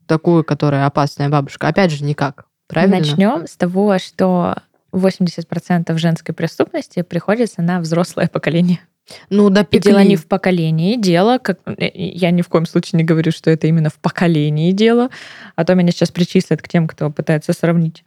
Такую, 0.05 0.43
которая 0.43 0.85
опасная 0.85 1.29
бабушка. 1.29 1.69
Опять 1.69 1.91
же, 1.91 2.03
никак. 2.03 2.45
Правильно? 2.67 2.97
Начнем 2.97 3.47
с 3.47 3.55
того, 3.55 3.99
что 3.99 4.57
80% 4.91 5.97
женской 5.97 6.35
преступности 6.35 7.03
приходится 7.03 7.61
на 7.61 7.79
взрослое 7.79 8.27
поколение. 8.27 8.81
Ну, 9.29 9.49
да, 9.49 9.65
И 9.71 9.79
дело 9.79 10.03
не 10.03 10.17
в 10.17 10.27
поколении, 10.27 10.97
дело, 10.97 11.37
как 11.37 11.59
э, 11.65 11.89
я 11.95 12.31
ни 12.31 12.41
в 12.41 12.49
коем 12.49 12.65
случае 12.65 12.97
не 12.97 13.05
говорю, 13.05 13.31
что 13.31 13.49
это 13.49 13.65
именно 13.65 13.89
в 13.89 13.95
поколении 13.95 14.73
дело, 14.73 15.09
а 15.55 15.63
то 15.63 15.73
меня 15.73 15.91
сейчас 15.91 16.11
причислят 16.11 16.61
к 16.61 16.67
тем, 16.67 16.85
кто 16.85 17.09
пытается 17.11 17.53
сравнить, 17.53 18.03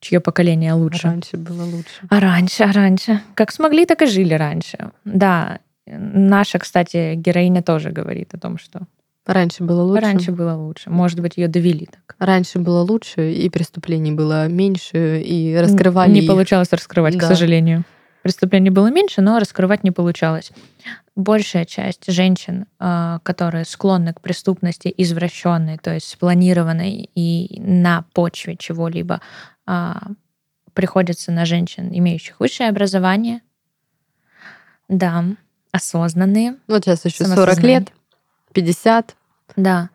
чье 0.00 0.20
поколение 0.20 0.74
лучше. 0.74 1.08
Раньше 1.08 1.38
было 1.38 1.64
лучше. 1.64 2.02
А 2.10 2.20
раньше, 2.20 2.64
а 2.64 2.72
раньше. 2.72 3.22
Как 3.34 3.52
смогли, 3.52 3.86
так 3.86 4.02
и 4.02 4.06
жили 4.06 4.34
раньше. 4.34 4.90
Да, 5.06 5.60
наша, 5.86 6.58
кстати, 6.58 7.14
героиня 7.14 7.62
тоже 7.62 7.90
говорит 7.90 8.34
о 8.34 8.38
том, 8.38 8.58
что 8.58 8.86
Раньше 9.26 9.64
было 9.64 9.82
лучше. 9.82 10.02
раньше 10.02 10.32
было 10.32 10.54
лучше. 10.54 10.90
Может 10.90 11.20
быть, 11.20 11.36
ее 11.38 11.48
довели 11.48 11.86
так. 11.86 12.14
Раньше 12.18 12.58
было 12.58 12.82
лучше, 12.82 13.32
и 13.32 13.48
преступлений 13.48 14.12
было 14.12 14.48
меньше, 14.48 15.20
и 15.22 15.56
раскрывали 15.56 16.10
Не 16.12 16.20
их. 16.20 16.28
получалось 16.28 16.70
раскрывать, 16.72 17.16
к 17.16 17.20
Да. 17.20 17.28
сожалению. 17.28 17.84
Преступлений 18.22 18.70
было 18.70 18.90
меньше, 18.90 19.20
но 19.20 19.38
раскрывать 19.38 19.84
не 19.84 19.90
получалось. 19.90 20.50
Большая 21.16 21.64
часть 21.66 22.10
женщин, 22.10 22.66
а, 22.78 23.18
которые 23.22 23.64
склонны 23.66 24.12
к 24.14 24.20
преступности 24.20 24.92
извращенной, 24.96 25.76
то 25.78 25.92
есть 25.94 26.08
спланированной 26.08 27.10
и 27.14 27.60
на 27.60 28.04
почве 28.14 28.56
чего-либо, 28.56 29.20
а, 29.66 30.02
приходится 30.72 31.32
на 31.32 31.44
женщин, 31.44 31.90
имеющих 31.92 32.40
высшее 32.40 32.68
образование. 32.70 33.40
Да, 34.88 35.24
осознанные, 35.74 36.56
Вот 36.68 36.84
сейчас 36.84 37.04
еще 37.04 37.24
40 37.24 37.36
самосознание. 37.36 37.80
лет, 37.80 37.92
50. 38.52 39.16
Да. 39.56 39.90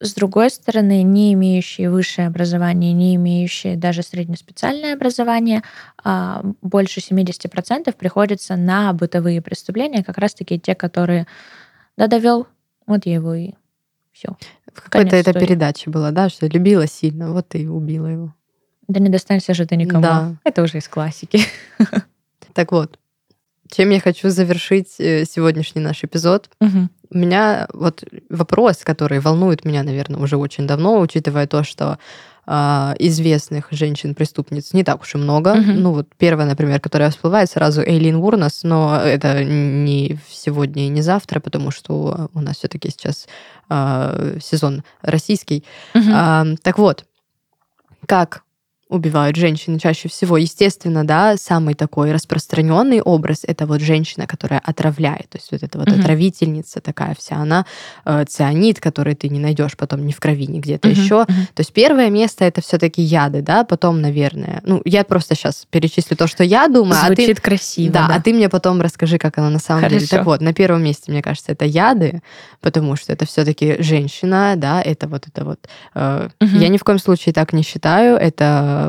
С 0.00 0.14
другой 0.14 0.50
стороны, 0.50 1.02
не 1.04 1.34
имеющие 1.34 1.88
высшее 1.88 2.26
образование, 2.26 2.92
не 2.92 3.14
имеющие 3.14 3.76
даже 3.76 4.02
среднеспециальное 4.02 4.94
образование, 4.94 5.62
а, 6.02 6.42
больше 6.62 7.00
70% 7.00 7.94
приходится 7.94 8.56
на 8.56 8.92
бытовые 8.92 9.40
преступления, 9.40 10.02
как 10.02 10.18
раз-таки 10.18 10.58
те, 10.58 10.74
которые 10.74 11.28
да, 11.96 12.08
довел, 12.08 12.48
вот 12.86 13.06
я 13.06 13.14
его 13.14 13.34
и 13.34 13.52
все. 14.10 14.36
В 14.74 14.82
какой-то 14.82 15.14
это 15.14 15.32
передаче 15.32 15.90
было, 15.90 16.10
да, 16.10 16.28
что 16.28 16.48
любила 16.48 16.88
сильно, 16.88 17.32
вот 17.32 17.54
и 17.54 17.68
убила 17.68 18.06
его. 18.06 18.34
Да 18.88 18.98
не 18.98 19.10
достанься 19.10 19.54
же 19.54 19.64
ты 19.64 19.76
никому. 19.76 20.02
Да. 20.02 20.34
Это 20.42 20.62
уже 20.62 20.78
из 20.78 20.88
классики. 20.88 21.40
Так 22.52 22.72
вот, 22.72 22.98
чем 23.70 23.90
я 23.90 24.00
хочу 24.00 24.30
завершить 24.30 24.94
э, 24.98 25.24
сегодняшний 25.24 25.80
наш 25.80 26.04
эпизод. 26.04 26.50
Мгм. 26.60 26.90
У 27.12 27.18
меня 27.18 27.68
вот 27.72 28.04
вопрос, 28.28 28.78
который 28.78 29.20
волнует 29.20 29.64
меня, 29.64 29.82
наверное, 29.82 30.20
уже 30.20 30.36
очень 30.36 30.66
давно, 30.66 31.00
учитывая 31.00 31.46
то, 31.46 31.64
что 31.64 31.98
а, 32.46 32.94
известных 32.98 33.68
женщин-преступниц 33.70 34.72
не 34.72 34.82
так 34.82 35.02
уж 35.02 35.14
и 35.14 35.18
много. 35.18 35.54
Мгм. 35.54 35.82
Ну 35.82 35.92
вот 35.92 36.08
первая, 36.18 36.48
например, 36.48 36.80
которая 36.80 37.10
всплывает 37.10 37.50
сразу, 37.50 37.80
Эйлин 37.80 38.18
Вурнас, 38.18 38.64
но 38.64 38.96
это 38.96 39.44
не 39.44 40.18
сегодня 40.28 40.86
и 40.86 40.88
не 40.88 41.02
завтра, 41.02 41.38
потому 41.38 41.70
что 41.70 42.28
у 42.34 42.40
нас 42.40 42.56
все-таки 42.56 42.90
сейчас 42.90 43.28
а, 43.68 44.36
сезон 44.42 44.82
российский. 45.02 45.64
Мгм. 45.94 46.12
А, 46.12 46.46
так 46.62 46.78
вот, 46.78 47.04
как 48.06 48.42
убивают 48.90 49.36
женщины 49.36 49.78
чаще 49.78 50.08
всего? 50.08 50.36
Естественно, 50.36 51.06
да, 51.06 51.36
самый 51.36 51.74
такой 51.74 52.12
распространенный 52.12 53.00
образ 53.00 53.40
это 53.46 53.66
вот 53.66 53.80
женщина, 53.80 54.26
которая 54.26 54.60
отравляет, 54.60 55.28
то 55.30 55.38
есть 55.38 55.50
вот 55.52 55.62
эта 55.62 55.78
вот 55.78 55.88
Мгм. 55.88 56.00
отравительница 56.00 56.80
такая 56.80 57.14
вся, 57.18 57.36
она 57.36 57.64
э, 58.04 58.24
цианид, 58.28 58.80
который 58.80 59.14
ты 59.14 59.28
не 59.28 59.38
найдешь 59.38 59.76
потом 59.76 60.04
ни 60.06 60.12
в 60.12 60.20
крови, 60.20 60.46
ни 60.46 60.58
где-то 60.60 60.88
Мгм. 60.88 60.96
еще. 61.00 61.14
Мгм. 61.28 61.46
То 61.54 61.60
есть 61.60 61.72
первое 61.72 62.10
место 62.10 62.44
это 62.44 62.60
все-таки 62.60 63.00
яды, 63.02 63.42
да, 63.42 63.64
потом, 63.64 64.00
наверное, 64.00 64.60
ну 64.64 64.82
я 64.84 65.04
просто 65.04 65.34
сейчас 65.34 65.66
перечислю 65.70 66.16
то, 66.16 66.26
что 66.26 66.44
я 66.44 66.68
думаю, 66.68 66.98
а 67.00 67.08
ты 67.08 67.14
Звучит 67.16 67.40
красиво. 67.40 67.92
да, 67.92 68.08
да. 68.08 68.14
а 68.16 68.20
ты 68.20 68.32
мне 68.34 68.48
потом 68.48 68.80
расскажи, 68.80 69.18
как 69.18 69.38
она 69.38 69.50
на 69.50 69.58
самом 69.58 69.82
деле. 69.82 69.94
Хорошо. 69.96 70.16
Так 70.16 70.26
вот, 70.26 70.40
на 70.40 70.52
первом 70.52 70.82
месте, 70.82 71.12
мне 71.12 71.22
кажется, 71.22 71.52
это 71.52 71.64
яды, 71.64 72.22
потому 72.60 72.96
что 72.96 73.12
это 73.12 73.24
все-таки 73.26 73.76
женщина, 73.82 74.54
да, 74.56 74.82
это 74.82 75.06
вот 75.08 75.26
это 75.28 75.44
вот. 75.44 75.58
э, 75.94 76.28
Мгм. 76.40 76.58
Я 76.58 76.68
ни 76.68 76.76
в 76.78 76.84
коем 76.84 76.98
случае 76.98 77.32
так 77.32 77.52
не 77.52 77.62
считаю. 77.62 78.16
Это, 78.16 78.79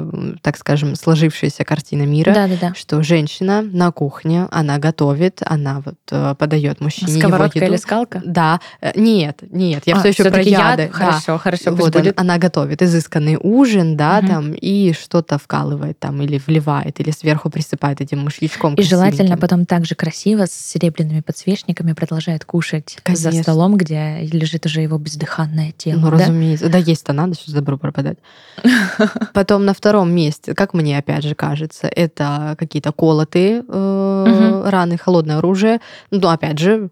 так 0.41 0.57
скажем, 0.57 0.95
сложившаяся 0.95 1.63
картина 1.63 2.03
мира. 2.03 2.33
Да-да-да. 2.33 2.73
Что 2.73 3.01
женщина 3.03 3.61
на 3.61 3.91
кухне, 3.91 4.47
она 4.51 4.77
готовит, 4.77 5.41
она 5.45 5.81
вот 5.85 5.95
э, 6.11 6.35
подает 6.37 6.81
мужчине 6.81 7.13
его 7.13 7.21
Сковородка 7.29 7.59
еду. 7.59 7.71
или 7.71 7.77
скалка? 7.77 8.21
Да, 8.25 8.59
Э, 8.81 8.91
нет, 8.95 9.39
нет, 9.51 9.83
я 9.85 9.95
А, 9.95 9.99
все 9.99 10.09
еще 10.09 10.23
про 10.23 10.31
всё-таки 10.31 10.49
яд? 10.51 10.79
яды. 10.79 10.87
да. 10.91 10.93
Хорошо, 11.05 11.37
хорошо, 11.37 11.71
Вот 11.71 11.93
будет. 11.93 12.19
она 12.19 12.37
готовит 12.37 12.81
изысканный 12.81 13.37
ужин, 13.41 13.97
да, 13.97 14.19
Мгм. 14.21 14.27
там, 14.27 14.51
и 14.53 14.93
что-то 14.93 15.37
вкалывает 15.37 15.99
там, 15.99 16.21
или 16.21 16.41
вливает, 16.45 16.99
или 16.99 17.11
сверху 17.11 17.49
присыпает 17.49 18.01
этим 18.01 18.19
мышьячком. 18.19 18.75
И 18.75 18.83
желательно 18.83 19.37
потом 19.37 19.65
также 19.65 19.95
красиво 19.95 20.45
с 20.45 20.51
серебряными 20.51 21.21
подсвечниками 21.21 21.93
продолжает 21.93 22.45
кушать 22.45 22.97
за 22.97 23.01
Конечно. 23.03 23.43
столом, 23.43 23.77
где 23.77 24.19
лежит 24.31 24.65
уже 24.65 24.81
его 24.81 24.97
бездыханное 24.97 25.71
тело. 25.77 25.99
Ну, 25.99 26.11
да? 26.11 26.17
разумеется. 26.17 26.69
Да, 26.69 26.77
есть-то 26.77 27.13
надо, 27.13 27.35
что 27.35 27.51
добро 27.53 27.77
пропадать. 27.77 28.17
Потом 29.33 29.65
на 29.65 29.73
втором 29.81 30.11
месте, 30.13 30.53
как 30.53 30.73
мне 30.75 30.95
опять 30.97 31.23
же 31.23 31.33
кажется, 31.33 31.87
это 31.87 32.55
какие-то 32.59 32.91
колотые 32.91 33.63
э, 33.67 34.25
Мгм. 34.61 34.69
раны, 34.69 34.97
холодное 34.97 35.37
оружие. 35.39 35.81
Ну, 36.11 36.27
опять 36.29 36.59
же, 36.59 36.89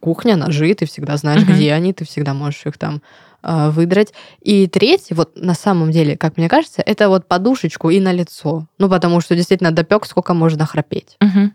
кухня, 0.00 0.36
ножи, 0.36 0.72
ты 0.74 0.86
всегда 0.86 1.16
знаешь, 1.18 1.42
Мгм. 1.42 1.52
где 1.52 1.72
они, 1.74 1.92
ты 1.92 2.04
всегда 2.06 2.32
можешь 2.32 2.64
их 2.66 2.78
там 2.78 3.02
э, 3.42 3.70
выдрать. 3.70 4.12
И 4.40 4.66
третий, 4.66 5.14
вот 5.14 5.36
на 5.36 5.54
самом 5.54 5.90
деле, 5.90 6.16
как 6.16 6.36
мне 6.38 6.48
кажется, 6.48 6.82
это 6.84 7.08
вот 7.08 7.26
подушечку 7.26 7.90
и 7.90 8.00
на 8.00 8.12
лицо. 8.12 8.66
Ну, 8.78 8.88
потому 8.88 9.20
что 9.20 9.34
действительно 9.36 9.70
допек, 9.70 10.06
сколько 10.06 10.34
можно 10.34 10.64
храпеть. 10.66 11.16
Мгм. 11.20 11.52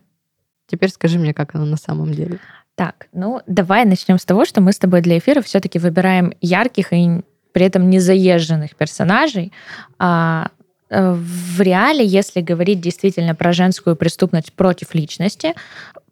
Теперь 0.67 0.89
скажи 0.89 1.17
мне, 1.19 1.33
как 1.33 1.55
оно 1.55 1.65
на 1.65 1.77
самом 1.77 2.11
деле. 2.13 2.39
Так, 2.75 3.07
ну 3.13 3.41
давай 3.47 3.85
начнем 3.85 4.17
с 4.17 4.25
того, 4.25 4.45
что 4.45 4.61
мы 4.61 4.71
с 4.71 4.77
тобой 4.79 5.01
для 5.01 5.17
эфира 5.17 5.41
все-таки 5.41 5.79
выбираем 5.79 6.33
ярких 6.41 6.91
и 6.93 7.21
при 7.53 7.65
этом 7.65 7.89
незаезженных 7.89 8.75
персонажей. 8.75 9.53
А, 9.97 10.49
в 10.89 11.61
реале, 11.61 12.05
если 12.05 12.41
говорить 12.41 12.79
действительно 12.79 13.35
про 13.35 13.53
женскую 13.53 13.95
преступность 13.95 14.53
против 14.53 14.93
личности, 14.93 15.53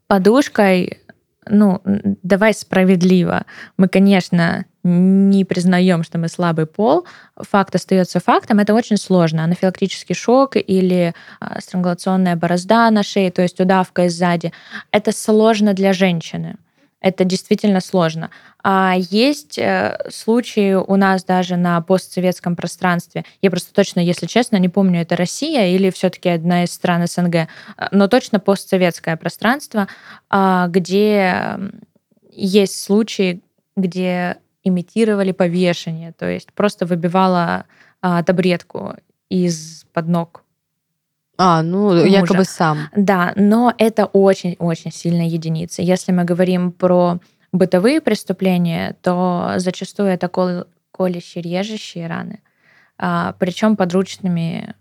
подушкой 0.07 0.99
ну, 1.49 1.82
давай 1.84 2.53
справедливо. 2.53 3.45
Мы, 3.78 3.88
конечно, 3.88 4.65
не 4.84 5.45
признаем, 5.45 6.03
что 6.03 6.17
мы 6.17 6.28
слабый 6.28 6.65
пол. 6.65 7.05
Факт 7.38 7.76
остается 7.76 8.19
фактом. 8.19 8.59
Это 8.59 8.74
очень 8.74 8.97
сложно. 8.97 9.43
Анафилактический 9.43 10.15
шок 10.15 10.55
или 10.55 11.13
а, 11.39 11.61
странгуляционная 11.61 12.36
борозда 12.36 12.89
на 12.91 13.03
шее, 13.03 13.32
то 13.32 13.41
есть 13.41 13.59
удавка 13.59 14.09
сзади. 14.09 14.51
Это 14.91 15.11
сложно 15.11 15.74
для 15.74 15.93
женщины. 15.93 16.55
Это 17.04 17.26
действительно 17.26 17.82
сложно. 17.82 18.30
А 18.64 18.95
есть 18.97 19.60
э, 19.60 19.99
случаи 20.10 20.74
у 20.74 20.95
нас 20.95 21.26
даже 21.26 21.58
на 21.58 21.82
постсоветском 21.82 22.56
пространстве. 22.56 23.26
Я 23.41 23.49
просто 23.51 23.74
точно, 23.74 23.99
если 23.99 24.26
честно, 24.26 24.56
не 24.56 24.70
помню, 24.70 25.01
это 25.01 25.18
Россия 25.18 25.68
или 25.76 25.89
все-таки 25.89 26.30
одна 26.30 26.64
из 26.64 26.72
стран 26.72 27.06
СНГ, 27.06 27.36
э, 27.36 27.47
но 27.91 28.08
точно 28.08 28.39
постсоветское 28.39 29.18
пространство, 29.18 29.89
а, 30.30 30.68
где 30.70 31.60
есть 32.32 32.82
случаи, 32.82 33.41
где 33.76 34.38
имитировали 34.64 35.34
повешение, 35.34 36.14
то 36.14 36.30
есть 36.30 36.54
просто 36.54 36.86
выбивала 36.86 37.66
а, 38.01 38.24
табуретку 38.24 38.93
из-под 39.28 40.08
ног 40.08 40.43
а, 41.44 41.62
ну, 41.62 41.89
мужа. 41.89 42.06
якобы 42.06 42.46
сам. 42.46 42.89
Да, 42.96 43.34
но 43.36 43.74
это 43.78 44.06
очень-очень 44.06 44.91
сильная 44.91 45.28
единица. 45.28 45.82
Если 45.82 46.12
мы 46.12 46.24
говорим 46.24 46.72
про 46.72 47.20
бытовые 47.52 48.00
преступления, 48.00 48.96
то 49.02 49.56
зачастую 49.58 50.10
это 50.10 50.30
кол 50.30 50.66
колющие, 50.91 51.41
режущие 51.41 52.08
раны, 52.08 52.39
а, 52.98 53.36
причем 53.39 53.76
подручными 53.76 54.76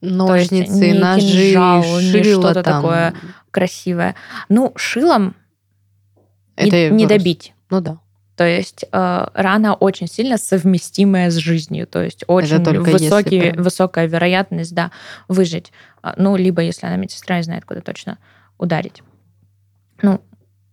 ножницы, 0.00 0.92
не 0.92 0.98
ножи, 0.98 1.52
кинжал, 1.52 1.82
что-то 1.82 2.62
там. 2.62 2.82
такое 2.82 3.14
красивое. 3.50 4.14
Ну, 4.48 4.72
шилом 4.76 5.34
это 6.56 6.90
не, 6.90 6.90
не 6.90 7.06
добить. 7.06 7.54
Ну 7.70 7.80
да. 7.80 7.98
То 8.38 8.46
есть 8.46 8.84
э, 8.92 9.26
рана 9.34 9.74
очень 9.74 10.06
сильно 10.06 10.38
совместимая 10.38 11.28
с 11.28 11.34
жизнью, 11.34 11.88
то 11.88 12.00
есть 12.00 12.22
очень 12.28 12.62
высокий, 12.82 13.34
если, 13.34 13.60
высокая 13.60 14.06
вероятность 14.06 14.72
да, 14.72 14.92
выжить. 15.26 15.72
А, 16.02 16.14
ну, 16.16 16.36
либо 16.36 16.62
если 16.62 16.86
она 16.86 16.94
медсестра 16.94 17.40
и 17.40 17.42
знает, 17.42 17.64
куда 17.64 17.80
точно 17.80 18.18
ударить. 18.56 19.02
Ну, 20.02 20.20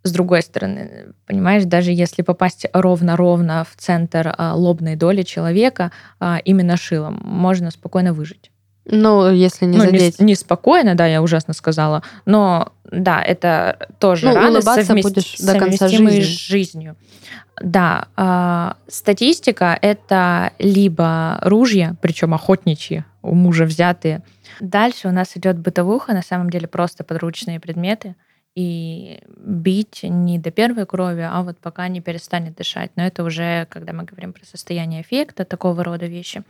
с 0.03 0.11
другой 0.11 0.43
стороны, 0.43 1.13
понимаешь, 1.25 1.63
даже 1.63 1.91
если 1.91 2.21
попасть 2.21 2.67
ровно-ровно 2.71 3.65
в 3.67 3.75
центр 3.81 4.31
а, 4.37 4.53
лобной 4.53 4.95
доли 4.95 5.23
человека, 5.23 5.91
а, 6.19 6.37
именно 6.45 6.77
шилом, 6.77 7.19
можно 7.23 7.71
спокойно 7.71 8.13
выжить. 8.13 8.51
Ну, 8.85 9.31
если 9.31 9.65
не 9.65 9.77
ну, 9.77 9.85
задеть. 9.85 10.19
Не, 10.19 10.27
не 10.27 10.35
спокойно, 10.35 10.95
да, 10.95 11.07
я 11.07 11.21
ужасно 11.21 11.53
сказала, 11.53 12.03
но 12.25 12.71
да, 12.91 13.21
это 13.21 13.89
тоже 13.99 14.27
ну, 14.27 14.35
раны 14.35 14.61
совмест... 14.61 15.09
будешь 15.09 15.37
до 15.39 15.57
конца 15.57 15.87
жизни. 15.87 16.21
с 16.21 16.25
жизнью. 16.25 16.95
Да, 17.61 18.07
э, 18.15 18.91
статистика 18.91 19.77
это 19.81 20.51
либо 20.59 21.39
ружья, 21.41 21.95
причем 22.01 22.33
охотничьи, 22.33 23.05
у 23.23 23.33
мужа 23.33 23.65
взятые. 23.65 24.21
Дальше 24.59 25.07
у 25.07 25.11
нас 25.11 25.35
идет 25.35 25.57
бытовуха, 25.57 26.13
на 26.13 26.21
самом 26.21 26.49
деле 26.49 26.67
просто 26.67 27.03
подручные 27.03 27.59
предметы. 27.59 28.15
И 28.55 29.21
бить 29.37 29.99
не 30.03 30.39
до 30.39 30.49
первой 30.49 30.85
крови, 30.85 31.27
а 31.29 31.41
вот 31.41 31.57
пока 31.57 31.89
не 31.89 31.99
перестанет 31.99 32.55
дышать. 32.55 32.91
Но 32.95 33.03
это 33.03 33.25
уже, 33.25 33.67
когда 33.69 33.91
мы 33.91 34.03
говорим 34.03 34.31
про 34.31 34.45
состояние 34.45 35.01
эффекта, 35.01 35.43
такого 35.43 35.83
рода 35.83 36.05
вещи. 36.05 36.43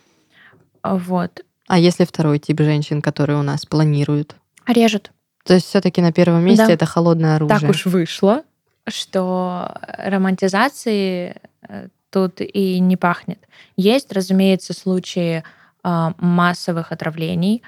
Вот. 0.83 1.43
А 1.67 1.79
если 1.79 2.05
второй 2.05 2.39
тип 2.39 2.59
женщин, 2.59 3.01
которые 3.01 3.39
у 3.39 3.43
нас 3.43 3.65
планируют? 3.65 4.35
Режут. 4.67 5.11
То 5.45 5.53
есть 5.53 5.67
все-таки 5.67 6.01
на 6.01 6.11
первом 6.11 6.43
месте 6.43 6.67
да. 6.67 6.73
это 6.73 6.85
холодное 6.85 7.35
оружие. 7.35 7.59
Так 7.59 7.69
уж 7.69 7.85
вышло, 7.85 8.43
что 8.87 9.71
романтизации 9.81 11.35
э, 11.67 11.87
тут 12.09 12.41
и 12.41 12.79
не 12.79 12.97
пахнет. 12.97 13.39
Есть, 13.77 14.11
разумеется, 14.11 14.73
случаи 14.73 15.43
э, 15.83 16.11
массовых 16.17 16.91
отравлений. 16.91 17.61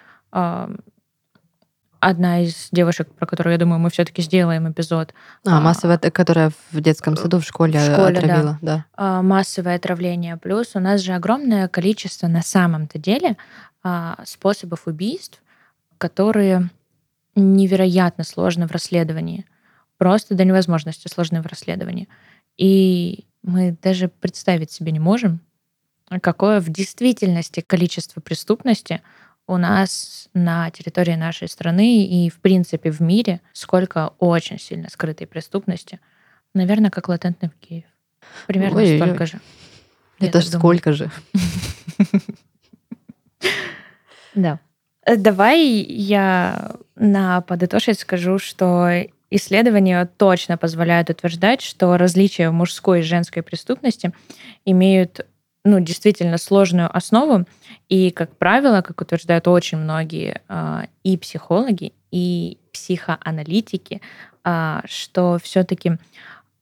Э, 2.02 2.10
одна 2.10 2.41
из 2.43 2.70
девушек, 2.72 3.10
про 3.14 3.26
которую, 3.26 3.54
я 3.54 3.60
думаю, 3.60 3.80
мы 3.80 3.89
все-таки 3.89 4.22
сделаем 4.22 4.72
эпизод. 4.72 5.14
А, 5.45 5.62
массовая, 5.62 5.98
которая 5.98 6.52
в 6.72 6.82
детском 6.82 7.18
саду, 7.18 7.39
в 7.39 7.43
школе, 7.43 7.80
в 7.80 7.84
школе 7.84 8.20
отравила, 8.20 8.60
да. 8.62 8.86
да. 8.95 9.22
Массовое 9.22 9.76
отравление. 9.76 10.38
Плюс 10.38 10.76
у 10.76 10.80
нас 10.80 11.02
же 11.02 11.14
огромное 11.14 11.68
количество 11.68 12.28
на 12.28 12.41
самом-то 12.41 13.00
деле 13.00 13.38
способов 14.26 14.88
убийств, 14.88 15.41
которые 15.98 16.70
невероятно 17.36 18.24
сложны 18.24 18.68
в 18.68 18.72
расследовании 18.72 19.45
просто 19.98 20.36
до 20.36 20.43
невозможности 20.43 21.08
сложны 21.08 21.41
в 21.41 21.48
расследовании. 21.48 22.08
И 22.58 23.26
мы 23.43 23.78
даже 23.82 24.08
представить 24.08 24.72
себе 24.72 24.91
не 24.91 25.00
можем, 25.00 25.41
какое 26.22 26.60
в 26.60 26.70
действительности 26.70 27.62
количество 27.62 28.22
преступности 28.22 29.02
у 29.48 29.58
нас 29.58 30.30
на 30.34 30.70
территории 30.72 31.16
нашей 31.16 31.48
страны 31.48 32.06
и, 32.06 32.30
в 32.30 32.39
принципе, 32.41 32.91
в 32.91 33.00
мире, 33.00 33.41
сколько 33.54 34.14
очень 34.20 34.60
сильно 34.60 34.89
скрытой 34.89 35.26
преступности. 35.26 36.00
Наверное, 36.54 36.91
как 36.91 37.08
латентный 37.08 37.50
в 37.50 37.56
Киев. 37.56 37.86
Примерно 38.45 38.80
Ой, 38.80 38.98
столько 38.98 39.26
же. 39.26 39.39
Это 40.20 40.41
ж 40.41 40.45
сколько 40.45 40.93
же? 40.93 41.10
Да. 44.36 44.60
Давай 45.06 45.64
я 45.64 46.76
на 46.95 47.41
подытожить 47.41 48.00
скажу, 48.00 48.38
что 48.38 48.91
Исследования 49.30 50.06
точно 50.18 50.58
позволяют 50.58 51.10
утверждать, 51.10 51.62
что 51.62 51.98
различия 51.98 52.50
в 52.50 52.54
мужской 52.54 53.00
и 53.00 53.04
женской 53.04 53.41
преступности 53.41 54.12
имеют 54.64 55.26
ну, 55.68 55.82
действительно 55.82 56.38
сложную 56.38 56.95
основу. 56.95 57.45
И, 57.89 58.11
как 58.11 58.36
правило, 58.38 58.82
как 58.82 59.01
утверждают 59.01 59.47
очень 59.47 59.78
многие 59.78 60.41
а, 60.47 60.88
и 61.03 61.18
психологи, 61.18 61.93
и 62.09 62.57
психоаналитики, 62.72 64.01
а, 64.43 64.82
что 64.86 65.38
все-таки 65.43 65.97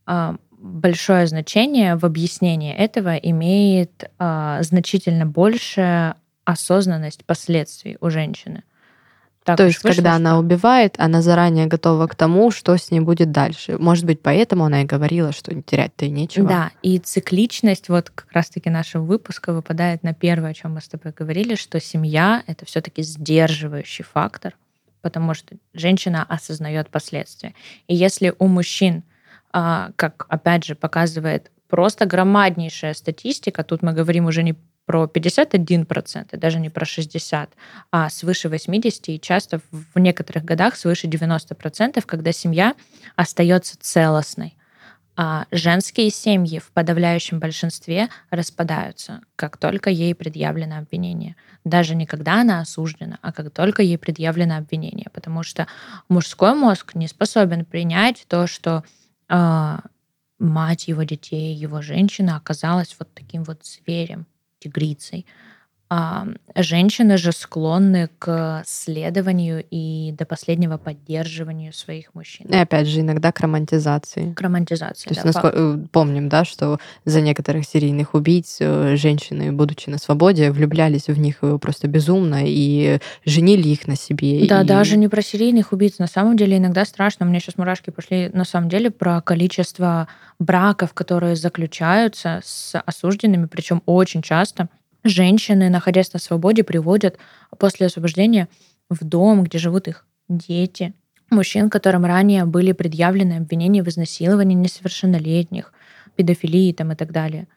а, 0.07 0.35
большое 0.57 1.27
значение 1.27 1.95
в 1.95 2.05
объяснении 2.05 2.73
этого 2.73 3.15
имеет 3.15 4.09
значительно 4.17 5.27
большая 5.27 6.15
осознанность 6.43 7.23
последствий 7.25 7.97
у 8.01 8.09
женщины. 8.09 8.63
Так 9.45 9.57
То 9.57 9.67
есть, 9.67 9.83
вышло, 9.83 9.95
когда 9.95 10.09
что... 10.09 10.15
она 10.15 10.39
убивает, 10.39 10.95
она 10.97 11.21
заранее 11.21 11.67
готова 11.67 12.07
к 12.07 12.15
тому, 12.15 12.49
что 12.49 12.75
с 12.75 12.89
ней 12.89 12.99
будет 12.99 13.31
дальше. 13.31 13.77
Может 13.77 14.03
быть, 14.05 14.19
поэтому 14.19 14.65
она 14.65 14.81
и 14.81 14.85
говорила, 14.85 15.31
что 15.31 15.53
терять-то 15.61 16.05
и 16.05 16.09
нечего. 16.09 16.47
Да, 16.47 16.71
и 16.81 16.97
цикличность 16.97 17.87
вот 17.87 18.09
как 18.09 18.31
раз-таки 18.31 18.71
нашего 18.71 19.03
выпуска 19.03 19.53
выпадает 19.53 20.01
на 20.01 20.15
первое, 20.15 20.49
о 20.49 20.53
чем 20.55 20.73
мы 20.73 20.81
с 20.81 20.87
тобой 20.87 21.13
говорили, 21.15 21.53
что 21.53 21.79
семья— 21.79 22.41
это 22.47 22.65
все 22.65 22.81
таки 22.81 23.03
сдерживающий 23.03 24.03
фактор, 24.03 24.55
потому 25.03 25.35
что 25.35 25.55
женщина 25.75 26.25
осознает 26.27 26.89
последствия. 26.89 27.53
И 27.87 27.93
если 27.93 28.33
у 28.39 28.47
мужчин, 28.47 29.03
а, 29.53 29.91
как 29.95 30.25
опять 30.27 30.65
же 30.65 30.73
показывает 30.73 31.51
просто 31.67 32.07
громаднейшая 32.07 32.95
статистика, 32.95 33.63
тут 33.63 33.83
мы 33.83 33.93
говорим 33.93 34.25
уже 34.25 34.41
не 34.41 34.55
про 34.85 35.05
51%, 35.05 36.27
и 36.31 36.37
даже 36.37 36.59
не 36.59 36.69
про 36.69 36.85
60%, 36.85 37.49
а 37.91 38.09
свыше 38.09 38.47
80% 38.47 39.13
и 39.13 39.19
часто 39.19 39.61
в 39.71 39.99
некоторых 39.99 40.45
годах 40.45 40.75
свыше 40.75 41.07
90%, 41.07 42.03
когда 42.05 42.31
семья 42.31 42.75
остается 43.15 43.77
целостной. 43.79 44.55
А 45.17 45.45
женские 45.49 46.09
семьи 46.09 46.59
в 46.59 46.71
подавляющем 46.71 47.39
большинстве 47.39 48.09
распадаются, 48.31 49.21
как 49.37 49.55
только 49.55 49.89
ей 49.89 50.13
предъявлено 50.13 50.77
обвинение. 50.77 51.37
Даже 51.63 51.95
не 51.95 52.05
когда 52.05 52.41
она 52.41 52.59
осуждена, 52.59 53.17
а 53.21 53.31
как 53.31 53.51
только 53.51 53.81
ей 53.81 53.97
предъявлено 53.97 54.57
обвинение. 54.57 55.07
Потому 55.13 55.41
что 55.43 55.67
мужской 56.09 56.53
мозг 56.53 56.95
не 56.95 57.07
способен 57.07 57.63
принять 57.63 58.25
то, 58.27 58.45
что 58.45 58.83
э, 59.29 59.77
мать 60.37 60.87
его 60.89 61.03
детей, 61.03 61.55
его 61.55 61.81
женщина 61.81 62.35
оказалась 62.35 62.93
вот 62.99 63.07
таким 63.13 63.45
вот 63.45 63.65
зверем, 63.65 64.25
тигрицей. 64.65 65.25
А, 65.97 66.27
женщины 66.55 67.15
же 67.17 67.31
склонны 67.31 68.09
к 68.19 68.63
следованию 68.65 69.63
и 69.71 70.13
до 70.17 70.25
последнего 70.25 70.77
поддерживанию 70.77 71.71
своих 71.71 72.13
мужчин. 72.13 72.47
И 72.49 72.55
опять 72.55 72.87
же, 72.87 72.99
иногда 72.99 73.31
к 73.31 73.39
романтизации. 73.39 74.33
К 74.33 74.41
романтизации, 74.41 75.07
То 75.07 75.13
есть 75.13 75.21
да, 75.21 75.27
насколько- 75.27 75.57
э, 75.57 75.77
помним, 75.93 76.27
да, 76.27 76.43
что 76.43 76.79
за 77.05 77.21
некоторых 77.21 77.65
серийных 77.65 78.13
убийц 78.13 78.57
э, 78.59 78.97
женщины, 78.97 79.53
будучи 79.53 79.89
на 79.89 79.97
свободе, 79.97 80.51
влюблялись 80.51 81.07
в 81.07 81.17
них 81.17 81.37
э, 81.43 81.57
просто 81.59 81.87
безумно 81.87 82.41
и 82.45 82.99
женили 83.23 83.69
их 83.69 83.87
на 83.87 83.95
себе. 83.95 84.45
Да, 84.47 84.63
и- 84.63 84.65
даже 84.65 84.97
не 84.97 85.07
про 85.07 85.21
серийных 85.21 85.71
убийц. 85.71 85.97
На 85.97 86.07
самом 86.07 86.35
деле 86.35 86.57
иногда 86.57 86.83
страшно. 86.83 87.25
У 87.25 87.29
меня 87.29 87.39
сейчас 87.39 87.57
мурашки 87.57 87.91
пошли. 87.91 88.29
На 88.33 88.43
самом 88.43 88.67
деле 88.67 88.91
про 88.91 89.21
количество 89.21 90.09
браков, 90.39 90.93
которые 90.93 91.37
заключаются 91.37 92.41
с 92.43 92.77
осужденными, 92.77 93.45
причем 93.45 93.81
очень 93.85 94.21
часто 94.21 94.67
женщины, 95.05 95.69
находясь 95.69 96.11
на 96.11 96.19
свободе, 96.19 96.63
приводят 96.63 97.17
после 97.57 97.85
освобождения 97.85 98.49
в 98.89 99.05
дом, 99.05 99.43
где 99.43 99.57
живут 99.57 99.87
их 99.87 100.05
дети, 100.27 100.93
мужчин, 101.29 101.69
которым 101.69 102.05
ранее 102.05 102.45
были 102.45 102.71
предъявлены 102.71 103.33
обвинения 103.33 103.83
в 103.83 103.87
изнасиловании 103.87 104.55
несовершеннолетних, 104.55 105.71
педофилии 106.15 106.73
там 106.73 106.91
и 106.91 106.95
так 106.95 107.11
далее. 107.11 107.47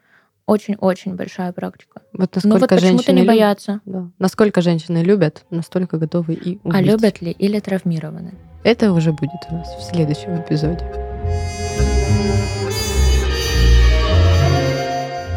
Очень-очень 0.47 1.15
большая 1.15 1.53
практика. 1.53 2.01
Вот 2.13 2.37
Ну 2.43 2.53
вот 2.53 2.61
насколько 2.61 2.75
почему-то 2.77 3.13
не 3.13 3.23
боятся. 3.23 3.81
Да. 3.85 4.11
Насколько 4.19 4.63
женщины 4.63 5.03
любят, 5.03 5.45
настолько 5.51 5.99
готовы 5.99 6.35
и 6.35 6.59
убить. 6.65 6.75
А 6.75 6.81
любят 6.81 7.21
ли 7.21 7.33
или 7.33 7.61
травмированы? 7.61 8.33
Это 8.65 8.93
уже 8.93 9.13
будет 9.13 9.41
у 9.51 9.55
нас 9.55 9.69
в 9.77 9.83
следующем 9.83 10.41
эпизоде. 10.41 10.85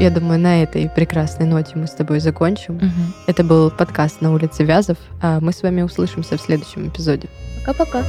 Я 0.01 0.09
думаю, 0.09 0.39
на 0.39 0.63
этой 0.63 0.89
прекрасной 0.89 1.45
ноте 1.45 1.73
мы 1.75 1.85
с 1.85 1.91
тобой 1.91 2.19
закончим. 2.19 2.75
Мгм. 2.75 3.13
Это 3.27 3.43
был 3.43 3.69
подкаст 3.69 4.19
«На 4.19 4.33
улице 4.33 4.63
Вязов», 4.63 4.97
а 5.21 5.39
мы 5.39 5.53
с 5.53 5.61
вами 5.61 5.83
услышимся 5.83 6.37
в 6.37 6.41
следующем 6.41 6.87
эпизоде. 6.87 7.29
Пока-пока. 7.63 8.03